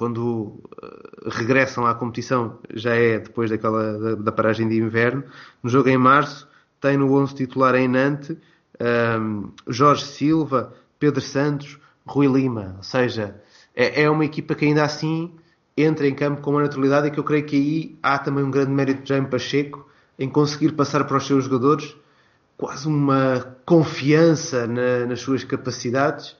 quando 0.02 0.60
eh, 0.82 1.30
regressam 1.30 1.86
à 1.86 1.94
competição 1.94 2.58
já 2.74 2.96
é 2.96 3.20
depois 3.20 3.52
daquela 3.52 4.00
da, 4.00 4.16
da 4.16 4.32
paragem 4.32 4.68
de 4.68 4.76
inverno, 4.76 5.24
no 5.62 5.70
jogo 5.70 5.90
em 5.90 5.98
março 5.98 6.50
tem 6.80 6.98
no 6.98 7.14
11 7.14 7.36
titular 7.36 7.76
em 7.76 7.88
Nantes 7.88 8.32
um, 8.32 8.36
ehm, 8.80 9.44
Jorge 9.68 10.06
Silva, 10.06 10.74
Pedro 10.98 11.22
Santos, 11.22 11.78
Rui 12.04 12.26
Lima, 12.26 12.74
ou 12.78 12.84
seja, 12.84 13.40
é, 13.76 14.02
é 14.02 14.10
uma 14.10 14.26
equipa 14.26 14.56
que 14.56 14.66
ainda 14.66 14.84
assim 14.84 15.36
entra 15.78 16.08
em 16.08 16.16
campo 16.16 16.42
com 16.42 16.50
uma 16.50 16.64
naturalidade 16.64 17.10
e 17.10 17.12
que 17.12 17.20
eu 17.20 17.24
creio 17.24 17.46
que 17.46 17.56
aí 17.56 18.00
há 18.02 18.18
também 18.18 18.44
um 18.44 18.50
grande 18.50 18.72
mérito 18.72 19.04
de 19.04 19.10
Jaime 19.10 19.28
Pacheco 19.28 19.88
em 20.18 20.28
conseguir 20.28 20.72
passar 20.72 21.04
para 21.04 21.18
os 21.18 21.28
seus 21.28 21.44
jogadores 21.44 21.96
quase 22.58 22.88
uma 22.88 23.56
confiança 23.68 24.66
na, 24.66 25.06
nas 25.06 25.20
suas 25.22 25.44
capacidades 25.44 26.36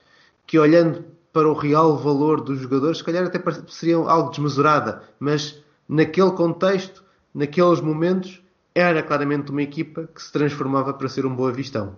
que 0.48 0.58
olhando 0.58 1.21
para 1.34 1.50
o 1.50 1.54
real 1.54 1.98
valor 1.98 2.42
dos 2.42 2.60
jogadores, 2.60 2.98
se 2.98 3.04
calhar 3.04 3.26
até 3.26 3.40
seria 3.68 3.96
algo 3.96 4.30
desmesurada, 4.30 5.04
mas 5.20 5.64
naquele 5.88 6.32
contexto, 6.32 7.04
naqueles 7.34 7.80
momentos, 7.80 8.42
era 8.74 9.04
claramente 9.04 9.52
uma 9.52 9.62
equipa 9.62 10.08
que 10.14 10.22
se 10.22 10.32
transformava 10.32 10.94
para 10.94 11.10
ser 11.10 11.26
um 11.26 11.36
boa 11.36 11.52
vistão. 11.52 11.96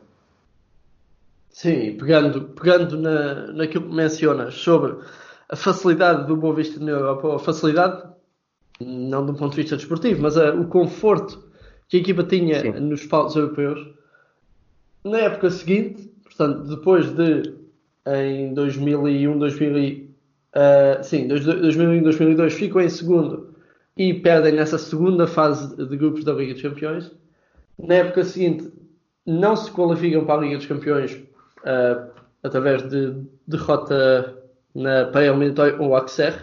Sim, 1.50 1.98
pegando, 1.98 2.42
pegando 2.42 2.98
na, 2.98 3.48
naquilo 3.54 3.88
que 3.88 3.96
mencionas 3.96 4.56
sobre 4.56 4.98
a 5.50 5.56
facilidade 5.56 6.26
do 6.26 6.36
Boa 6.36 6.56
Vista 6.56 6.80
na 6.80 6.92
Europa, 6.92 7.36
a 7.36 7.40
facilidade, 7.40 8.10
não 8.80 9.24
do 9.24 9.36
ponto 9.36 9.52
de 9.56 9.62
vista 9.62 9.78
desportivo, 9.78 10.24
mas 10.24 10.36
a, 10.36 10.52
o 10.56 10.68
conforto 10.68 11.44
que 11.88 11.98
a 11.98 12.00
equipa 12.00 12.24
tinha 12.24 12.60
Sim. 12.60 12.72
nos 12.80 13.06
palcos 13.06 13.36
europeus, 13.36 13.88
na 15.04 15.20
época 15.20 15.52
seguinte, 15.52 16.12
portanto, 16.24 16.64
depois 16.68 17.12
de 17.14 17.63
em 18.06 18.54
2001, 18.54 19.38
2000, 19.38 20.10
uh, 20.56 21.04
sim, 21.04 21.28
2001, 21.28 22.04
2002 22.04 22.54
ficam 22.54 22.82
em 22.82 22.90
segundo 22.90 23.54
e 23.96 24.14
perdem 24.14 24.54
nessa 24.54 24.78
segunda 24.78 25.28
fase 25.28 25.76
de 25.76 25.98
grupos 25.98 26.24
da 26.24 26.34
Liga 26.34 26.54
dos 26.54 26.62
Campeões. 26.62 27.12
Na 27.78 27.96
época 27.96 28.24
seguinte, 28.24 28.72
não 29.26 29.56
se 29.56 29.72
qualificam 29.72 30.26
para 30.26 30.42
a 30.42 30.44
Liga 30.44 30.58
dos 30.58 30.66
Campeões 30.66 31.14
uh, 31.14 32.12
através 32.42 32.82
de 32.90 33.16
derrota 33.48 34.36
na 34.76 35.06
pré-eliminatória 35.06 35.80
ou 35.80 35.96
Auxerre, 35.96 36.42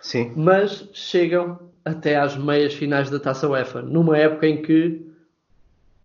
Sim. 0.00 0.32
mas 0.36 0.88
chegam 0.92 1.58
até 1.84 2.16
às 2.16 2.36
meias 2.36 2.74
finais 2.74 3.08
da 3.08 3.18
Taça 3.18 3.48
UEFA, 3.48 3.80
numa 3.82 4.18
época 4.18 4.46
em 4.46 4.60
que 4.60 5.06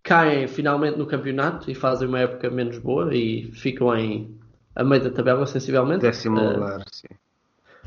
caem 0.02 0.46
finalmente 0.46 0.98
no 0.98 1.06
campeonato 1.06 1.70
e 1.70 1.74
fazem 1.74 2.06
uma 2.06 2.20
época 2.20 2.50
menos 2.50 2.78
boa 2.78 3.14
e 3.14 3.50
ficam 3.52 3.96
em 3.96 4.34
a 4.74 4.84
meio 4.84 5.02
da 5.02 5.10
tabela, 5.10 5.46
sensivelmente. 5.46 6.02
Décimo 6.02 6.40
uh, 6.40 6.52
lugar, 6.54 6.84
sim. 6.90 7.08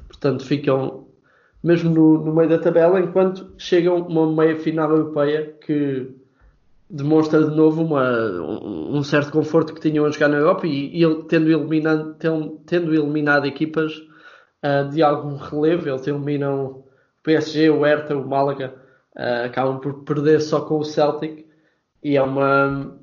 Portanto, 0.08 0.46
ficam 0.46 1.08
mesmo 1.64 1.90
no, 1.90 2.24
no 2.24 2.36
meio 2.36 2.50
da 2.50 2.58
tabela, 2.58 3.00
enquanto 3.00 3.52
chegam 3.58 3.98
uma 4.08 4.32
meia 4.32 4.58
final 4.58 4.90
europeia 4.92 5.54
que 5.66 6.16
demonstra 6.90 7.44
de 7.44 7.56
novo 7.56 7.84
uma, 7.84 8.10
um, 8.10 8.98
um, 8.98 9.04
certo 9.04 9.32
conforto 9.32 9.74
que 9.74 9.82
tinham 9.82 10.06
a 10.06 10.10
jogar 10.10 10.30
na 10.30 10.38
Europa 10.38 10.66
e, 10.66 11.04
e 11.04 11.24
tendo, 11.24 11.52
eliminado, 11.52 12.14
tendo, 12.14 12.62
tendo 12.66 12.94
eliminado 12.94 13.46
equipas 13.46 13.94
uh, 14.64 14.90
de 14.90 15.04
algum 15.04 15.36
relevo, 15.36 15.90
eles 15.90 16.08
eliminam 16.08 16.66
o 16.66 16.84
PSG, 17.24 17.70
o 17.70 17.84
Hertha, 17.84 18.16
o 18.16 18.26
Málaga, 18.26 18.74
uh, 19.16 19.46
acabam 19.46 19.80
por 19.80 20.06
perder 20.06 20.40
só 20.40 20.62
com 20.62 20.78
o 20.78 20.86
Celtic 20.86 21.46
e 22.02 22.16
é 22.16 22.22
uma 22.22 22.98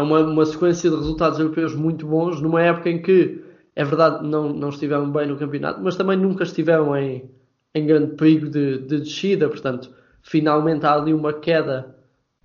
é 0.00 0.02
uma, 0.02 0.20
uma 0.20 0.44
sequência 0.44 0.90
de 0.90 0.96
resultados 0.96 1.38
europeus 1.38 1.74
muito 1.74 2.06
bons 2.06 2.40
numa 2.40 2.62
época 2.62 2.90
em 2.90 3.00
que 3.00 3.44
é 3.76 3.84
verdade 3.84 4.26
não, 4.26 4.52
não 4.52 4.70
estiveram 4.70 5.10
bem 5.10 5.26
no 5.26 5.36
campeonato, 5.36 5.80
mas 5.80 5.96
também 5.96 6.16
nunca 6.16 6.42
estiveram 6.42 6.96
em, 6.96 7.30
em 7.74 7.86
grande 7.86 8.16
perigo 8.16 8.48
de, 8.48 8.78
de 8.78 9.00
descida, 9.00 9.48
portanto 9.48 9.90
finalmente 10.22 10.84
há 10.84 10.94
ali 10.94 11.14
uma 11.14 11.32
queda 11.32 11.94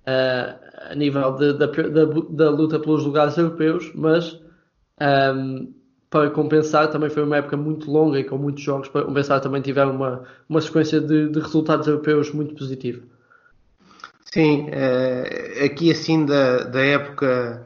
uh, 0.01 0.91
a 0.91 0.95
nível 0.95 1.32
de, 1.36 1.53
da, 1.53 1.66
da, 1.66 2.06
da, 2.30 2.49
luta 2.49 2.80
pelos 2.80 3.03
lugares 3.03 3.38
europeus, 3.38 3.91
mas 3.95 4.34
um, 4.34 4.39
ehm, 5.01 5.74
para 6.10 6.30
compensar 6.30 6.89
também 6.89 7.10
foi 7.10 7.24
uma 7.24 7.38
época 7.38 7.58
muito 7.58 7.91
longa 7.91 8.20
e 8.20 8.24
com 8.24 8.38
muitos 8.38 8.64
jogos, 8.64 8.88
para 8.88 9.03
compensar 9.03 9.41
também 9.41 9.62
tiveram 9.62 9.95
uma, 9.95 10.24
uma 10.47 10.62
sequência 10.62 11.01
de, 11.01 11.30
de 11.30 11.39
resultados 11.39 11.88
europeus 11.88 12.32
muito 12.32 12.56
positiva. 12.56 13.01
Sim, 14.36 14.67
uh, 14.67 15.63
aqui 15.63 15.89
assim 15.89 16.25
da, 16.25 16.65
da 16.65 16.81
época 16.81 17.65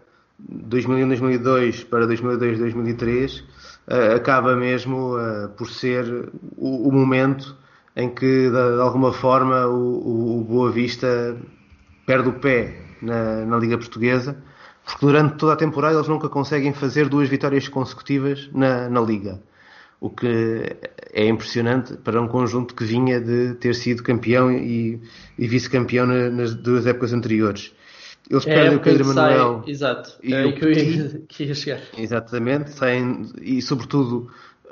2001-2002 0.67 1.84
para 1.89 2.05
2002-2003 2.05 3.41
uh, 3.41 3.45
eh, 3.88 4.13
acaba 4.13 4.55
mesmo 4.55 5.17
uh, 5.17 5.49
por 5.57 5.67
ser 5.67 6.30
o, 6.55 6.88
o, 6.88 6.91
momento 6.91 7.57
em 7.95 8.07
que 8.07 8.24
de, 8.24 8.51
de 8.51 8.82
alguma 8.82 9.11
forma 9.11 9.65
o, 9.65 10.41
o 10.41 10.43
Boa 10.43 10.72
Vista 10.72 11.36
perde 12.05 12.30
o 12.30 12.34
pé 12.34 12.80
na, 13.01 13.45
na 13.47 13.57
Liga 13.57 13.76
Portuguesa, 13.76 14.38
porque 14.86 15.03
durante 15.03 15.38
toda 15.38 15.53
a 15.53 15.57
temporada 15.57 15.95
eles 15.95 16.07
nunca 16.07 16.30
conseguem 16.30 16.72
fazer 16.72 17.09
duas 17.09 17.28
vitórias 17.28 17.67
consecutivas 17.67 18.47
na, 18.53 18.88
na 18.88 19.01
Liga. 19.01 19.41
O 20.02 20.10
que 20.10 20.78
é 21.14 21.28
impressionante 21.28 21.97
para 21.97 22.22
um 22.22 22.28
conjunto 22.28 22.74
que 22.74 22.86
vinha 22.86 23.20
de 23.20 23.56
ter 23.56 23.76
sido 23.76 24.02
campeão 24.02 24.52
e, 24.52 25.02
e 25.38 25.47
vice-campeão 25.47 26.06
nas 26.06 26.54
duas 26.54 26.88
épocas 26.88 27.12
anteriores. 27.12 27.74
Eles 28.30 28.45
é 28.47 28.54
perdem 28.54 28.78
o 28.78 28.80
Pedro 28.80 29.06
Manuel. 29.08 29.64
Exato, 29.66 30.18
e 30.24 30.34
é 30.34 30.43
aí 30.43 30.54
que 30.54 30.64
eu 30.64 30.72
ia, 30.72 31.22
que 31.28 31.43
ia 31.45 31.56
chegar. 31.56 31.82
Exatamente, 31.97 32.72
saem, 32.72 33.24
e 33.41 33.62
sobretudo 33.62 34.30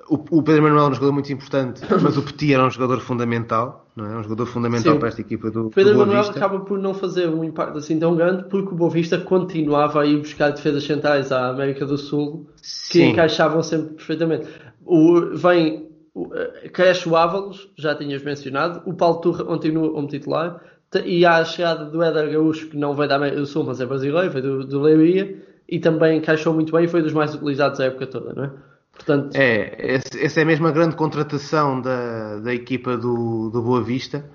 o, 0.09 0.41
Pedro 0.41 0.63
Manuel 0.63 0.85
é 0.85 0.89
um 0.89 0.93
jogador 0.93 1.11
muito 1.11 1.31
importante, 1.33 1.81
mas 2.01 2.17
o 2.17 2.21
Petit 2.21 2.53
era 2.53 2.65
um 2.65 2.69
jogador 2.69 2.99
fundamental, 3.01 3.85
não 3.95 4.05
é? 4.05 4.17
Um 4.17 4.23
jogador 4.23 4.45
fundamental 4.45 4.93
Sim. 4.93 4.99
para 4.99 5.07
esta 5.09 5.21
equipa 5.21 5.51
do, 5.51 5.69
Pedro 5.69 5.93
do 5.93 5.99
Manuel 5.99 6.21
acaba 6.21 6.59
por 6.61 6.79
não 6.79 6.93
fazer 6.93 7.27
um 7.27 7.43
impacto 7.43 7.77
assim 7.77 7.99
tão 7.99 8.15
grande 8.15 8.43
porque 8.43 8.73
o 8.73 8.77
Boa 8.77 8.89
Vista 8.89 9.17
continuava 9.17 10.01
a 10.01 10.05
ir 10.05 10.17
buscar 10.17 10.51
defesas 10.51 10.85
centrais 10.85 11.31
à 11.31 11.49
América 11.49 11.85
do 11.85 11.97
Sul 11.97 12.47
que 12.91 12.99
Sim. 12.99 13.09
encaixavam 13.09 13.61
sempre 13.61 13.95
perfeitamente. 13.95 14.47
O, 14.87 15.35
vem, 15.35 15.89
eh, 16.33 16.69
cresce 16.69 17.07
o 17.07 17.15
Ávalos, 17.15 17.69
já 17.77 17.93
tinhas 17.93 18.23
mencionado, 18.23 18.81
o 18.85 18.93
Paulo 18.93 19.21
Turra 19.21 19.43
continua 19.43 19.91
como 19.91 20.07
titular. 20.07 20.61
E 21.05 21.25
há 21.25 21.37
a 21.37 21.45
chegada 21.45 21.85
do 21.85 22.01
Éder 22.01 22.31
Gaúcho, 22.31 22.69
que 22.69 22.77
não 22.77 22.95
veio 22.95 23.09
da 23.09 23.17
América 23.17 23.41
do 23.41 23.45
Sul, 23.45 23.65
mas 23.65 23.81
é 23.81 23.85
brasileiro, 23.85 24.31
veio 24.31 24.43
do, 24.43 24.65
do 24.65 24.81
Leiria, 24.81 25.43
e 25.67 25.79
também 25.79 26.17
encaixou 26.17 26.53
muito 26.53 26.71
bem 26.71 26.85
e 26.85 26.87
foi 26.87 27.01
dos 27.01 27.11
mais 27.11 27.35
utilizados 27.35 27.79
a 27.81 27.85
época 27.85 28.07
toda, 28.07 28.33
não 28.33 28.45
é? 28.45 28.51
Portanto... 28.93 29.35
É, 29.35 29.95
essa 29.95 30.41
é 30.41 30.45
mesmo 30.45 30.65
a 30.65 30.71
grande 30.71 30.95
contratação 30.95 31.81
da, 31.81 32.39
da 32.39 32.53
equipa 32.53 32.97
do, 32.97 33.49
do 33.49 33.61
Boa 33.61 33.83
Vista, 33.83 34.25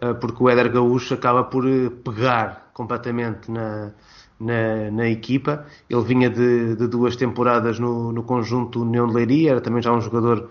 eh, 0.00 0.12
porque 0.14 0.42
o 0.42 0.48
Éder 0.48 0.70
Gaúcho 0.70 1.14
acaba 1.14 1.44
por 1.44 1.66
eh, 1.66 1.90
pegar 2.04 2.70
completamente 2.74 3.50
na, 3.50 3.92
na, 4.38 4.90
na 4.90 5.08
equipa. 5.08 5.66
Ele 5.88 6.02
vinha 6.02 6.30
de, 6.30 6.76
de, 6.76 6.86
duas 6.86 7.16
temporadas 7.16 7.78
no, 7.78 8.12
no 8.12 8.22
conjunto 8.22 8.82
União 8.82 9.06
de 9.06 9.14
Leiria, 9.14 9.52
era 9.52 9.60
também 9.60 9.82
já 9.82 9.92
um 9.92 10.00
jogador 10.00 10.50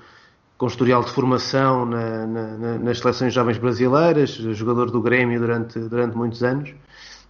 com 0.57 0.67
historial 0.67 1.03
de 1.03 1.11
formação 1.11 1.85
na, 1.85 2.25
na, 2.27 2.77
nas 2.77 2.99
seleções 2.99 3.33
jovens 3.33 3.57
brasileiras, 3.57 4.29
jogador 4.31 4.91
do 4.91 5.01
Grêmio 5.01 5.39
durante, 5.39 5.79
durante 5.79 6.15
muitos 6.15 6.43
anos 6.43 6.73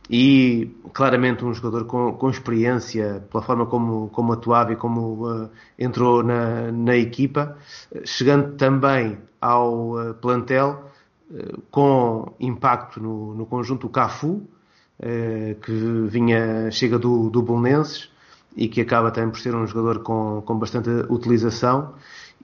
e 0.10 0.76
claramente 0.94 1.46
um 1.46 1.54
jogador 1.54 1.86
com, 1.86 2.14
com 2.14 2.30
experiência 2.30 3.26
pela 3.32 3.44
forma 3.44 3.66
como, 3.66 4.10
como 4.10 4.34
atuava 4.34 4.74
e 4.74 4.76
como 4.76 5.28
uh, 5.28 5.50
entrou 5.80 6.24
na, 6.24 6.72
na 6.72 6.96
equipa, 6.96 7.58
chegando 8.04 8.56
também 8.56 9.18
ao 9.40 9.92
uh, 9.92 10.14
plantel 10.16 10.92
uh, 11.32 11.62
com 11.72 12.34
impacto 12.40 13.02
no, 13.02 13.34
no 13.34 13.46
conjunto 13.46 13.88
Cafu, 13.90 14.46
que 15.62 15.72
vinha, 16.08 16.72
chega 16.72 16.98
do, 16.98 17.30
do 17.30 17.42
Bolonenses 17.42 18.10
e 18.56 18.68
que 18.68 18.82
acaba 18.82 19.12
também 19.12 19.32
por 19.32 19.40
ser 19.40 19.56
um 19.56 19.66
jogador 19.66 20.04
com, 20.04 20.42
com 20.46 20.58
bastante 20.58 20.90
utilização 21.10 21.94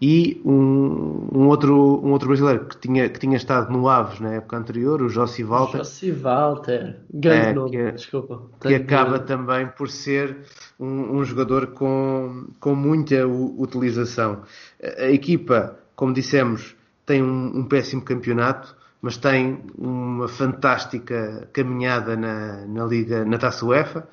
e 0.02 0.42
um, 0.46 1.28
um, 1.34 1.48
outro, 1.48 1.76
um 1.76 2.12
outro 2.12 2.30
brasileiro 2.30 2.66
que 2.66 2.78
tinha, 2.78 3.10
que 3.10 3.20
tinha 3.20 3.36
estado 3.36 3.72
no 3.72 3.90
Aves 3.90 4.22
na 4.22 4.36
época 4.36 4.56
anterior, 4.56 5.02
o 5.02 5.10
Jossi 5.10 5.44
Walter. 5.44 5.80
Jossi 5.80 6.12
Walter, 6.12 7.02
grande 7.14 7.48
é, 7.48 7.54
nome, 7.54 7.72
que, 7.72 7.92
desculpa. 7.92 8.42
Que 8.62 8.76
acaba 8.76 9.20
também 9.20 9.68
por 9.68 9.90
ser 9.90 10.38
um, 10.80 11.18
um, 11.18 11.24
jogador 11.26 11.68
com, 11.68 12.48
com 12.62 12.74
muita 12.74 13.28
utilização. 13.28 14.44
A, 14.82 15.04
a 15.04 15.12
equipa, 15.12 15.78
como 15.98 16.14
dissemos, 16.14 16.78
tem 17.06 17.22
um, 17.22 17.60
um, 17.60 17.66
péssimo 17.66 18.02
campeonato, 18.02 18.74
mas 19.02 19.18
tem 19.18 19.64
uma 19.78 20.28
fantástica 20.28 21.50
caminhada 21.54 22.16
na, 22.16 22.66
na 22.66 22.86
Liga, 22.86 23.24
na 23.26 23.38
Taça 23.38 23.66
UEFA, 23.66 24.08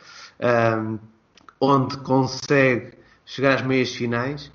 um, 0.78 0.98
onde 1.60 1.96
consegue 1.98 2.92
chegar 3.24 3.54
às 3.54 3.62
meias 3.62 3.94
finais 3.94 4.52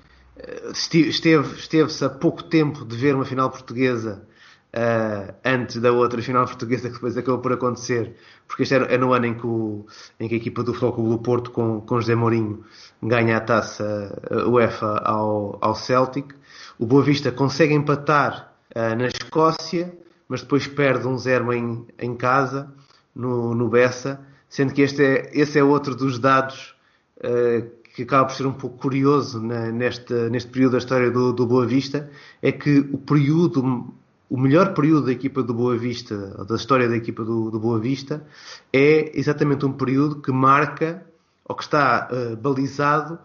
esteve, 0.72 1.56
esteve-se 1.56 2.04
a 2.04 2.08
pouco 2.08 2.42
tempo 2.42 2.84
de 2.84 2.96
ver 2.96 3.14
uma 3.14 3.24
final 3.24 3.50
portuguesa 3.50 4.26
uh, 4.74 5.34
antes 5.44 5.76
da 5.76 5.92
outra 5.92 6.20
final 6.22 6.44
portuguesa 6.44 6.88
que 6.88 6.94
depois 6.94 7.16
acabou 7.16 7.40
por 7.40 7.52
acontecer, 7.52 8.16
porque 8.46 8.62
este 8.64 8.74
é, 8.74 8.98
no 8.98 9.12
ano 9.12 9.26
em 9.26 9.34
que, 9.34 9.46
o, 9.46 9.86
em 10.18 10.28
que 10.28 10.34
a 10.34 10.38
equipa 10.38 10.62
do 10.62 10.74
Futebol 10.74 11.10
do 11.10 11.18
Porto 11.18 11.50
com, 11.50 11.80
com 11.80 12.00
José 12.00 12.14
Mourinho 12.14 12.64
ganha 13.02 13.36
a 13.36 13.40
taça 13.40 14.20
UEFA 14.46 14.98
ao, 15.04 15.58
ao 15.60 15.74
Celtic. 15.74 16.34
O 16.78 16.86
Boa 16.86 17.02
Vista 17.02 17.30
consegue 17.30 17.74
empatar 17.74 18.52
uh, 18.74 18.96
na 18.96 19.06
Escócia, 19.06 19.92
mas 20.28 20.42
depois 20.42 20.66
perde 20.66 21.06
um 21.06 21.18
zero 21.18 21.52
em, 21.52 21.86
em 21.98 22.14
casa, 22.14 22.72
no, 23.14 23.54
no 23.54 23.68
Bessa, 23.68 24.20
sendo 24.48 24.72
que 24.72 24.82
este 24.82 25.02
é, 25.02 25.30
esse 25.32 25.58
é 25.58 25.64
outro 25.64 25.94
dos 25.94 26.18
dados 26.18 26.74
uh, 27.18 27.82
que 27.94 28.02
acaba 28.02 28.26
por 28.26 28.34
ser 28.34 28.46
um 28.46 28.52
pouco 28.52 28.78
curioso 28.78 29.40
né, 29.40 29.70
neste, 29.70 30.12
neste 30.30 30.50
período 30.50 30.72
da 30.72 30.78
história 30.78 31.10
do, 31.10 31.32
do 31.32 31.46
Boa 31.46 31.66
Vista, 31.66 32.10
é 32.40 32.50
que 32.50 32.78
o 32.78 32.98
período, 32.98 33.94
o 34.30 34.40
melhor 34.40 34.72
período 34.72 35.06
da 35.06 35.12
equipa 35.12 35.42
do 35.42 35.52
Boa 35.52 35.76
Vista, 35.76 36.16
da 36.44 36.56
história 36.56 36.88
da 36.88 36.96
equipa 36.96 37.22
do, 37.24 37.50
do 37.50 37.60
Boa 37.60 37.78
Vista, 37.78 38.26
é 38.72 39.18
exatamente 39.18 39.66
um 39.66 39.72
período 39.72 40.22
que 40.22 40.32
marca, 40.32 41.06
ou 41.44 41.54
que 41.54 41.64
está 41.64 42.08
uh, 42.10 42.36
balizado 42.36 43.18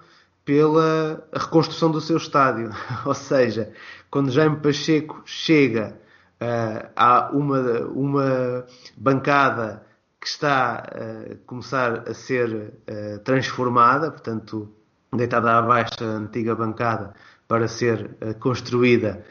pela 0.43 1.25
reconstrução 1.33 1.91
do 1.91 2.01
seu 2.01 2.17
estádio. 2.17 2.71
ou 3.05 3.13
seja, 3.13 3.71
quando 4.09 4.31
Jaime 4.31 4.57
Pacheco 4.57 5.21
chega 5.25 5.97
uh, 6.41 6.89
há 6.95 7.29
uma, 7.31 7.81
uma 7.87 8.65
bancada 8.95 9.83
que 10.19 10.27
está 10.27 10.75
a 10.75 11.35
começar 11.45 12.03
a 12.07 12.13
ser 12.13 12.73
uh, 12.89 13.19
transformada, 13.19 14.11
portanto, 14.11 14.69
deitada 15.13 15.57
abaixo 15.57 16.03
a 16.03 16.05
antiga 16.05 16.55
bancada 16.55 17.13
para 17.47 17.67
ser 17.67 18.17
uh, 18.21 18.33
construída 18.39 19.23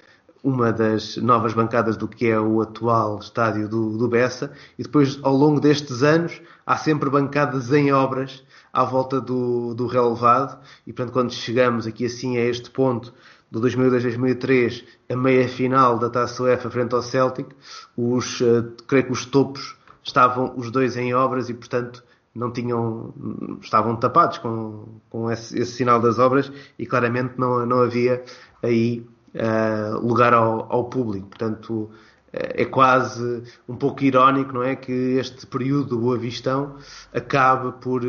uma 0.43 0.73
das 0.73 1.17
novas 1.17 1.53
bancadas 1.53 1.97
do 1.97 2.07
que 2.07 2.29
é 2.29 2.39
o 2.39 2.61
atual 2.63 3.19
estádio 3.19 3.69
do, 3.69 3.99
do 3.99 4.09
Bessa, 4.09 4.53
e 4.79 4.85
depois, 4.85 5.19
ao 5.25 5.35
longo 5.35 5.61
destes 5.61 6.05
anos, 6.05 6.41
há 6.65 6.77
sempre 6.77 7.11
bancadas 7.11 7.73
em 7.73 7.93
obras 7.93 8.45
à 8.73 8.85
volta 8.85 9.21
do, 9.21 9.75
do 9.75 9.89
relevado, 9.89 10.61
e 10.87 10.93
portanto, 10.93 11.13
quando 11.13 11.33
chegamos 11.33 11.85
aqui 11.85 12.05
assim 12.05 12.37
a 12.37 12.45
este 12.45 12.71
ponto 12.71 13.13
do 13.51 13.61
2002-2003, 13.61 14.85
a 15.09 15.17
meia 15.17 15.49
final 15.49 15.99
da 15.99 16.11
Taça 16.11 16.43
UEFA 16.43 16.71
frente 16.71 16.95
ao 16.95 17.03
Celtic, 17.03 17.49
os, 17.97 18.41
uh, 18.41 18.73
creio 18.87 19.07
que 19.07 19.13
os 19.13 19.25
topos 19.25 19.77
estavam 20.03 20.55
os 20.57 20.71
dois 20.71 20.97
em 20.97 21.15
obras 21.15 21.49
e, 21.49 21.55
portanto, 21.55 22.03
não 22.35 22.53
tinham, 22.53 23.15
estavam 23.63 23.97
tapados 23.97 24.39
com, 24.39 25.01
com 25.09 25.31
esse, 25.31 25.59
esse 25.59 25.73
sinal 25.73 26.01
das 26.01 26.19
obras 26.19 26.53
e 26.79 26.85
claramente 26.87 27.35
não, 27.39 27.65
não 27.65 27.81
havia 27.81 28.23
aí 28.63 29.07
uh, 29.35 29.99
lugar 30.07 30.35
ao, 30.35 30.71
ao, 30.71 30.85
público. 30.85 31.29
Portanto, 31.29 31.73
uh, 31.73 31.91
é 32.33 32.65
quase 32.65 33.43
um 33.69 33.77
pouco 33.77 34.05
irónico, 34.05 34.53
não 34.53 34.63
é? 34.63 34.77
Que 34.77 34.93
este 35.19 35.47
período 35.47 35.91
do 35.91 35.99
Boa 35.99 36.19
Vistão 36.19 36.77
acabe 37.15 37.73
por 37.81 38.03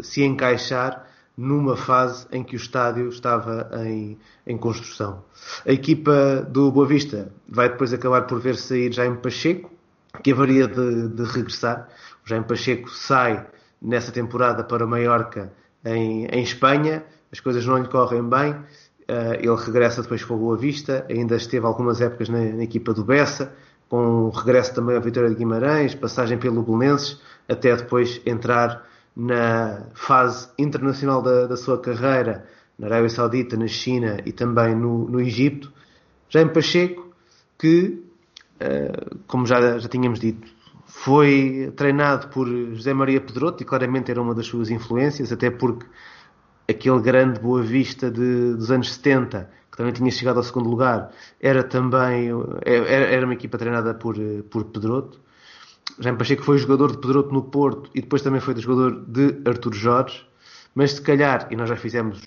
se 0.00 0.22
encaixar 0.22 1.13
numa 1.36 1.76
fase 1.76 2.26
em 2.30 2.44
que 2.44 2.54
o 2.54 2.58
estádio 2.58 3.08
estava 3.08 3.68
em, 3.84 4.16
em 4.46 4.56
construção. 4.56 5.24
A 5.66 5.72
equipa 5.72 6.42
do 6.48 6.70
Boa 6.70 6.86
Vista 6.86 7.32
vai 7.48 7.68
depois 7.68 7.92
acabar 7.92 8.22
por 8.22 8.40
ver 8.40 8.56
sair 8.56 8.92
Jaime 8.92 9.16
Pacheco, 9.18 9.70
que 10.22 10.32
haveria 10.32 10.68
de, 10.68 11.08
de 11.08 11.24
regressar. 11.24 11.88
O 12.24 12.28
Jaime 12.28 12.44
Pacheco 12.44 12.88
sai 12.88 13.44
nessa 13.82 14.12
temporada 14.12 14.62
para 14.62 14.86
Maiorca, 14.86 15.52
em, 15.84 16.26
em 16.26 16.42
Espanha, 16.42 17.04
as 17.30 17.40
coisas 17.40 17.66
não 17.66 17.78
lhe 17.78 17.88
correm 17.88 18.22
bem, 18.22 18.52
uh, 18.52 19.34
ele 19.38 19.56
regressa 19.56 20.02
depois 20.02 20.24
para 20.24 20.34
o 20.34 20.38
Boa 20.38 20.56
Vista, 20.56 21.04
ainda 21.10 21.36
esteve 21.36 21.66
algumas 21.66 22.00
épocas 22.00 22.28
na, 22.28 22.38
na 22.38 22.62
equipa 22.62 22.94
do 22.94 23.04
Bessa, 23.04 23.52
com 23.88 24.30
regresso 24.30 24.74
também 24.74 24.96
à 24.96 25.00
Vitória 25.00 25.28
de 25.28 25.34
Guimarães, 25.34 25.94
passagem 25.94 26.38
pelo 26.38 26.62
Belenenses, 26.62 27.20
até 27.48 27.76
depois 27.76 28.20
entrar 28.24 28.86
na 29.16 29.86
fase 29.94 30.48
internacional 30.58 31.22
da, 31.22 31.46
da 31.46 31.56
sua 31.56 31.78
carreira, 31.80 32.46
na 32.78 32.86
Arábia 32.86 33.08
Saudita, 33.08 33.56
na 33.56 33.68
China 33.68 34.18
e 34.24 34.32
também 34.32 34.74
no, 34.74 35.08
no 35.08 35.20
Egito. 35.20 35.72
Jaime 36.28 36.52
Pacheco, 36.52 37.14
que, 37.58 38.02
uh, 38.60 39.18
como 39.26 39.46
já, 39.46 39.78
já 39.78 39.88
tínhamos 39.88 40.18
dito, 40.18 40.52
foi 40.86 41.72
treinado 41.76 42.28
por 42.28 42.46
José 42.48 42.92
Maria 42.92 43.20
Pedroto 43.20 43.62
e 43.62 43.66
claramente 43.66 44.10
era 44.10 44.20
uma 44.20 44.34
das 44.34 44.46
suas 44.46 44.70
influências, 44.70 45.32
até 45.32 45.50
porque 45.50 45.86
aquele 46.68 47.00
grande 47.00 47.40
Boa 47.40 47.62
Vista 47.62 48.10
de, 48.10 48.54
dos 48.54 48.70
anos 48.70 48.92
70, 48.94 49.50
que 49.70 49.76
também 49.76 49.92
tinha 49.92 50.10
chegado 50.10 50.38
ao 50.38 50.42
segundo 50.42 50.68
lugar, 50.68 51.10
era 51.40 51.62
também 51.62 52.30
era, 52.64 53.06
era 53.06 53.24
uma 53.24 53.34
equipa 53.34 53.58
treinada 53.58 53.94
por, 53.94 54.16
por 54.50 54.64
Pedroto. 54.64 55.20
Jaime 55.98 56.18
Pacheco 56.18 56.42
foi 56.42 56.58
jogador 56.58 56.92
de 56.92 56.98
Pedroto 56.98 57.32
no 57.32 57.42
Porto 57.42 57.90
e 57.94 58.00
depois 58.00 58.22
também 58.22 58.40
foi 58.40 58.56
jogador 58.56 59.04
de 59.06 59.40
Artur 59.48 59.72
Jorge, 59.72 60.26
mas 60.74 60.92
se 60.92 61.02
calhar, 61.02 61.48
e 61.50 61.56
nós 61.56 61.68
já 61.68 61.76
fizemos 61.76 62.20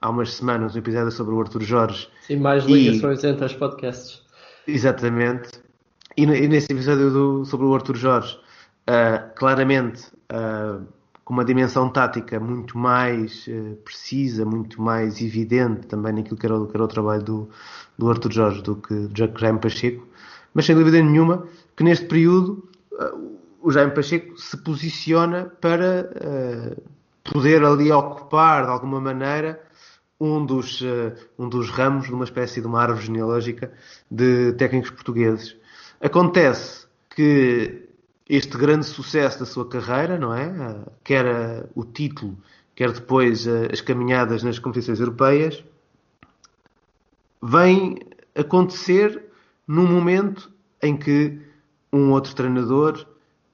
há 0.00 0.10
umas 0.10 0.34
semanas 0.34 0.74
um 0.74 0.78
episódio 0.78 1.12
sobre 1.12 1.34
o 1.34 1.40
Artur 1.40 1.62
Jorge. 1.62 2.08
Sim, 2.26 2.36
mais 2.36 2.64
ligações 2.64 3.22
e... 3.22 3.28
entre 3.28 3.44
os 3.44 3.54
podcasts. 3.54 4.22
Exatamente. 4.66 5.50
E, 6.16 6.24
e 6.24 6.48
nesse 6.48 6.72
episódio 6.72 7.10
do, 7.10 7.44
sobre 7.44 7.66
o 7.66 7.74
Artur 7.74 7.96
Jorge, 7.96 8.36
uh, 8.88 9.34
claramente 9.36 10.08
uh, 10.30 10.84
com 11.24 11.32
uma 11.32 11.44
dimensão 11.44 11.88
tática 11.88 12.38
muito 12.40 12.76
mais 12.76 13.46
uh, 13.46 13.76
precisa, 13.84 14.44
muito 14.44 14.82
mais 14.82 15.20
evidente 15.22 15.86
também 15.86 16.12
naquilo 16.12 16.36
que 16.36 16.46
era, 16.46 16.66
que 16.66 16.76
era 16.76 16.84
o 16.84 16.88
trabalho 16.88 17.22
do, 17.22 17.48
do 17.96 18.10
Artur 18.10 18.32
Jorge 18.32 18.62
do 18.62 18.76
que 18.76 18.94
do 18.94 19.38
Jaime 19.38 19.60
Pacheco, 19.60 20.06
mas 20.52 20.66
sem 20.66 20.74
dúvida 20.74 21.00
nenhuma 21.00 21.46
que 21.76 21.84
neste 21.84 22.06
período 22.06 22.68
o 23.60 23.70
Jaime 23.70 23.94
Pacheco 23.94 24.36
se 24.38 24.56
posiciona 24.56 25.46
para 25.60 26.10
poder 27.24 27.64
ali 27.64 27.90
ocupar 27.92 28.64
de 28.64 28.70
alguma 28.70 29.00
maneira 29.00 29.62
um 30.20 30.44
dos, 30.44 30.82
um 31.38 31.48
dos 31.48 31.70
ramos 31.70 32.06
de 32.06 32.12
uma 32.12 32.24
espécie 32.24 32.60
de 32.60 32.66
uma 32.66 32.80
árvore 32.80 33.06
genealógica 33.06 33.72
de 34.10 34.52
técnicos 34.52 34.90
portugueses. 34.90 35.56
Acontece 36.00 36.86
que 37.10 37.88
este 38.28 38.56
grande 38.56 38.86
sucesso 38.86 39.40
da 39.40 39.46
sua 39.46 39.68
carreira, 39.68 40.18
não 40.18 40.34
é? 40.34 40.84
Quer 41.04 41.66
o 41.74 41.84
título, 41.84 42.38
quer 42.74 42.90
depois 42.92 43.46
as 43.46 43.80
caminhadas 43.80 44.42
nas 44.42 44.58
competições 44.58 45.00
europeias, 45.00 45.64
vem 47.42 47.98
acontecer 48.34 49.24
num 49.66 49.86
momento 49.86 50.50
em 50.80 50.96
que 50.96 51.40
um 51.92 52.10
outro 52.10 52.34
treinador, 52.34 53.06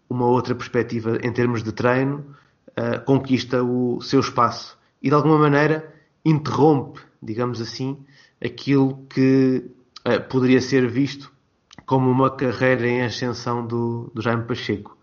uma 0.09 0.27
outra 0.27 0.55
perspectiva 0.55 1.19
em 1.23 1.33
termos 1.33 1.63
de 1.63 1.73
treino, 1.73 2.25
uh, 2.71 3.05
conquista 3.05 3.63
o 3.63 4.01
seu 4.01 4.21
espaço 4.21 4.79
e 5.03 5.09
de 5.09 5.15
alguma 5.15 5.39
maneira 5.39 5.93
interrompe, 6.25 7.01
digamos 7.23 7.61
assim, 7.61 7.99
aquilo 8.43 9.05
que 9.09 9.71
uh, 10.07 10.23
poderia 10.29 10.61
ser 10.61 10.89
visto 10.89 11.33
como 11.85 12.11
uma 12.11 12.31
carreira 12.31 12.87
em 12.87 13.03
ascensão 13.03 13.67
do, 13.67 14.11
do 14.15 14.21
Jaime 14.21 14.45
Pacheco. 14.45 14.97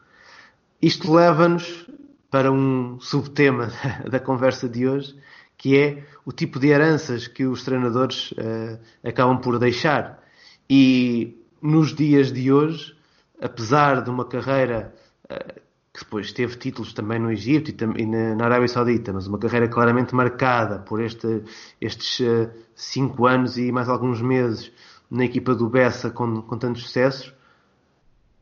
Isto 0.82 1.14
leva-nos 1.14 1.90
para 2.30 2.52
um 2.52 3.00
subtema 3.00 3.72
da 4.10 4.20
conversa 4.20 4.70
de 4.70 4.88
hoje, 4.88 5.16
que 5.58 5.78
é 5.78 6.04
o 6.26 6.32
tipo 6.32 6.60
de 6.60 6.68
heranças 6.68 7.28
que 7.28 7.46
os 7.46 7.64
treinadores 7.64 8.32
uh, 8.34 8.80
acabam 9.04 9.40
por 9.40 9.58
deixar. 9.58 10.22
E 10.70 11.38
nos 11.62 11.96
dias 11.96 12.32
de 12.32 12.52
hoje, 12.52 12.96
apesar 13.42 14.02
de 14.02 14.10
uma 14.10 14.26
carreira 14.26 14.94
uh, 15.26 15.62
que 15.94 16.04
depois 16.04 16.34
teve 16.34 16.58
títulos 16.58 16.94
também 16.94 17.20
no 17.20 17.32
Egito 17.32 17.72
e, 17.98 18.06
na, 18.06 18.44
Arábia 18.44 18.68
Saudita, 18.68 19.14
mas 19.14 19.28
uma 19.28 19.40
carreira 19.40 19.68
claramente 19.68 20.14
marcada 20.14 20.80
por 20.80 21.02
este, 21.02 21.44
estes 21.80 22.20
uh, 22.20 22.50
cinco 22.76 23.26
anos 23.26 23.58
e 23.58 23.72
mais 23.72 23.88
alguns 23.88 24.22
meses 24.22 24.72
na 25.10 25.24
equipa 25.24 25.56
do 25.56 25.70
Bessa 25.70 26.10
com, 26.10 26.42
com 26.42 26.58
tantos 26.58 26.84
sucessos, 26.84 27.34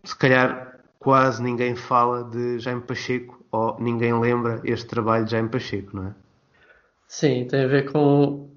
se 0.03 0.15
calhar 0.15 0.79
quase 0.97 1.43
ninguém 1.43 1.75
fala 1.75 2.23
de 2.23 2.59
Jaime 2.59 2.81
Pacheco 2.81 3.43
ou 3.51 3.77
ninguém 3.79 4.17
lembra 4.19 4.61
este 4.63 4.87
trabalho 4.87 5.25
de 5.25 5.31
Jaime 5.31 5.49
Pacheco, 5.49 5.95
não 5.95 6.07
é? 6.07 6.15
Sim, 7.07 7.45
tem 7.45 7.65
a 7.65 7.67
ver 7.67 7.91
com. 7.91 8.49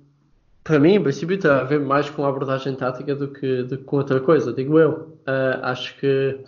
Para 0.67 0.81
mim, 0.81 0.95
em 0.95 1.03
princípio, 1.03 1.39
tem 1.39 1.49
a 1.49 1.63
ver 1.63 1.79
mais 1.79 2.11
com 2.11 2.25
a 2.25 2.29
abordagem 2.29 2.75
tática 2.75 3.15
do 3.15 3.29
que, 3.29 3.63
do 3.63 3.79
que 3.79 3.85
com 3.85 3.99
outra 3.99 4.19
coisa, 4.19 4.53
digo 4.53 4.81
eu. 4.81 5.17
Uh, 5.25 5.63
acho 5.63 5.97
que. 5.97 6.41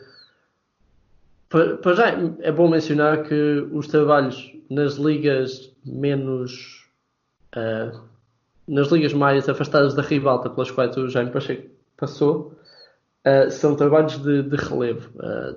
Para 1.49 1.95
já 1.95 2.09
é 2.41 2.51
bom 2.51 2.69
mencionar 2.69 3.23
que 3.23 3.69
os 3.73 3.87
trabalhos 3.87 4.53
nas 4.69 4.97
ligas 4.97 5.73
menos. 5.87 6.85
Uh, 7.57 7.97
nas 8.67 8.89
ligas 8.89 9.13
mais 9.13 9.49
afastadas 9.49 9.95
da 9.95 10.03
ribalta 10.03 10.51
pelas 10.51 10.73
quais 10.73 10.97
o 10.97 11.09
Jaime 11.09 11.31
Pacheco 11.31 11.71
passou, 11.97 12.59
uh, 13.25 13.49
são 13.53 13.77
trabalhos 13.77 14.21
de, 14.21 14.43
de 14.43 14.57
relevo. 14.57 15.11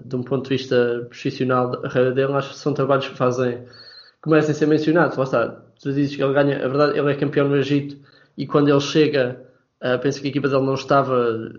De 0.06 0.16
um 0.16 0.22
ponto 0.22 0.44
de 0.44 0.58
vista 0.58 1.08
profissional 1.10 1.72
da 1.72 1.90
carreira 1.90 2.12
dele, 2.12 2.34
acho 2.34 2.52
que 2.52 2.60
são 2.60 2.76
trabalhos 2.76 3.08
que 3.08 3.18
fazem, 3.18 3.66
começam 4.22 4.52
a 4.52 4.54
ser 4.54 4.68
mencionados. 4.68 5.18
Lá 5.18 5.24
está, 5.24 5.48
tu 5.82 5.92
dizes 5.92 6.16
que 6.16 6.24
ele 6.24 6.34
ganha, 6.34 6.64
a 6.64 6.68
verdade, 6.68 7.00
ele 7.00 7.12
é 7.12 7.16
campeão 7.16 7.50
no 7.50 7.58
Egito 7.58 8.12
e 8.38 8.48
quando 8.48 8.70
ele 8.70 8.80
chega, 8.80 9.42
uh, 9.82 10.00
penso 10.00 10.22
que 10.22 10.28
a 10.28 10.30
equipa 10.30 10.48
dele 10.48 10.66
não 10.66 10.74
estava 10.74 11.52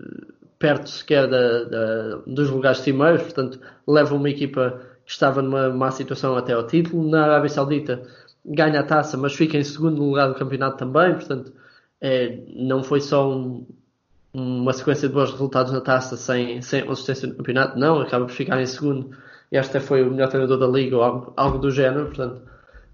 perto 0.59 0.89
sequer 0.89 1.27
da, 1.27 1.63
da, 1.65 2.15
dos 2.25 2.49
lugares 2.49 2.79
cimeiros, 2.79 3.23
portanto, 3.23 3.59
leva 3.87 4.15
uma 4.15 4.29
equipa 4.29 4.81
que 5.05 5.11
estava 5.11 5.41
numa 5.41 5.69
má 5.69 5.91
situação 5.91 6.37
até 6.37 6.53
ao 6.53 6.65
título. 6.65 7.09
Na 7.09 7.25
Arábia 7.25 7.49
Saudita, 7.49 8.01
ganha 8.45 8.79
a 8.79 8.83
taça, 8.83 9.17
mas 9.17 9.33
fica 9.33 9.57
em 9.57 9.63
segundo 9.63 10.01
lugar 10.03 10.27
do 10.29 10.35
campeonato 10.35 10.77
também, 10.77 11.13
portanto, 11.13 11.51
é, 12.01 12.39
não 12.55 12.83
foi 12.83 13.01
só 13.01 13.29
um, 13.29 13.65
uma 14.33 14.73
sequência 14.73 15.07
de 15.07 15.13
bons 15.13 15.31
resultados 15.31 15.71
na 15.71 15.81
taça 15.81 16.17
sem, 16.17 16.61
sem 16.61 16.85
consistência 16.85 17.27
no 17.27 17.35
campeonato, 17.35 17.77
não, 17.77 17.99
acaba 18.01 18.25
por 18.25 18.33
ficar 18.33 18.61
em 18.61 18.65
segundo 18.65 19.11
e 19.51 19.57
até 19.57 19.79
foi 19.79 20.01
o 20.01 20.11
melhor 20.11 20.29
treinador 20.29 20.57
da 20.57 20.67
liga 20.67 20.97
ou 20.97 21.03
algo, 21.03 21.33
algo 21.37 21.57
do 21.59 21.69
género, 21.69 22.07
portanto, 22.07 22.41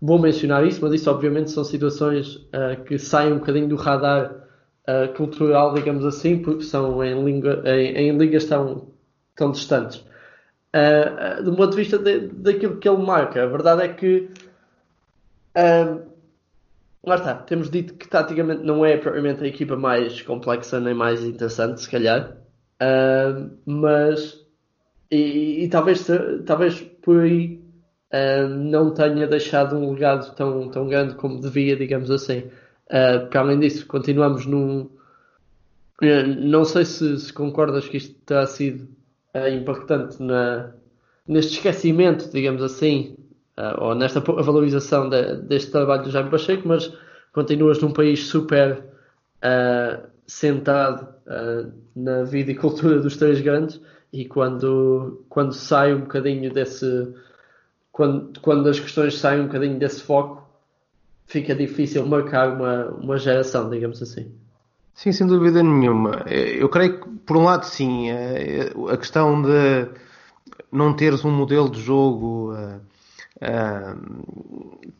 vou 0.01 0.19
mencionar 0.19 0.65
isso, 0.65 0.79
mas 0.81 0.93
isso 0.93 1.09
obviamente 1.09 1.51
são 1.51 1.63
situações 1.63 2.35
uh, 2.35 2.81
que 2.85 2.97
saem 2.97 3.33
um 3.33 3.39
bocadinho 3.39 3.67
do 3.67 3.75
radar 3.75 4.31
uh, 4.87 5.13
cultural, 5.15 5.73
digamos 5.73 6.05
assim, 6.05 6.39
porque 6.39 6.63
são 6.63 7.03
em, 7.03 7.23
língua, 7.23 7.61
em, 7.65 8.09
em 8.09 8.17
ligas 8.17 8.45
tão, 8.45 8.87
tão 9.35 9.51
distantes. 9.51 9.97
Uh, 10.73 11.43
do 11.43 11.55
ponto 11.55 11.71
de 11.71 11.75
vista 11.77 11.97
de, 11.97 12.27
daquilo 12.27 12.77
que 12.77 12.87
ele 12.87 13.03
marca, 13.03 13.43
a 13.43 13.47
verdade 13.47 13.83
é 13.83 13.87
que 13.89 14.29
um, 15.57 16.09
lá 17.03 17.15
está, 17.15 17.35
temos 17.35 17.69
dito 17.69 17.95
que 17.95 18.07
taticamente 18.07 18.63
não 18.63 18.85
é 18.85 18.95
propriamente 18.95 19.43
a 19.43 19.47
equipa 19.47 19.75
mais 19.75 20.21
complexa 20.21 20.79
nem 20.79 20.93
mais 20.93 21.23
interessante, 21.23 21.81
se 21.81 21.89
calhar, 21.89 22.37
um, 22.81 23.49
mas 23.65 24.45
e, 25.11 25.63
e, 25.63 25.69
talvez, 25.69 26.05
talvez 26.45 26.79
por 27.01 27.21
aí 27.21 27.58
um, 28.13 28.47
não 28.47 28.93
tenha 28.93 29.27
deixado 29.27 29.77
um 29.77 29.93
legado 29.93 30.33
tão, 30.35 30.69
tão 30.69 30.87
grande 30.87 31.15
como 31.15 31.39
devia, 31.39 31.75
digamos 31.75 32.09
assim. 32.09 32.39
Uh, 32.87 33.21
porque 33.21 33.37
além 33.37 33.59
disso, 33.59 33.85
continuamos 33.85 34.45
num. 34.45 34.89
Não 36.39 36.63
sei 36.63 36.85
se, 36.85 37.19
se 37.19 37.33
concordas 37.33 37.87
que 37.87 37.97
isto 37.97 38.15
terá 38.25 38.45
sido 38.45 38.87
uh, 39.35 39.47
impactante 39.49 40.21
na, 40.21 40.73
neste 41.27 41.57
esquecimento, 41.57 42.31
digamos 42.31 42.63
assim, 42.63 43.15
uh, 43.57 43.83
ou 43.83 43.95
nesta 43.95 44.19
valorização 44.19 45.09
de, 45.09 45.35
deste 45.43 45.71
trabalho 45.71 46.03
do 46.03 46.11
Jaime 46.11 46.31
Pacheco, 46.31 46.67
mas 46.67 46.91
continuas 47.33 47.79
num 47.79 47.91
país 47.91 48.25
super 48.27 48.83
uh, 49.43 50.07
sentado 50.25 51.07
uh, 51.27 51.71
na 51.95 52.23
vida 52.23 52.51
e 52.51 52.55
cultura 52.55 52.99
dos 52.99 53.17
três 53.17 53.41
grandes 53.41 53.79
e 54.11 54.25
quando, 54.25 55.25
quando 55.29 55.53
sai 55.53 55.93
um 55.93 56.01
bocadinho 56.01 56.51
desse 56.51 57.13
quando, 57.99 58.39
quando 58.39 58.69
as 58.69 58.79
questões 58.79 59.17
saem 59.17 59.41
um 59.41 59.47
bocadinho 59.47 59.77
desse 59.77 60.01
foco 60.01 60.41
fica 61.25 61.53
difícil 61.53 62.05
marcar 62.05 62.53
uma, 62.53 62.85
uma 62.91 63.17
geração, 63.17 63.69
digamos 63.69 64.01
assim. 64.01 64.31
Sim, 64.93 65.11
sem 65.11 65.27
dúvida 65.27 65.61
nenhuma. 65.61 66.23
Eu 66.29 66.69
creio 66.69 67.01
que, 67.01 67.09
por 67.25 67.35
um 67.35 67.43
lado, 67.43 67.65
sim, 67.65 68.07
a 68.89 68.95
questão 68.95 69.41
de 69.41 69.89
não 70.71 70.95
teres 70.95 71.25
um 71.25 71.31
modelo 71.31 71.69
de 71.69 71.81
jogo 71.81 72.53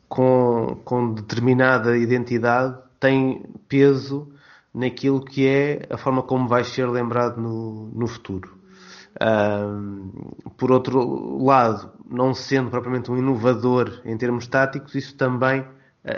com, 0.06 0.78
com 0.84 1.14
determinada 1.14 1.96
identidade 1.96 2.76
tem 3.00 3.46
peso 3.66 4.28
naquilo 4.74 5.24
que 5.24 5.48
é 5.48 5.86
a 5.88 5.96
forma 5.96 6.22
como 6.22 6.46
vai 6.46 6.64
ser 6.64 6.86
lembrado 6.86 7.40
no, 7.40 7.90
no 7.94 8.06
futuro. 8.06 8.59
Por 10.56 10.70
outro 10.70 11.42
lado, 11.42 11.90
não 12.08 12.34
sendo 12.34 12.70
propriamente 12.70 13.10
um 13.10 13.16
inovador 13.16 14.00
em 14.04 14.16
termos 14.16 14.46
táticos, 14.46 14.94
isso 14.94 15.16
também 15.16 15.60
uh, 15.60 15.66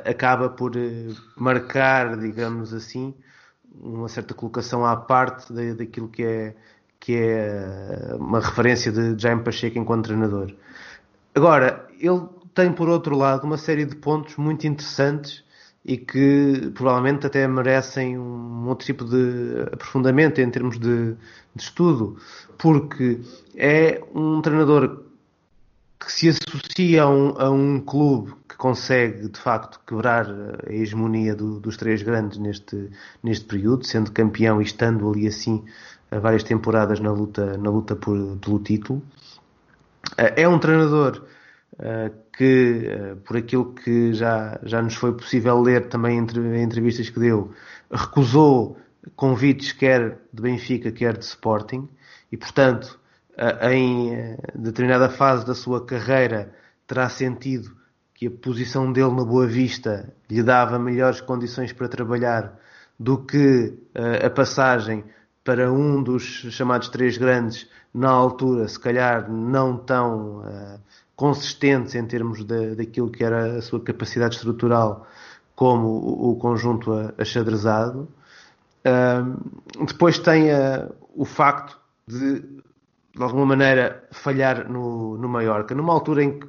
acaba 0.05 0.49
por 0.49 0.77
uh, 0.77 1.15
marcar, 1.37 2.17
digamos 2.19 2.73
assim, 2.73 3.15
uma 3.81 4.09
certa 4.09 4.35
colocação 4.35 4.85
à 4.85 4.97
parte 4.97 5.53
da, 5.53 5.75
daquilo 5.75 6.09
que 6.09 6.23
é, 6.23 6.57
que 7.01 7.17
é 7.17 8.15
uma 8.19 8.41
referência 8.41 8.93
de 8.93 9.21
Jaime 9.21 9.43
Pacheco 9.43 9.79
enquanto 9.79 10.07
treinador. 10.07 10.53
Agora, 11.35 11.89
ele 11.99 12.29
tem, 12.55 12.71
por 12.73 12.89
outro 12.89 13.17
lado, 13.17 13.45
uma 13.45 13.57
série 13.57 13.87
de 13.87 13.97
pontos 13.97 14.37
muito 14.37 14.67
interessantes 14.67 15.43
e 15.85 15.97
que 15.97 16.71
provavelmente 16.75 17.27
até 17.27 17.47
merecem 17.49 18.17
um 18.19 18.69
outro 18.69 18.87
tipo 18.87 19.05
de 19.05 19.63
aprofundamento 19.73 20.41
em 20.41 20.51
termos 20.51 20.79
de, 20.79 21.15
de 21.55 21.63
estudo, 21.63 22.17
porque 22.57 23.21
é 23.57 24.03
um 24.15 24.41
treinador 24.41 25.03
que 25.99 26.13
se 26.13 26.29
associa 26.29 27.03
a 27.03 27.09
um, 27.09 27.29
a 27.39 27.51
um, 27.51 27.81
clube 27.81 28.33
que 28.49 28.57
consegue 28.57 29.29
de 29.29 29.39
facto 29.39 29.81
quebrar 29.87 30.27
a 30.67 30.73
hegemonia 30.73 31.35
do, 31.35 31.61
dos 31.61 31.77
três 31.77 32.03
grandes 32.03 32.39
neste, 32.39 32.91
neste 33.23 33.45
período, 33.45 33.85
sendo 33.85 34.11
campeão 34.13 34.61
e 34.61 34.65
estando 34.65 35.09
ali 35.11 35.27
assim 35.27 35.65
várias 36.11 36.43
temporadas 36.43 37.01
na 37.01 37.11
luta, 37.11 37.57
na 37.57 37.71
luta 37.71 37.97
por, 37.97 38.37
pelo 38.39 38.59
título. 38.59 39.03
É 40.17 40.47
um 40.47 40.59
treinador 40.59 41.25
eh, 41.79 42.11
que, 42.33 42.87
eh, 42.89 43.15
por 43.25 43.37
aquilo 43.37 43.75
que 43.75 44.15
já, 44.15 44.59
já 44.63 44.81
nos 44.83 44.95
foi 44.95 45.13
possível 45.13 45.61
ler 45.61 45.89
também 45.89 46.19
em 46.19 46.63
entrevistas 46.63 47.11
que 47.11 47.21
deu, 47.21 47.53
recusou 47.91 48.79
convites 49.15 49.73
quer 49.73 50.19
de 50.33 50.43
Benfica, 50.43 50.91
quer 50.91 51.17
de 51.19 51.25
Sporting, 51.25 51.89
e 52.31 52.37
portanto, 52.37 52.99
eh, 53.37 53.75
em 53.75 54.37
determinada 54.55 55.09
fase 55.11 55.47
da 55.47 55.55
sua 55.55 55.85
carreira, 55.85 56.53
terá 56.87 57.09
sentido 57.09 57.71
que 58.15 58.27
a 58.29 58.31
posição 58.31 58.93
dele 58.93 59.11
na 59.15 59.25
Boa 59.25 59.47
Vista 59.47 60.15
lhe 60.31 60.43
dava 60.43 60.79
melhores 60.79 61.21
condições 61.21 61.73
para 61.73 61.89
trabalhar 61.89 62.59
do 62.99 63.19
que 63.19 63.75
a 64.25 64.31
passagem 64.31 65.05
para 65.43 65.73
um 65.73 66.01
dos 66.03 66.23
chamados 66.23 66.89
três 66.89 67.19
grandes 67.19 67.69
na 67.93 68.11
altura, 68.11 68.69
se 68.69 68.79
calhar 68.79 69.29
não 69.29 69.77
tão 69.77 70.45
consistentes 71.17 71.95
em 71.95 72.07
termos 72.07 72.45
de, 72.45 72.75
daquilo 72.75 73.11
que 73.11 73.23
era 73.23 73.59
a 73.59 73.63
sua 73.63 73.81
capacidade 73.81 74.37
estrutural 74.37 75.07
como 75.55 75.87
o, 75.87 76.31
o 76.31 76.37
conjunto 76.37 76.93
achadrezado. 77.19 78.09
Uh, 78.85 79.85
depois 79.87 80.19
tem 80.19 80.47
o 81.15 81.25
facto 81.25 81.79
de, 82.07 82.41
de 82.41 83.23
alguma 83.23 83.47
maneira, 83.47 84.09
falhar 84.11 84.69
no, 84.69 85.17
no 85.19 85.29
Mallorca, 85.29 85.75
numa 85.75 85.93
altura 85.93 86.25
em 86.25 86.41
que 86.41 86.49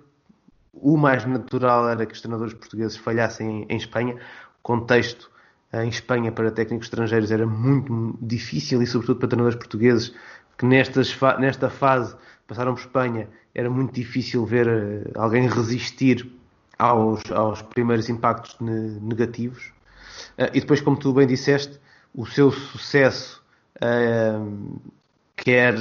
o 0.73 0.97
mais 0.97 1.25
natural 1.25 1.89
era 1.89 2.05
que 2.05 2.13
os 2.13 2.21
treinadores 2.21 2.53
portugueses 2.53 2.97
falhassem 2.97 3.63
em, 3.63 3.65
em 3.69 3.77
Espanha. 3.77 4.15
O 4.15 4.63
contexto 4.63 5.29
em 5.73 5.89
Espanha 5.89 6.31
para 6.31 6.51
técnicos 6.51 6.87
estrangeiros 6.87 7.31
era 7.31 7.45
muito 7.45 8.17
difícil 8.21 8.81
e, 8.81 8.87
sobretudo, 8.87 9.19
para 9.19 9.29
treinadores 9.29 9.57
portugueses 9.57 10.13
que 10.57 10.65
nestas, 10.65 11.17
nesta 11.39 11.69
fase 11.69 12.15
passaram 12.47 12.73
por 12.73 12.81
Espanha, 12.81 13.27
era 13.53 13.69
muito 13.69 13.93
difícil 13.93 14.45
ver 14.45 14.67
eh, 14.67 15.11
alguém 15.15 15.47
resistir 15.47 16.29
aos, 16.77 17.21
aos 17.31 17.61
primeiros 17.61 18.09
impactos 18.09 18.57
negativos. 18.59 19.71
Eh, 20.37 20.51
e 20.55 20.61
depois, 20.61 20.81
como 20.81 20.97
tu 20.97 21.13
bem 21.13 21.27
disseste, 21.27 21.79
o 22.15 22.25
seu 22.25 22.51
sucesso, 22.51 23.43
eh, 23.81 24.39
quer 25.35 25.75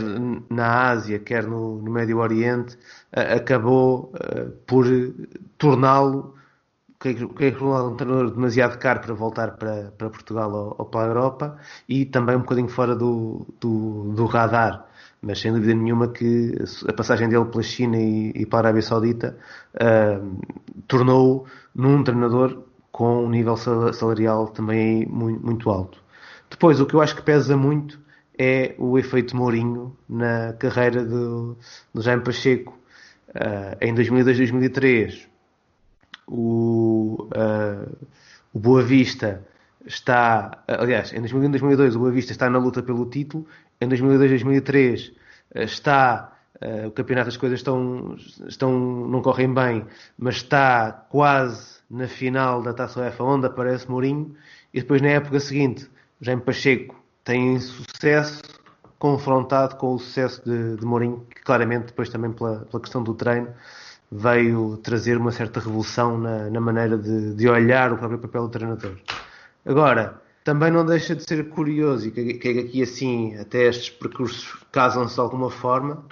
na 0.51 0.91
Ásia, 0.91 1.19
quer 1.19 1.47
no, 1.47 1.81
no 1.81 1.91
Médio 1.91 2.19
Oriente, 2.19 2.79
acabou 3.13 4.13
por 4.67 4.87
torná-lo 5.59 6.35
que 7.03 7.45
é 7.45 7.65
um 7.65 7.97
treinador 7.97 8.31
demasiado 8.31 8.79
caro 8.79 9.01
para 9.01 9.15
voltar 9.15 9.57
para, 9.57 9.93
para 9.99 10.09
Portugal 10.09 10.53
ou, 10.53 10.75
ou, 10.79 10.87
para 10.87 11.03
a 11.03 11.09
Europa 11.09 11.59
e 11.89 12.07
também 12.07 12.37
um 12.37 12.41
bocadinho 12.41 12.69
fora 12.69 12.95
do, 12.95 13.45
do, 13.61 14.13
do, 14.15 14.27
radar. 14.27 14.87
Mas 15.23 15.41
sem 15.41 15.53
dúvida 15.53 15.73
nenhuma 15.75 16.09
que 16.09 16.53
a 16.89 16.93
passagem 16.93 17.29
dele 17.29 17.45
pela 17.45 17.63
China 17.63 17.97
e, 17.97 18.33
e 18.35 18.45
para 18.45 18.59
a 18.59 18.61
Arábia 18.63 18.83
Saudita 18.83 19.39
uh, 19.75 20.41
tornou-o 20.89 21.47
num 21.75 22.03
treinador 22.03 22.65
com 22.91 23.25
um 23.25 23.31
nível 23.31 23.57
salarial 23.57 24.49
também 24.49 25.07
muito, 25.07 25.45
muito 25.45 25.71
alto. 25.71 26.03
Depois, 26.51 26.81
o 26.81 26.87
que 26.87 26.95
eu 26.95 27.01
acho 27.01 27.17
que 27.17 27.23
pesa 27.23 27.57
muito 27.57 28.01
é 28.39 28.75
o 28.79 28.99
efeito 28.99 29.37
Mourinho 29.37 29.97
na 30.09 30.53
carreira 30.55 31.05
do, 31.05 31.57
do 31.95 32.03
Jaime 32.03 32.23
Pacheco. 32.23 32.79
Uh, 33.29 33.77
em 33.81 33.95
2002-2003 33.95 35.27
o, 36.27 37.29
uh, 37.35 37.97
o 38.53 38.59
Boa 38.59 38.83
Vista 38.83 39.47
está, 39.87 40.63
aliás, 40.67 41.13
em 41.13 41.21
2001 41.21 41.51
2002 41.51 41.97
o 41.97 41.99
Boa 41.99 42.11
Vista 42.11 42.33
está 42.33 42.51
na 42.51 42.59
luta 42.59 42.83
pelo 42.83 43.07
título, 43.07 43.47
em 43.83 43.89
2002 43.89 44.31
2003 44.31 45.13
está, 45.55 46.33
uh, 46.63 46.89
o 46.89 46.91
campeonato 46.91 47.29
as 47.29 47.37
coisas 47.37 47.59
estão, 47.59 48.17
estão, 48.47 48.73
não 48.73 49.21
correm 49.21 49.53
bem, 49.53 49.85
mas 50.19 50.37
está 50.37 50.93
quase 51.11 51.83
na 51.91 52.09
final 52.09 52.63
da 52.63 52.73
Taça 52.73 53.01
UEFA 53.01 53.25
onde 53.25 53.47
aparece 53.47 53.91
Mourinho 53.91 54.35
e 54.73 54.81
depois 54.81 55.03
na 55.03 55.09
época 55.09 55.41
seguinte 55.41 55.91
Jaime 56.21 56.43
Pacheco 56.43 56.95
tem 57.25 57.59
sucesso 57.59 58.43
confrontado 58.99 59.75
com 59.75 59.95
o 59.95 59.99
sucesso 59.99 60.41
de, 60.45 60.77
de 60.77 60.87
Mourinho, 60.87 61.27
que 61.29 61.43
claramente 61.43 61.87
depois 61.87 62.09
também 62.09 62.31
pela, 62.31 62.61
pela 62.61 62.81
questão 62.81 63.03
do 63.03 63.15
treino 63.15 63.49
veio 64.13 64.77
trazer 64.77 65.17
uma 65.17 65.33
certa 65.33 65.59
revolução 65.59 66.19
na, 66.19 66.49
na 66.49 66.61
maneira 66.61 66.97
de, 66.97 67.35
de, 67.35 67.49
olhar 67.49 67.93
o 67.93 67.99
próprio 67.99 68.21
papel 68.21 68.43
do 68.43 68.49
treinador. 68.51 68.97
Agora, 69.67 70.22
também 70.45 70.71
não 70.71 70.85
deixa 70.85 71.15
de 71.15 71.23
ser 71.23 71.49
curioso, 71.51 72.09
e 72.09 72.11
que, 72.11 72.35
que 72.35 72.59
aqui 72.59 72.83
assim 72.83 73.37
até 73.37 73.69
estes 73.69 73.91
percursos 73.91 74.59
casam-se 74.73 75.15
de 75.15 75.21
alguma 75.21 75.51
forma, 75.51 76.05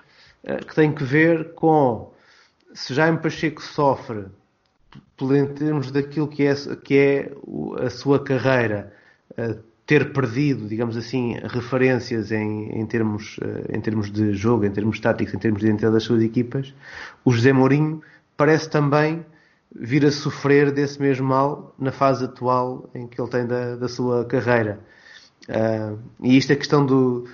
eh, 0.45 0.59
que 0.59 0.75
tem 0.75 0.93
que 0.93 1.05
ver 1.05 1.55
com 1.55 2.13
se 2.73 2.95
Jaime 2.95 3.19
Pacheco 3.19 3.63
sofre 3.63 4.27
em 5.23 5.47
termos 5.47 5.91
daquilo 5.91 6.27
que 6.29 6.45
é, 6.45 6.55
que 6.83 6.97
é 6.97 7.33
a 7.85 7.91
sua 7.91 8.23
carreira, 8.23 8.93
eh, 9.37 9.57
ter 9.87 10.13
perdido, 10.13 10.69
digamos 10.69 10.97
assim, 10.97 11.35
referências 11.43 12.31
em, 12.31 12.71
em, 12.71 12.87
termos, 12.87 13.39
eh, 13.43 13.77
em 13.77 13.81
termos 13.81 14.11
de 14.11 14.33
jogo, 14.33 14.65
em 14.65 14.71
termos 14.71 15.01
táticos, 15.01 15.35
em 15.35 15.39
termos 15.39 15.61
de 15.61 15.67
identidade 15.67 15.95
das 15.95 16.05
suas 16.05 16.23
equipas, 16.23 16.73
o 17.25 17.33
José 17.33 17.53
Mourinho 17.53 18.01
parece 18.37 18.71
também 18.71 19.27
vir 19.75 20.05
a 20.05 20.11
sofrer 20.11 20.73
desse 20.73 21.01
mesmo 21.01 21.27
mal 21.29 21.75
na 21.79 21.93
fase 21.93 22.25
atual 22.25 22.91
em 22.95 23.07
que 23.07 23.21
ele 23.21 23.31
tem 23.31 23.47
da, 23.47 23.77
da 23.77 23.89
sua 23.89 24.25
carreira. 24.25 24.81
Uh, 25.49 25.99
e 26.23 26.37
isto 26.37 26.53
é 26.53 26.57
questão 26.57 26.85
do. 26.85 27.27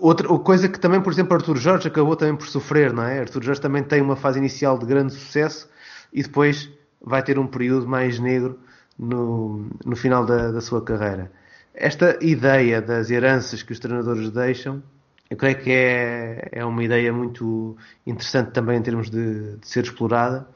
Outra 0.00 0.28
coisa 0.38 0.68
que 0.68 0.78
também, 0.78 1.00
por 1.00 1.12
exemplo, 1.12 1.34
Arthur 1.34 1.56
Jorge 1.56 1.88
acabou 1.88 2.14
também 2.14 2.36
por 2.36 2.46
sofrer, 2.46 2.92
não 2.92 3.02
é? 3.02 3.20
Arthur 3.20 3.42
Jorge 3.42 3.60
também 3.60 3.82
tem 3.82 4.02
uma 4.02 4.16
fase 4.16 4.38
inicial 4.38 4.78
de 4.78 4.84
grande 4.84 5.14
sucesso 5.14 5.68
e 6.12 6.22
depois 6.22 6.70
vai 7.00 7.22
ter 7.22 7.38
um 7.38 7.46
período 7.46 7.88
mais 7.88 8.18
negro 8.18 8.58
no, 8.98 9.66
no 9.84 9.96
final 9.96 10.24
da, 10.26 10.50
da 10.50 10.60
sua 10.60 10.82
carreira. 10.82 11.30
Esta 11.74 12.18
ideia 12.20 12.80
das 12.80 13.10
heranças 13.10 13.62
que 13.62 13.72
os 13.72 13.78
treinadores 13.78 14.30
deixam, 14.30 14.82
eu 15.28 15.36
creio 15.36 15.58
que 15.58 15.70
é, 15.70 16.48
é 16.52 16.64
uma 16.64 16.82
ideia 16.84 17.12
muito 17.12 17.76
interessante 18.06 18.52
também 18.52 18.78
em 18.78 18.82
termos 18.82 19.10
de, 19.10 19.56
de 19.56 19.68
ser 19.68 19.84
explorada, 19.84 20.46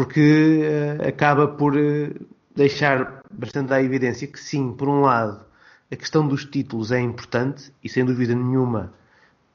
porque 0.00 0.62
uh, 0.62 1.08
acaba 1.08 1.46
por 1.46 1.76
uh, 1.76 2.26
deixar 2.56 3.22
bastante 3.30 3.74
à 3.74 3.82
evidência 3.82 4.26
que 4.26 4.40
sim, 4.40 4.72
por 4.72 4.88
um 4.88 5.02
lado, 5.02 5.44
a 5.92 5.94
questão 5.96 6.26
dos 6.26 6.46
títulos 6.46 6.90
é 6.90 6.98
importante 6.98 7.70
e 7.84 7.88
sem 7.90 8.02
dúvida 8.02 8.34
nenhuma 8.34 8.94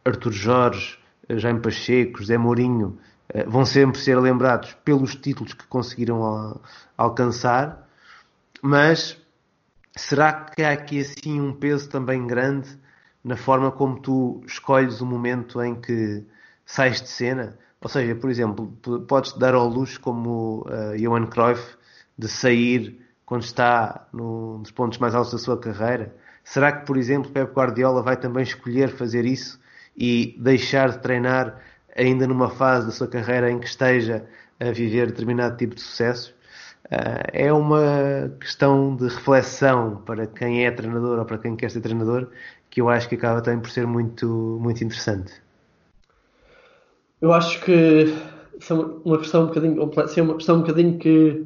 Artur 0.05 0.31
Jorge, 0.31 0.99
eh, 1.27 1.39
Jaime 1.39 1.61
Pacheco, 1.61 2.19
José 2.19 2.37
Mourinho 2.37 2.99
uh, 3.33 3.49
vão 3.49 3.65
sempre 3.65 3.99
ser 3.99 4.19
lembrados 4.19 4.77
pelos 4.85 5.15
títulos 5.15 5.55
que 5.55 5.65
conseguiram 5.65 6.61
alcançar, 6.95 7.89
mas 8.61 9.19
será 9.97 10.31
que 10.31 10.61
há 10.61 10.73
aqui 10.73 10.99
assim 10.99 11.41
um 11.41 11.53
peso 11.53 11.89
também 11.89 12.27
grande 12.27 12.69
na 13.23 13.35
forma 13.35 13.71
como 13.71 13.99
tu 13.99 14.43
escolhes 14.45 15.01
o 15.01 15.07
momento 15.07 15.59
em 15.59 15.73
que 15.73 16.23
sais 16.67 17.01
de 17.01 17.09
cena? 17.09 17.57
Ou 17.81 17.89
seja, 17.89 18.15
por 18.15 18.29
exemplo, 18.29 18.67
podes 19.07 19.33
dar 19.33 19.53
ao 19.53 19.67
luxo 19.67 19.99
como 19.99 20.65
uh, 20.67 20.97
Johan 20.97 21.27
Cruyff 21.27 21.77
de 22.17 22.27
sair 22.27 22.99
quando 23.25 23.43
está 23.43 24.07
num 24.13 24.61
dos 24.61 24.71
pontos 24.71 24.97
mais 24.97 25.13
altos 25.13 25.31
da 25.33 25.37
sua 25.37 25.59
carreira? 25.59 26.15
Será 26.43 26.71
que, 26.71 26.85
por 26.85 26.97
exemplo, 26.97 27.31
Pep 27.31 27.53
Guardiola 27.53 28.01
vai 28.01 28.17
também 28.17 28.43
escolher 28.43 28.89
fazer 28.89 29.25
isso 29.25 29.59
e 29.95 30.35
deixar 30.39 30.89
de 30.89 30.99
treinar 30.99 31.59
ainda 31.95 32.27
numa 32.27 32.49
fase 32.49 32.85
da 32.85 32.91
sua 32.91 33.07
carreira 33.07 33.49
em 33.49 33.59
que 33.59 33.67
esteja 33.67 34.25
a 34.59 34.71
viver 34.71 35.07
determinado 35.07 35.57
tipo 35.57 35.75
de 35.75 35.81
sucesso? 35.81 36.35
Uh, 36.85 37.25
é 37.33 37.51
uma 37.51 38.31
questão 38.39 38.95
de 38.95 39.07
reflexão 39.07 40.03
para 40.05 40.27
quem 40.27 40.65
é 40.65 40.71
treinador 40.71 41.17
ou 41.17 41.25
para 41.25 41.39
quem 41.39 41.55
quer 41.55 41.71
ser 41.71 41.81
treinador 41.81 42.29
que 42.69 42.81
eu 42.81 42.89
acho 42.89 43.07
que 43.07 43.15
acaba 43.15 43.41
também 43.41 43.61
por 43.61 43.69
ser 43.69 43.87
muito, 43.87 44.59
muito 44.61 44.83
interessante. 44.83 45.44
Eu 47.25 47.33
acho 47.33 47.59
que 47.61 48.13
isso 48.59 48.71
é 48.71 48.75
uma 49.03 49.17
questão 49.17 49.45
um 49.45 49.47
bocadinho 49.47 49.75
complexa, 49.77 50.19
é 50.19 50.23
uma 50.23 50.35
questão 50.35 50.57
um 50.57 50.61
bocadinho 50.61 50.99
que 50.99 51.43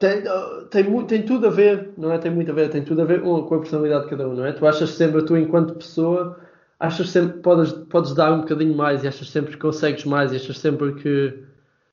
tem, 0.00 0.24
tem, 0.68 1.06
tem 1.06 1.22
tudo 1.22 1.46
a 1.46 1.50
ver, 1.50 1.92
não 1.96 2.10
é? 2.10 2.18
Tem 2.18 2.28
muito 2.28 2.50
a 2.50 2.54
ver, 2.54 2.70
tem 2.70 2.82
tudo 2.82 3.02
a 3.02 3.04
ver 3.04 3.22
com 3.22 3.36
a 3.36 3.58
personalidade 3.60 4.02
de 4.02 4.10
cada 4.10 4.28
um, 4.28 4.34
não 4.34 4.44
é? 4.44 4.50
Tu 4.50 4.66
achas 4.66 4.90
sempre, 4.90 5.24
tu 5.24 5.36
enquanto 5.36 5.76
pessoa, 5.76 6.40
achas 6.80 7.08
sempre 7.08 7.34
que 7.34 7.38
podes, 7.38 7.70
podes 7.88 8.12
dar 8.12 8.32
um 8.32 8.40
bocadinho 8.40 8.76
mais 8.76 9.04
e 9.04 9.06
achas 9.06 9.30
sempre 9.30 9.52
que 9.52 9.58
consegues 9.58 10.04
mais 10.04 10.32
e 10.32 10.36
achas 10.36 10.58
sempre 10.58 10.92
que 10.94 11.44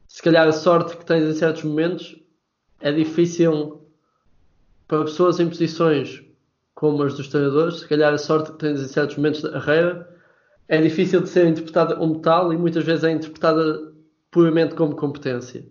se 0.08 0.24
calhar 0.24 0.48
a 0.48 0.52
sorte 0.52 0.98
que 0.98 1.06
tens 1.06 1.24
em 1.24 1.36
certos 1.36 1.66
momentos 1.66 2.20
é 2.82 2.92
difícil 2.92 3.80
para 4.88 5.04
pessoas 5.04 5.40
em 5.40 5.48
posições 5.48 6.24
como 6.74 7.04
as 7.04 7.14
dos 7.14 7.28
treinadores, 7.28 7.82
se 7.82 7.88
calhar 7.88 8.12
a 8.12 8.18
sorte 8.18 8.54
que 8.54 8.58
tens 8.58 8.82
em 8.82 8.88
certos 8.88 9.18
momentos 9.18 9.44
da 9.44 9.52
carreira 9.52 10.17
é 10.68 10.82
difícil 10.82 11.22
de 11.22 11.30
ser 11.30 11.48
interpretada 11.48 11.96
como 11.96 12.20
tal 12.20 12.52
e 12.52 12.58
muitas 12.58 12.84
vezes 12.84 13.04
é 13.04 13.12
interpretada 13.12 13.92
puramente 14.30 14.76
como 14.76 14.96
competência. 14.96 15.66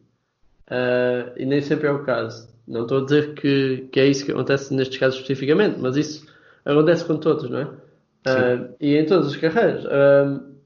Uh, 0.69 1.33
e 1.37 1.47
nem 1.47 1.61
sempre 1.61 1.87
é 1.87 1.93
o 1.93 2.03
caso. 2.03 2.49
Não 2.67 2.83
estou 2.83 3.03
a 3.03 3.05
dizer 3.05 3.35
que, 3.35 3.89
que 3.93 4.01
é 4.01 4.07
isso 4.07 4.25
que 4.25 4.33
acontece 4.33 4.75
nestes 4.75 4.99
casos 4.99 5.21
especificamente, 5.21 5.79
mas 5.79 5.97
isso 5.97 6.27
acontece 6.65 7.05
com 7.05 7.17
todos, 7.17 7.49
não 7.49 7.61
é? 7.61 7.65
Uh, 7.65 8.75
e 8.81 8.97
em 8.97 9.07
todas 9.07 9.29
as 9.29 9.37
carreiras. 9.37 9.85
Uh, 9.85 10.57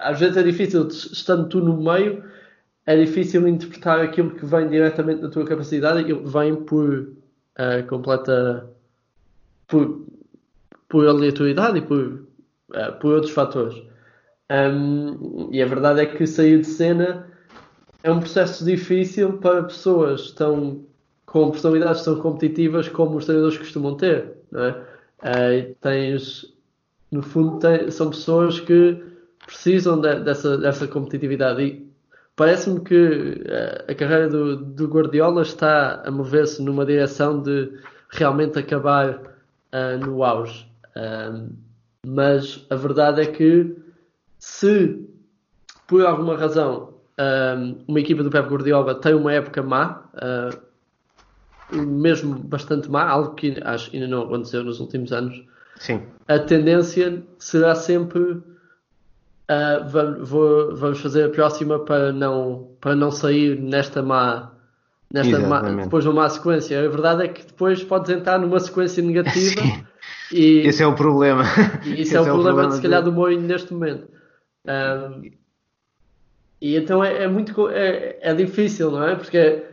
às 0.00 0.20
vezes 0.20 0.36
é 0.36 0.42
difícil, 0.42 0.86
estando 0.88 1.48
tu 1.48 1.60
no 1.60 1.80
meio, 1.80 2.22
é 2.84 2.96
difícil 2.96 3.46
interpretar 3.48 4.00
aquilo 4.00 4.30
que 4.30 4.44
vem 4.44 4.68
diretamente 4.68 5.22
da 5.22 5.28
tua 5.28 5.44
capacidade, 5.44 6.00
aquilo 6.00 6.22
que 6.22 6.30
vem 6.30 6.56
por 6.56 7.12
completa. 7.88 8.70
por, 9.66 10.06
por 10.88 11.06
aleatoriedade 11.06 11.78
e 11.78 11.82
por, 11.82 12.27
uh, 12.70 12.98
por 13.00 13.14
outros 13.14 13.32
fatores. 13.32 13.82
Um, 14.50 15.48
e 15.52 15.62
a 15.62 15.66
verdade 15.66 16.00
é 16.00 16.06
que 16.06 16.26
sair 16.26 16.60
de 16.60 16.66
cena 16.66 17.28
é 18.02 18.10
um 18.10 18.20
processo 18.20 18.64
difícil 18.64 19.34
para 19.38 19.64
pessoas 19.64 20.30
tão 20.32 20.86
com 21.26 21.50
personalidades 21.50 22.02
tão 22.02 22.18
competitivas 22.18 22.88
como 22.88 23.16
os 23.18 23.26
treinadores 23.26 23.58
costumam 23.58 23.96
ter. 23.96 24.32
Não 24.50 24.64
é? 24.64 24.70
Uh, 25.20 25.74
tens, 25.80 26.46
no 27.10 27.22
fundo, 27.22 27.58
tem, 27.58 27.90
são 27.90 28.08
pessoas 28.08 28.60
que 28.60 29.02
precisam 29.44 30.00
de, 30.00 30.20
dessa, 30.20 30.56
dessa 30.56 30.86
competitividade. 30.88 31.62
E 31.62 31.88
Parece-me 32.38 32.80
que 32.82 33.42
eh, 33.46 33.84
a 33.88 33.94
carreira 33.96 34.28
do, 34.28 34.54
do 34.54 34.86
Guardiola 34.86 35.42
está 35.42 36.04
a 36.06 36.10
mover-se 36.12 36.62
numa 36.62 36.86
direção 36.86 37.42
de 37.42 37.68
realmente 38.10 38.56
acabar 38.56 39.16
uh, 39.72 39.98
no 39.98 40.22
auge. 40.22 40.64
Uh, 40.96 41.52
mas 42.06 42.64
a 42.70 42.76
verdade 42.76 43.22
é 43.22 43.26
que 43.26 43.76
se 44.38 45.04
por 45.86 46.04
alguma 46.04 46.36
razão 46.36 46.94
uma 47.88 47.98
equipa 47.98 48.22
do 48.22 48.30
Pep 48.30 48.48
Guardiola 48.48 48.94
tem 48.94 49.14
uma 49.14 49.32
época 49.32 49.62
má, 49.62 50.04
mesmo 51.72 52.38
bastante 52.38 52.88
má, 52.88 53.08
algo 53.08 53.34
que 53.34 53.56
acho 53.64 53.90
que 53.90 53.96
ainda 53.96 54.08
não 54.08 54.22
aconteceu 54.22 54.62
nos 54.62 54.78
últimos 54.78 55.12
anos, 55.12 55.42
Sim. 55.76 56.02
a 56.28 56.38
tendência 56.38 57.22
será 57.38 57.74
sempre 57.74 58.40
Uh, 59.50 59.88
vamos, 59.88 60.28
vou, 60.28 60.76
vamos 60.76 61.00
fazer 61.00 61.24
a 61.24 61.28
próxima 61.30 61.78
para 61.78 62.12
não, 62.12 62.68
para 62.82 62.94
não 62.94 63.10
sair 63.10 63.58
nesta 63.58 64.02
má. 64.02 64.52
Nesta 65.10 65.38
má, 65.38 65.62
depois 65.62 66.04
de 66.04 66.10
uma 66.10 66.22
má 66.24 66.28
sequência. 66.28 66.84
A 66.84 66.86
verdade 66.86 67.24
é 67.24 67.28
que 67.28 67.46
depois 67.46 67.82
podes 67.82 68.10
entrar 68.10 68.38
numa 68.38 68.60
sequência 68.60 69.02
negativa 69.02 69.32
Sim. 69.62 69.84
E 70.32 70.58
esse 70.66 70.82
é 70.82 70.86
o 70.86 70.94
problema. 70.94 71.44
E 71.84 72.02
isso 72.02 72.16
é, 72.16 72.20
o, 72.20 72.26
é 72.26 72.30
o 72.30 72.34
problema, 72.34 72.54
problema, 72.54 72.76
se 72.76 72.82
calhar, 72.82 73.02
do 73.02 73.12
Mourinho 73.12 73.42
neste 73.42 73.72
momento. 73.72 74.08
Um, 74.66 75.30
e 76.60 76.76
então 76.76 77.02
é, 77.02 77.24
é 77.24 77.28
muito 77.28 77.68
é, 77.68 78.18
é, 78.20 78.34
difícil, 78.34 78.90
não 78.90 79.02
é? 79.02 79.14
Porque 79.14 79.64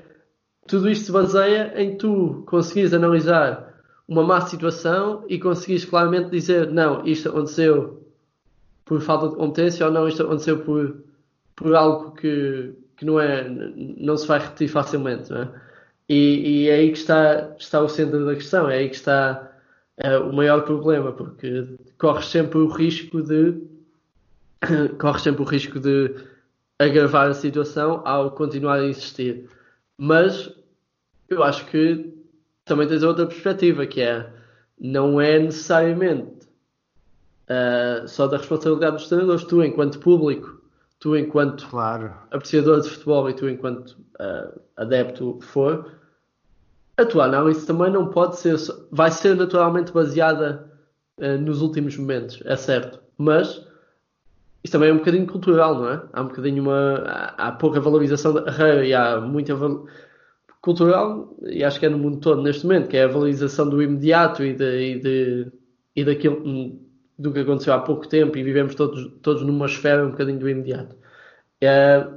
tudo 0.68 0.90
isto 0.90 1.06
se 1.06 1.12
baseia 1.12 1.74
em 1.82 1.98
tu 1.98 2.44
conseguires 2.48 2.94
analisar 2.94 3.74
uma 4.08 4.24
má 4.24 4.42
situação 4.42 5.26
e 5.28 5.40
conseguires 5.40 5.84
claramente 5.86 6.30
dizer 6.30 6.72
não, 6.72 7.06
isto 7.06 7.30
aconteceu 7.30 8.04
por 8.86 9.02
falta 9.02 9.30
de 9.30 9.36
competência 9.36 9.86
ou 9.86 9.92
não 9.92 10.08
isto 10.08 10.22
aconteceu 10.22 10.60
por, 10.60 11.04
por 11.56 11.74
algo 11.76 12.12
que, 12.12 12.74
que 12.96 13.04
não, 13.04 13.20
é, 13.20 13.50
não 13.50 14.16
se 14.16 14.28
vai 14.28 14.40
repetir 14.40 14.68
facilmente. 14.68 15.32
Não 15.32 15.42
é? 15.42 15.50
E, 16.08 16.66
e 16.66 16.70
é 16.70 16.76
aí 16.76 16.92
que 16.92 17.00
está, 17.00 17.56
está 17.58 17.82
o 17.82 17.90
centro 17.90 18.26
da 18.26 18.36
questão, 18.36 18.70
é 18.70 18.78
aí 18.78 18.90
que 18.90 18.96
está 18.96 19.45
é, 19.98 20.18
o 20.18 20.34
maior 20.34 20.62
problema, 20.62 21.12
porque 21.12 21.78
corres 21.98 22.26
sempre 22.26 22.58
o 22.60 22.68
risco 22.68 23.22
de 23.22 23.62
corres 25.00 25.22
sempre 25.22 25.44
o 25.44 25.46
risco 25.46 25.80
de 25.80 26.16
agravar 26.80 27.30
a 27.30 27.34
situação 27.34 28.02
ao 28.06 28.32
continuar 28.32 28.80
a 28.80 28.88
insistir. 28.88 29.50
Mas 29.98 30.54
eu 31.30 31.44
acho 31.44 31.66
que 31.68 32.14
também 32.66 32.88
tens 32.88 33.04
outra 33.04 33.26
perspectiva, 33.26 33.86
que 33.86 34.02
é 34.02 34.30
não 34.80 35.22
é 35.22 35.40
necessariamente 35.40 36.48
uh, 37.50 38.08
só 38.08 38.28
da 38.28 38.38
responsabilidade 38.38 38.98
dos 38.98 39.08
treinadores. 39.08 39.44
Tu, 39.46 39.64
enquanto 39.64 40.00
público, 40.00 40.62
tu, 41.00 41.16
enquanto 41.16 41.68
claro. 41.70 42.14
apreciador 42.32 42.82
de 42.82 42.90
futebol 42.90 43.30
e 43.30 43.34
tu, 43.34 43.48
enquanto 43.48 43.92
uh, 44.20 44.60
adepto 44.76 45.40
for, 45.42 45.95
a 46.98 47.06
tua 47.06 47.26
análise 47.26 47.66
também 47.66 47.92
não 47.92 48.08
pode 48.08 48.38
ser, 48.38 48.56
vai 48.92 49.12
ser 49.12 49.36
naturalmente 49.36 49.92
baseada 49.92 50.72
uh, 51.18 51.38
nos 51.40 51.62
últimos 51.62 51.98
momentos, 51.98 52.42
é 52.46 52.56
certo, 52.56 53.00
mas 53.18 53.66
isso 54.66 54.72
também 54.72 54.90
é 54.90 54.94
um 54.94 54.98
bocadinho 54.98 55.28
cultural, 55.28 55.76
não 55.76 55.90
é? 55.92 56.02
Há 56.12 56.22
um 56.24 56.28
bocadinho 56.28 56.64
uma. 56.64 57.04
Há, 57.06 57.50
há 57.50 57.52
pouca 57.52 57.80
valorização 57.80 58.34
da 58.34 58.84
e 58.84 58.96
há 58.96 59.22
muita. 59.22 59.54
Val... 59.56 59.86
cultural, 60.60 61.38
e 61.44 61.64
acho 61.64 61.80
que 61.80 61.86
é 61.86 61.90
no 61.90 62.00
mundo 62.00 62.18
todo 62.18 62.42
neste 62.42 62.66
momento, 62.66 62.90
que 62.90 62.98
é 62.98 63.04
a 63.04 63.08
valorização 63.08 63.70
do 63.70 63.84
imediato 63.84 64.44
e, 64.44 64.54
de, 64.54 64.66
e, 64.66 65.00
de, 65.00 65.52
e 65.96 66.04
daquilo 66.04 66.80
do 67.20 67.32
que 67.32 67.42
aconteceu 67.42 67.74
há 67.74 67.80
pouco 67.80 68.08
tempo 68.08 68.36
e 68.40 68.44
vivemos 68.44 68.74
todos, 68.74 69.08
todos 69.22 69.44
numa 69.44 69.68
esfera 69.68 70.04
um 70.04 70.10
bocadinho 70.10 70.40
do 70.40 70.50
imediato. 70.50 70.96
É, 71.62 72.08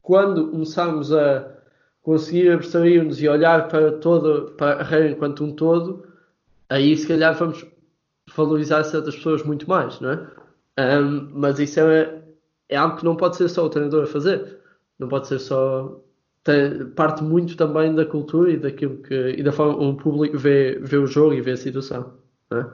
quando 0.00 0.52
começarmos 0.52 1.12
a 1.12 1.53
conseguir 2.04 2.50
abstrair-nos 2.52 3.20
e 3.20 3.28
olhar 3.28 3.66
para, 3.66 3.90
todo, 3.92 4.52
para 4.56 4.74
a 4.74 4.76
carreira 4.76 5.10
enquanto 5.10 5.42
um 5.42 5.52
todo, 5.52 6.06
aí 6.68 6.96
se 6.96 7.08
calhar 7.08 7.34
vamos 7.34 7.66
valorizar 8.36 8.84
certas 8.84 9.16
pessoas 9.16 9.42
muito 9.42 9.68
mais, 9.68 9.98
não 10.00 10.10
é? 10.10 10.28
Um, 10.78 11.30
mas 11.32 11.58
isso 11.58 11.80
é, 11.80 12.22
é 12.68 12.76
algo 12.76 12.96
que 12.96 13.04
não 13.04 13.16
pode 13.16 13.36
ser 13.36 13.48
só 13.48 13.64
o 13.64 13.70
treinador 13.70 14.04
a 14.04 14.06
fazer. 14.06 14.58
Não 14.98 15.08
pode 15.08 15.28
ser 15.28 15.38
só. 15.38 16.00
Tem, 16.42 16.86
parte 16.90 17.22
muito 17.22 17.56
também 17.56 17.94
da 17.94 18.04
cultura 18.04 18.52
e 18.52 18.56
daquilo 18.58 18.98
que. 18.98 19.34
e 19.38 19.42
da 19.42 19.52
forma 19.52 19.74
como 19.74 19.90
o 19.90 19.96
público 19.96 20.38
vê, 20.38 20.78
vê 20.80 20.98
o 20.98 21.06
jogo 21.06 21.32
e 21.32 21.40
vê 21.40 21.52
a 21.52 21.56
situação. 21.56 22.14
Não 22.50 22.60
é? 22.60 22.70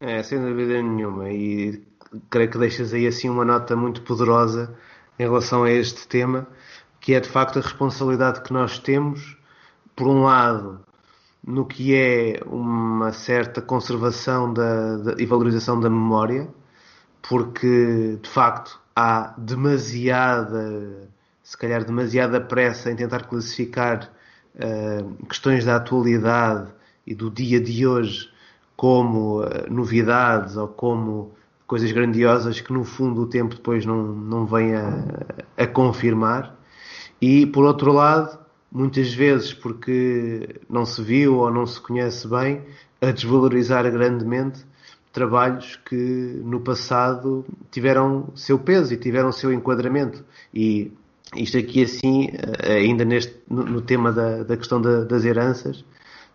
É, 0.00 0.22
sem 0.22 0.40
dúvida 0.40 0.82
nenhuma. 0.82 1.30
E 1.30 1.82
creio 2.30 2.50
que 2.50 2.58
deixas 2.58 2.92
aí 2.92 3.06
assim 3.06 3.28
uma 3.28 3.44
nota 3.44 3.74
muito 3.74 4.02
poderosa 4.02 4.76
em 5.18 5.22
relação 5.24 5.64
a 5.64 5.70
este 5.70 6.06
tema, 6.06 6.46
que 7.02 7.14
é 7.14 7.20
de 7.20 7.28
facto 7.28 7.58
a 7.58 7.62
responsabilidade 7.62 8.42
que 8.42 8.52
nós 8.52 8.78
temos, 8.78 9.36
por 9.96 10.06
um 10.06 10.22
lado, 10.22 10.80
no 11.44 11.66
que 11.66 11.96
é 11.96 12.40
uma 12.46 13.12
certa 13.12 13.60
conservação 13.60 14.54
da, 14.54 14.96
da, 14.98 15.14
e 15.20 15.26
valorização 15.26 15.80
da 15.80 15.90
memória, 15.90 16.48
porque 17.20 18.18
de 18.22 18.28
facto 18.28 18.80
há 18.94 19.34
demasiada, 19.36 21.10
se 21.42 21.58
calhar 21.58 21.84
demasiada 21.84 22.40
pressa 22.40 22.88
em 22.92 22.94
tentar 22.94 23.24
classificar 23.24 24.08
uh, 24.54 25.26
questões 25.26 25.64
da 25.64 25.76
atualidade 25.76 26.70
e 27.04 27.16
do 27.16 27.28
dia 27.28 27.60
de 27.60 27.84
hoje 27.84 28.30
como 28.76 29.42
uh, 29.42 29.68
novidades 29.68 30.56
ou 30.56 30.68
como 30.68 31.32
coisas 31.66 31.90
grandiosas 31.90 32.60
que 32.60 32.72
no 32.72 32.84
fundo 32.84 33.22
o 33.22 33.26
tempo 33.26 33.56
depois 33.56 33.84
não, 33.84 34.04
não 34.04 34.46
vem 34.46 34.76
a, 34.76 35.04
a 35.56 35.66
confirmar. 35.66 36.61
E 37.22 37.46
por 37.46 37.64
outro 37.64 37.92
lado, 37.92 38.36
muitas 38.70 39.14
vezes 39.14 39.54
porque 39.54 40.60
não 40.68 40.84
se 40.84 41.00
viu 41.00 41.36
ou 41.36 41.52
não 41.52 41.64
se 41.64 41.80
conhece 41.80 42.26
bem, 42.26 42.62
a 43.00 43.12
desvalorizar 43.12 43.88
grandemente 43.92 44.64
trabalhos 45.12 45.76
que 45.84 45.94
no 46.44 46.60
passado 46.60 47.44
tiveram 47.70 48.32
seu 48.34 48.58
peso 48.58 48.92
e 48.92 48.96
tiveram 48.96 49.30
seu 49.30 49.52
enquadramento. 49.52 50.24
E 50.52 50.90
isto 51.36 51.56
aqui 51.56 51.84
assim, 51.84 52.30
eh, 52.32 52.78
ainda 52.78 53.04
neste, 53.04 53.36
no, 53.48 53.80
tema 53.80 54.10
da, 54.10 54.42
da 54.42 54.56
questão 54.56 54.82
da, 54.82 55.04
das 55.04 55.24
heranças, 55.24 55.84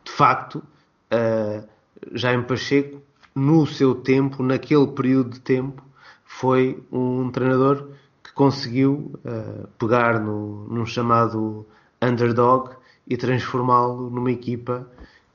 de 0.05 0.11
facto, 0.11 0.63
uh, 1.11 1.67
Jaime 2.13 2.45
Pacheco, 2.45 3.01
no 3.35 3.67
seu 3.67 3.93
tempo, 3.93 4.41
naquele 4.41 4.87
período 4.87 5.31
de 5.31 5.41
tempo, 5.41 5.83
foi 6.23 6.81
um 6.89 7.29
treinador 7.29 7.89
conseguiu 8.37 9.19
uh, 9.25 9.67
pegar 9.79 10.19
no, 10.21 10.67
num 10.69 10.85
chamado 10.85 11.65
underdog 11.99 12.69
e 13.07 13.17
transformá-lo 13.17 14.11
numa 14.11 14.31
equipa 14.31 14.87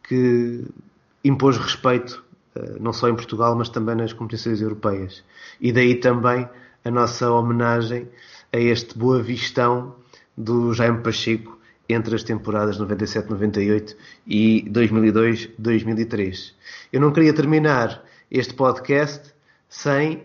que 0.05 0.65
impôs 1.25 1.57
respeito 1.57 2.25
eh, 2.55 2.77
não 2.79 2.93
só 2.93 3.09
em 3.09 3.15
Portugal, 3.15 3.57
mas 3.57 3.69
também 3.69 3.97
nas 3.97 4.13
competições 4.13 4.61
europeias. 4.61 5.25
E 5.61 5.73
daí 5.73 5.97
também 5.97 6.49
a 6.85 6.91
nossa 6.91 7.31
homenagem 7.31 8.09
a 8.53 8.59
este 8.59 8.97
boa 8.97 9.23
vistão 9.23 9.97
do 10.37 10.73
Jaime 10.75 11.03
Pacheco 11.03 11.59
entre 11.89 12.15
as 12.15 12.23
temporadas 12.23 12.79
97-98 12.79 13.97
e 14.27 14.65
2002-2003. 14.71 16.53
Eu 16.93 17.01
não 17.01 17.13
queria 17.13 17.33
terminar 17.33 18.05
este 18.31 18.55
podcast 18.55 19.33
sem 19.69 20.25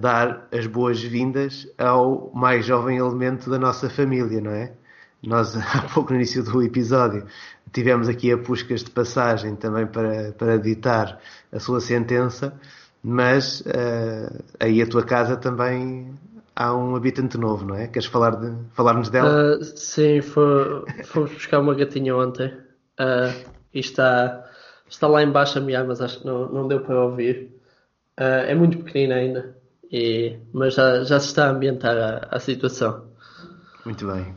dar 0.00 0.48
as 0.52 0.66
boas-vindas 0.66 1.66
ao 1.78 2.30
mais 2.34 2.64
jovem 2.66 2.98
elemento 2.98 3.48
da 3.48 3.58
nossa 3.58 3.88
família, 3.88 4.40
não 4.40 4.50
é? 4.50 4.72
Nós, 5.22 5.56
há 5.56 5.82
pouco 5.92 6.10
no 6.10 6.16
início 6.16 6.42
do 6.42 6.62
episódio, 6.62 7.26
tivemos 7.72 8.08
aqui 8.08 8.32
a 8.32 8.38
Puscas 8.38 8.82
de 8.82 8.90
passagem 8.90 9.54
também 9.56 9.86
para, 9.86 10.32
para 10.32 10.56
editar 10.56 11.18
a 11.50 11.58
sua 11.58 11.80
sentença, 11.80 12.52
mas 13.02 13.60
uh, 13.62 14.44
aí 14.60 14.82
a 14.82 14.86
tua 14.86 15.04
casa 15.04 15.36
também 15.36 16.12
há 16.54 16.74
um 16.74 16.94
habitante 16.94 17.38
novo, 17.38 17.64
não 17.64 17.76
é? 17.76 17.86
Queres 17.86 18.06
falar 18.06 18.36
de, 18.36 18.52
falar-nos 18.74 19.08
dela? 19.08 19.58
Uh, 19.58 19.64
sim, 19.64 20.20
foi, 20.20 20.84
fomos 21.04 21.32
buscar 21.32 21.60
uma 21.60 21.74
gatinha 21.74 22.16
ontem 22.16 22.48
uh, 23.00 23.50
e 23.72 23.80
está, 23.80 24.44
está 24.88 25.06
lá 25.06 25.22
embaixo 25.22 25.58
a 25.58 25.60
miar, 25.60 25.86
mas 25.86 26.00
acho 26.00 26.20
que 26.20 26.26
não, 26.26 26.48
não 26.48 26.68
deu 26.68 26.80
para 26.80 27.02
ouvir. 27.04 27.50
Uh, 28.18 28.44
é 28.46 28.54
muito 28.54 28.78
pequenina 28.78 29.14
ainda, 29.14 29.56
e, 29.92 30.38
mas 30.52 30.74
já, 30.74 31.04
já 31.04 31.20
se 31.20 31.26
está 31.26 31.46
a 31.46 31.50
ambientar 31.50 31.96
a, 31.96 32.36
a 32.36 32.40
situação. 32.40 33.04
Muito 33.84 34.06
bem. 34.06 34.34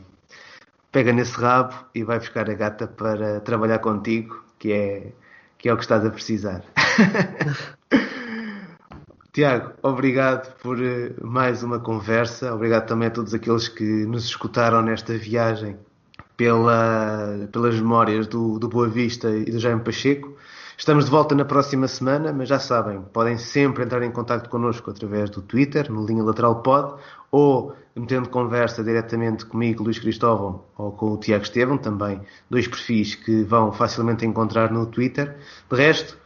Pega 0.92 1.12
nesse 1.12 1.32
rabo 1.40 1.74
e 1.94 2.04
vai 2.04 2.18
buscar 2.18 2.50
a 2.50 2.54
gata 2.54 2.86
para 2.86 3.40
trabalhar 3.40 3.78
contigo, 3.78 4.44
que 4.58 4.72
é, 4.72 5.12
que 5.58 5.68
é 5.68 5.72
o 5.72 5.76
que 5.76 5.82
estás 5.82 6.04
a 6.04 6.10
precisar. 6.10 6.62
Tiago, 9.32 9.72
obrigado 9.82 10.56
por 10.62 10.82
eh, 10.82 11.12
mais 11.20 11.62
uma 11.62 11.78
conversa. 11.78 12.54
Obrigado 12.54 12.86
também 12.86 13.08
a 13.08 13.10
todos 13.10 13.34
aqueles 13.34 13.68
que 13.68 13.84
nos 13.84 14.24
escutaram 14.24 14.80
nesta 14.80 15.16
viagem 15.18 15.76
pela, 16.38 17.46
pelas 17.52 17.74
memórias 17.74 18.26
do, 18.26 18.58
do 18.58 18.66
Boa 18.66 18.88
Vista 18.88 19.28
e 19.30 19.44
do 19.44 19.58
Jaime 19.58 19.82
Pacheco. 19.82 20.35
Estamos 20.78 21.06
de 21.06 21.10
volta 21.10 21.34
na 21.34 21.44
próxima 21.44 21.88
semana, 21.88 22.32
mas 22.32 22.48
já 22.48 22.58
sabem, 22.58 23.00
podem 23.12 23.38
sempre 23.38 23.82
entrar 23.82 24.02
em 24.02 24.10
contato 24.10 24.50
connosco 24.50 24.90
através 24.90 25.30
do 25.30 25.40
Twitter, 25.40 25.90
no 25.90 26.04
Linha 26.04 26.22
Lateral 26.22 26.62
Pod, 26.62 27.00
ou 27.30 27.74
metendo 27.94 28.28
conversa 28.28 28.84
diretamente 28.84 29.46
comigo, 29.46 29.82
Luís 29.82 29.98
Cristóvão, 29.98 30.64
ou 30.76 30.92
com 30.92 31.12
o 31.12 31.16
Tiago 31.16 31.44
Estevam, 31.44 31.78
também 31.78 32.20
dois 32.50 32.68
perfis 32.68 33.14
que 33.14 33.42
vão 33.42 33.72
facilmente 33.72 34.26
encontrar 34.26 34.70
no 34.70 34.84
Twitter. 34.86 35.36
De 35.70 35.76
resto, 35.76 36.18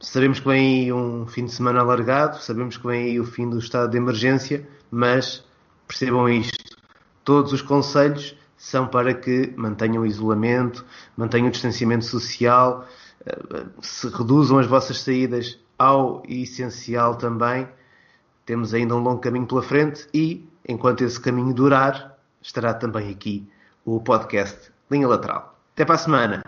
Sabemos 0.00 0.38
que 0.38 0.46
vem 0.46 0.82
aí 0.82 0.92
um 0.92 1.26
fim 1.26 1.46
de 1.46 1.52
semana 1.52 1.80
alargado, 1.80 2.38
sabemos 2.42 2.76
que 2.76 2.86
vem 2.86 3.04
aí 3.04 3.20
o 3.20 3.24
fim 3.24 3.48
do 3.48 3.58
estado 3.58 3.90
de 3.90 3.96
emergência, 3.96 4.68
mas 4.90 5.42
percebam 5.88 6.28
isto: 6.28 6.76
todos 7.24 7.54
os 7.54 7.62
conselhos 7.62 8.36
são 8.54 8.86
para 8.86 9.14
que 9.14 9.54
mantenham 9.56 10.02
o 10.02 10.06
isolamento, 10.06 10.84
mantenham 11.16 11.48
o 11.48 11.50
distanciamento 11.50 12.04
social, 12.04 12.86
se 13.80 14.08
reduzam 14.08 14.58
as 14.58 14.66
vossas 14.66 15.00
saídas 15.00 15.58
ao 15.78 16.22
essencial 16.28 17.16
também. 17.16 17.68
Temos 18.44 18.74
ainda 18.74 18.94
um 18.94 19.02
longo 19.02 19.20
caminho 19.20 19.46
pela 19.46 19.62
frente 19.62 20.06
e, 20.12 20.46
enquanto 20.68 21.02
esse 21.02 21.18
caminho 21.18 21.54
durar, 21.54 22.18
estará 22.42 22.74
também 22.74 23.10
aqui 23.10 23.48
o 23.84 24.00
podcast 24.00 24.70
Linha 24.90 25.08
Lateral. 25.08 25.58
Até 25.72 25.84
para 25.84 25.94
a 25.94 25.98
semana! 25.98 26.43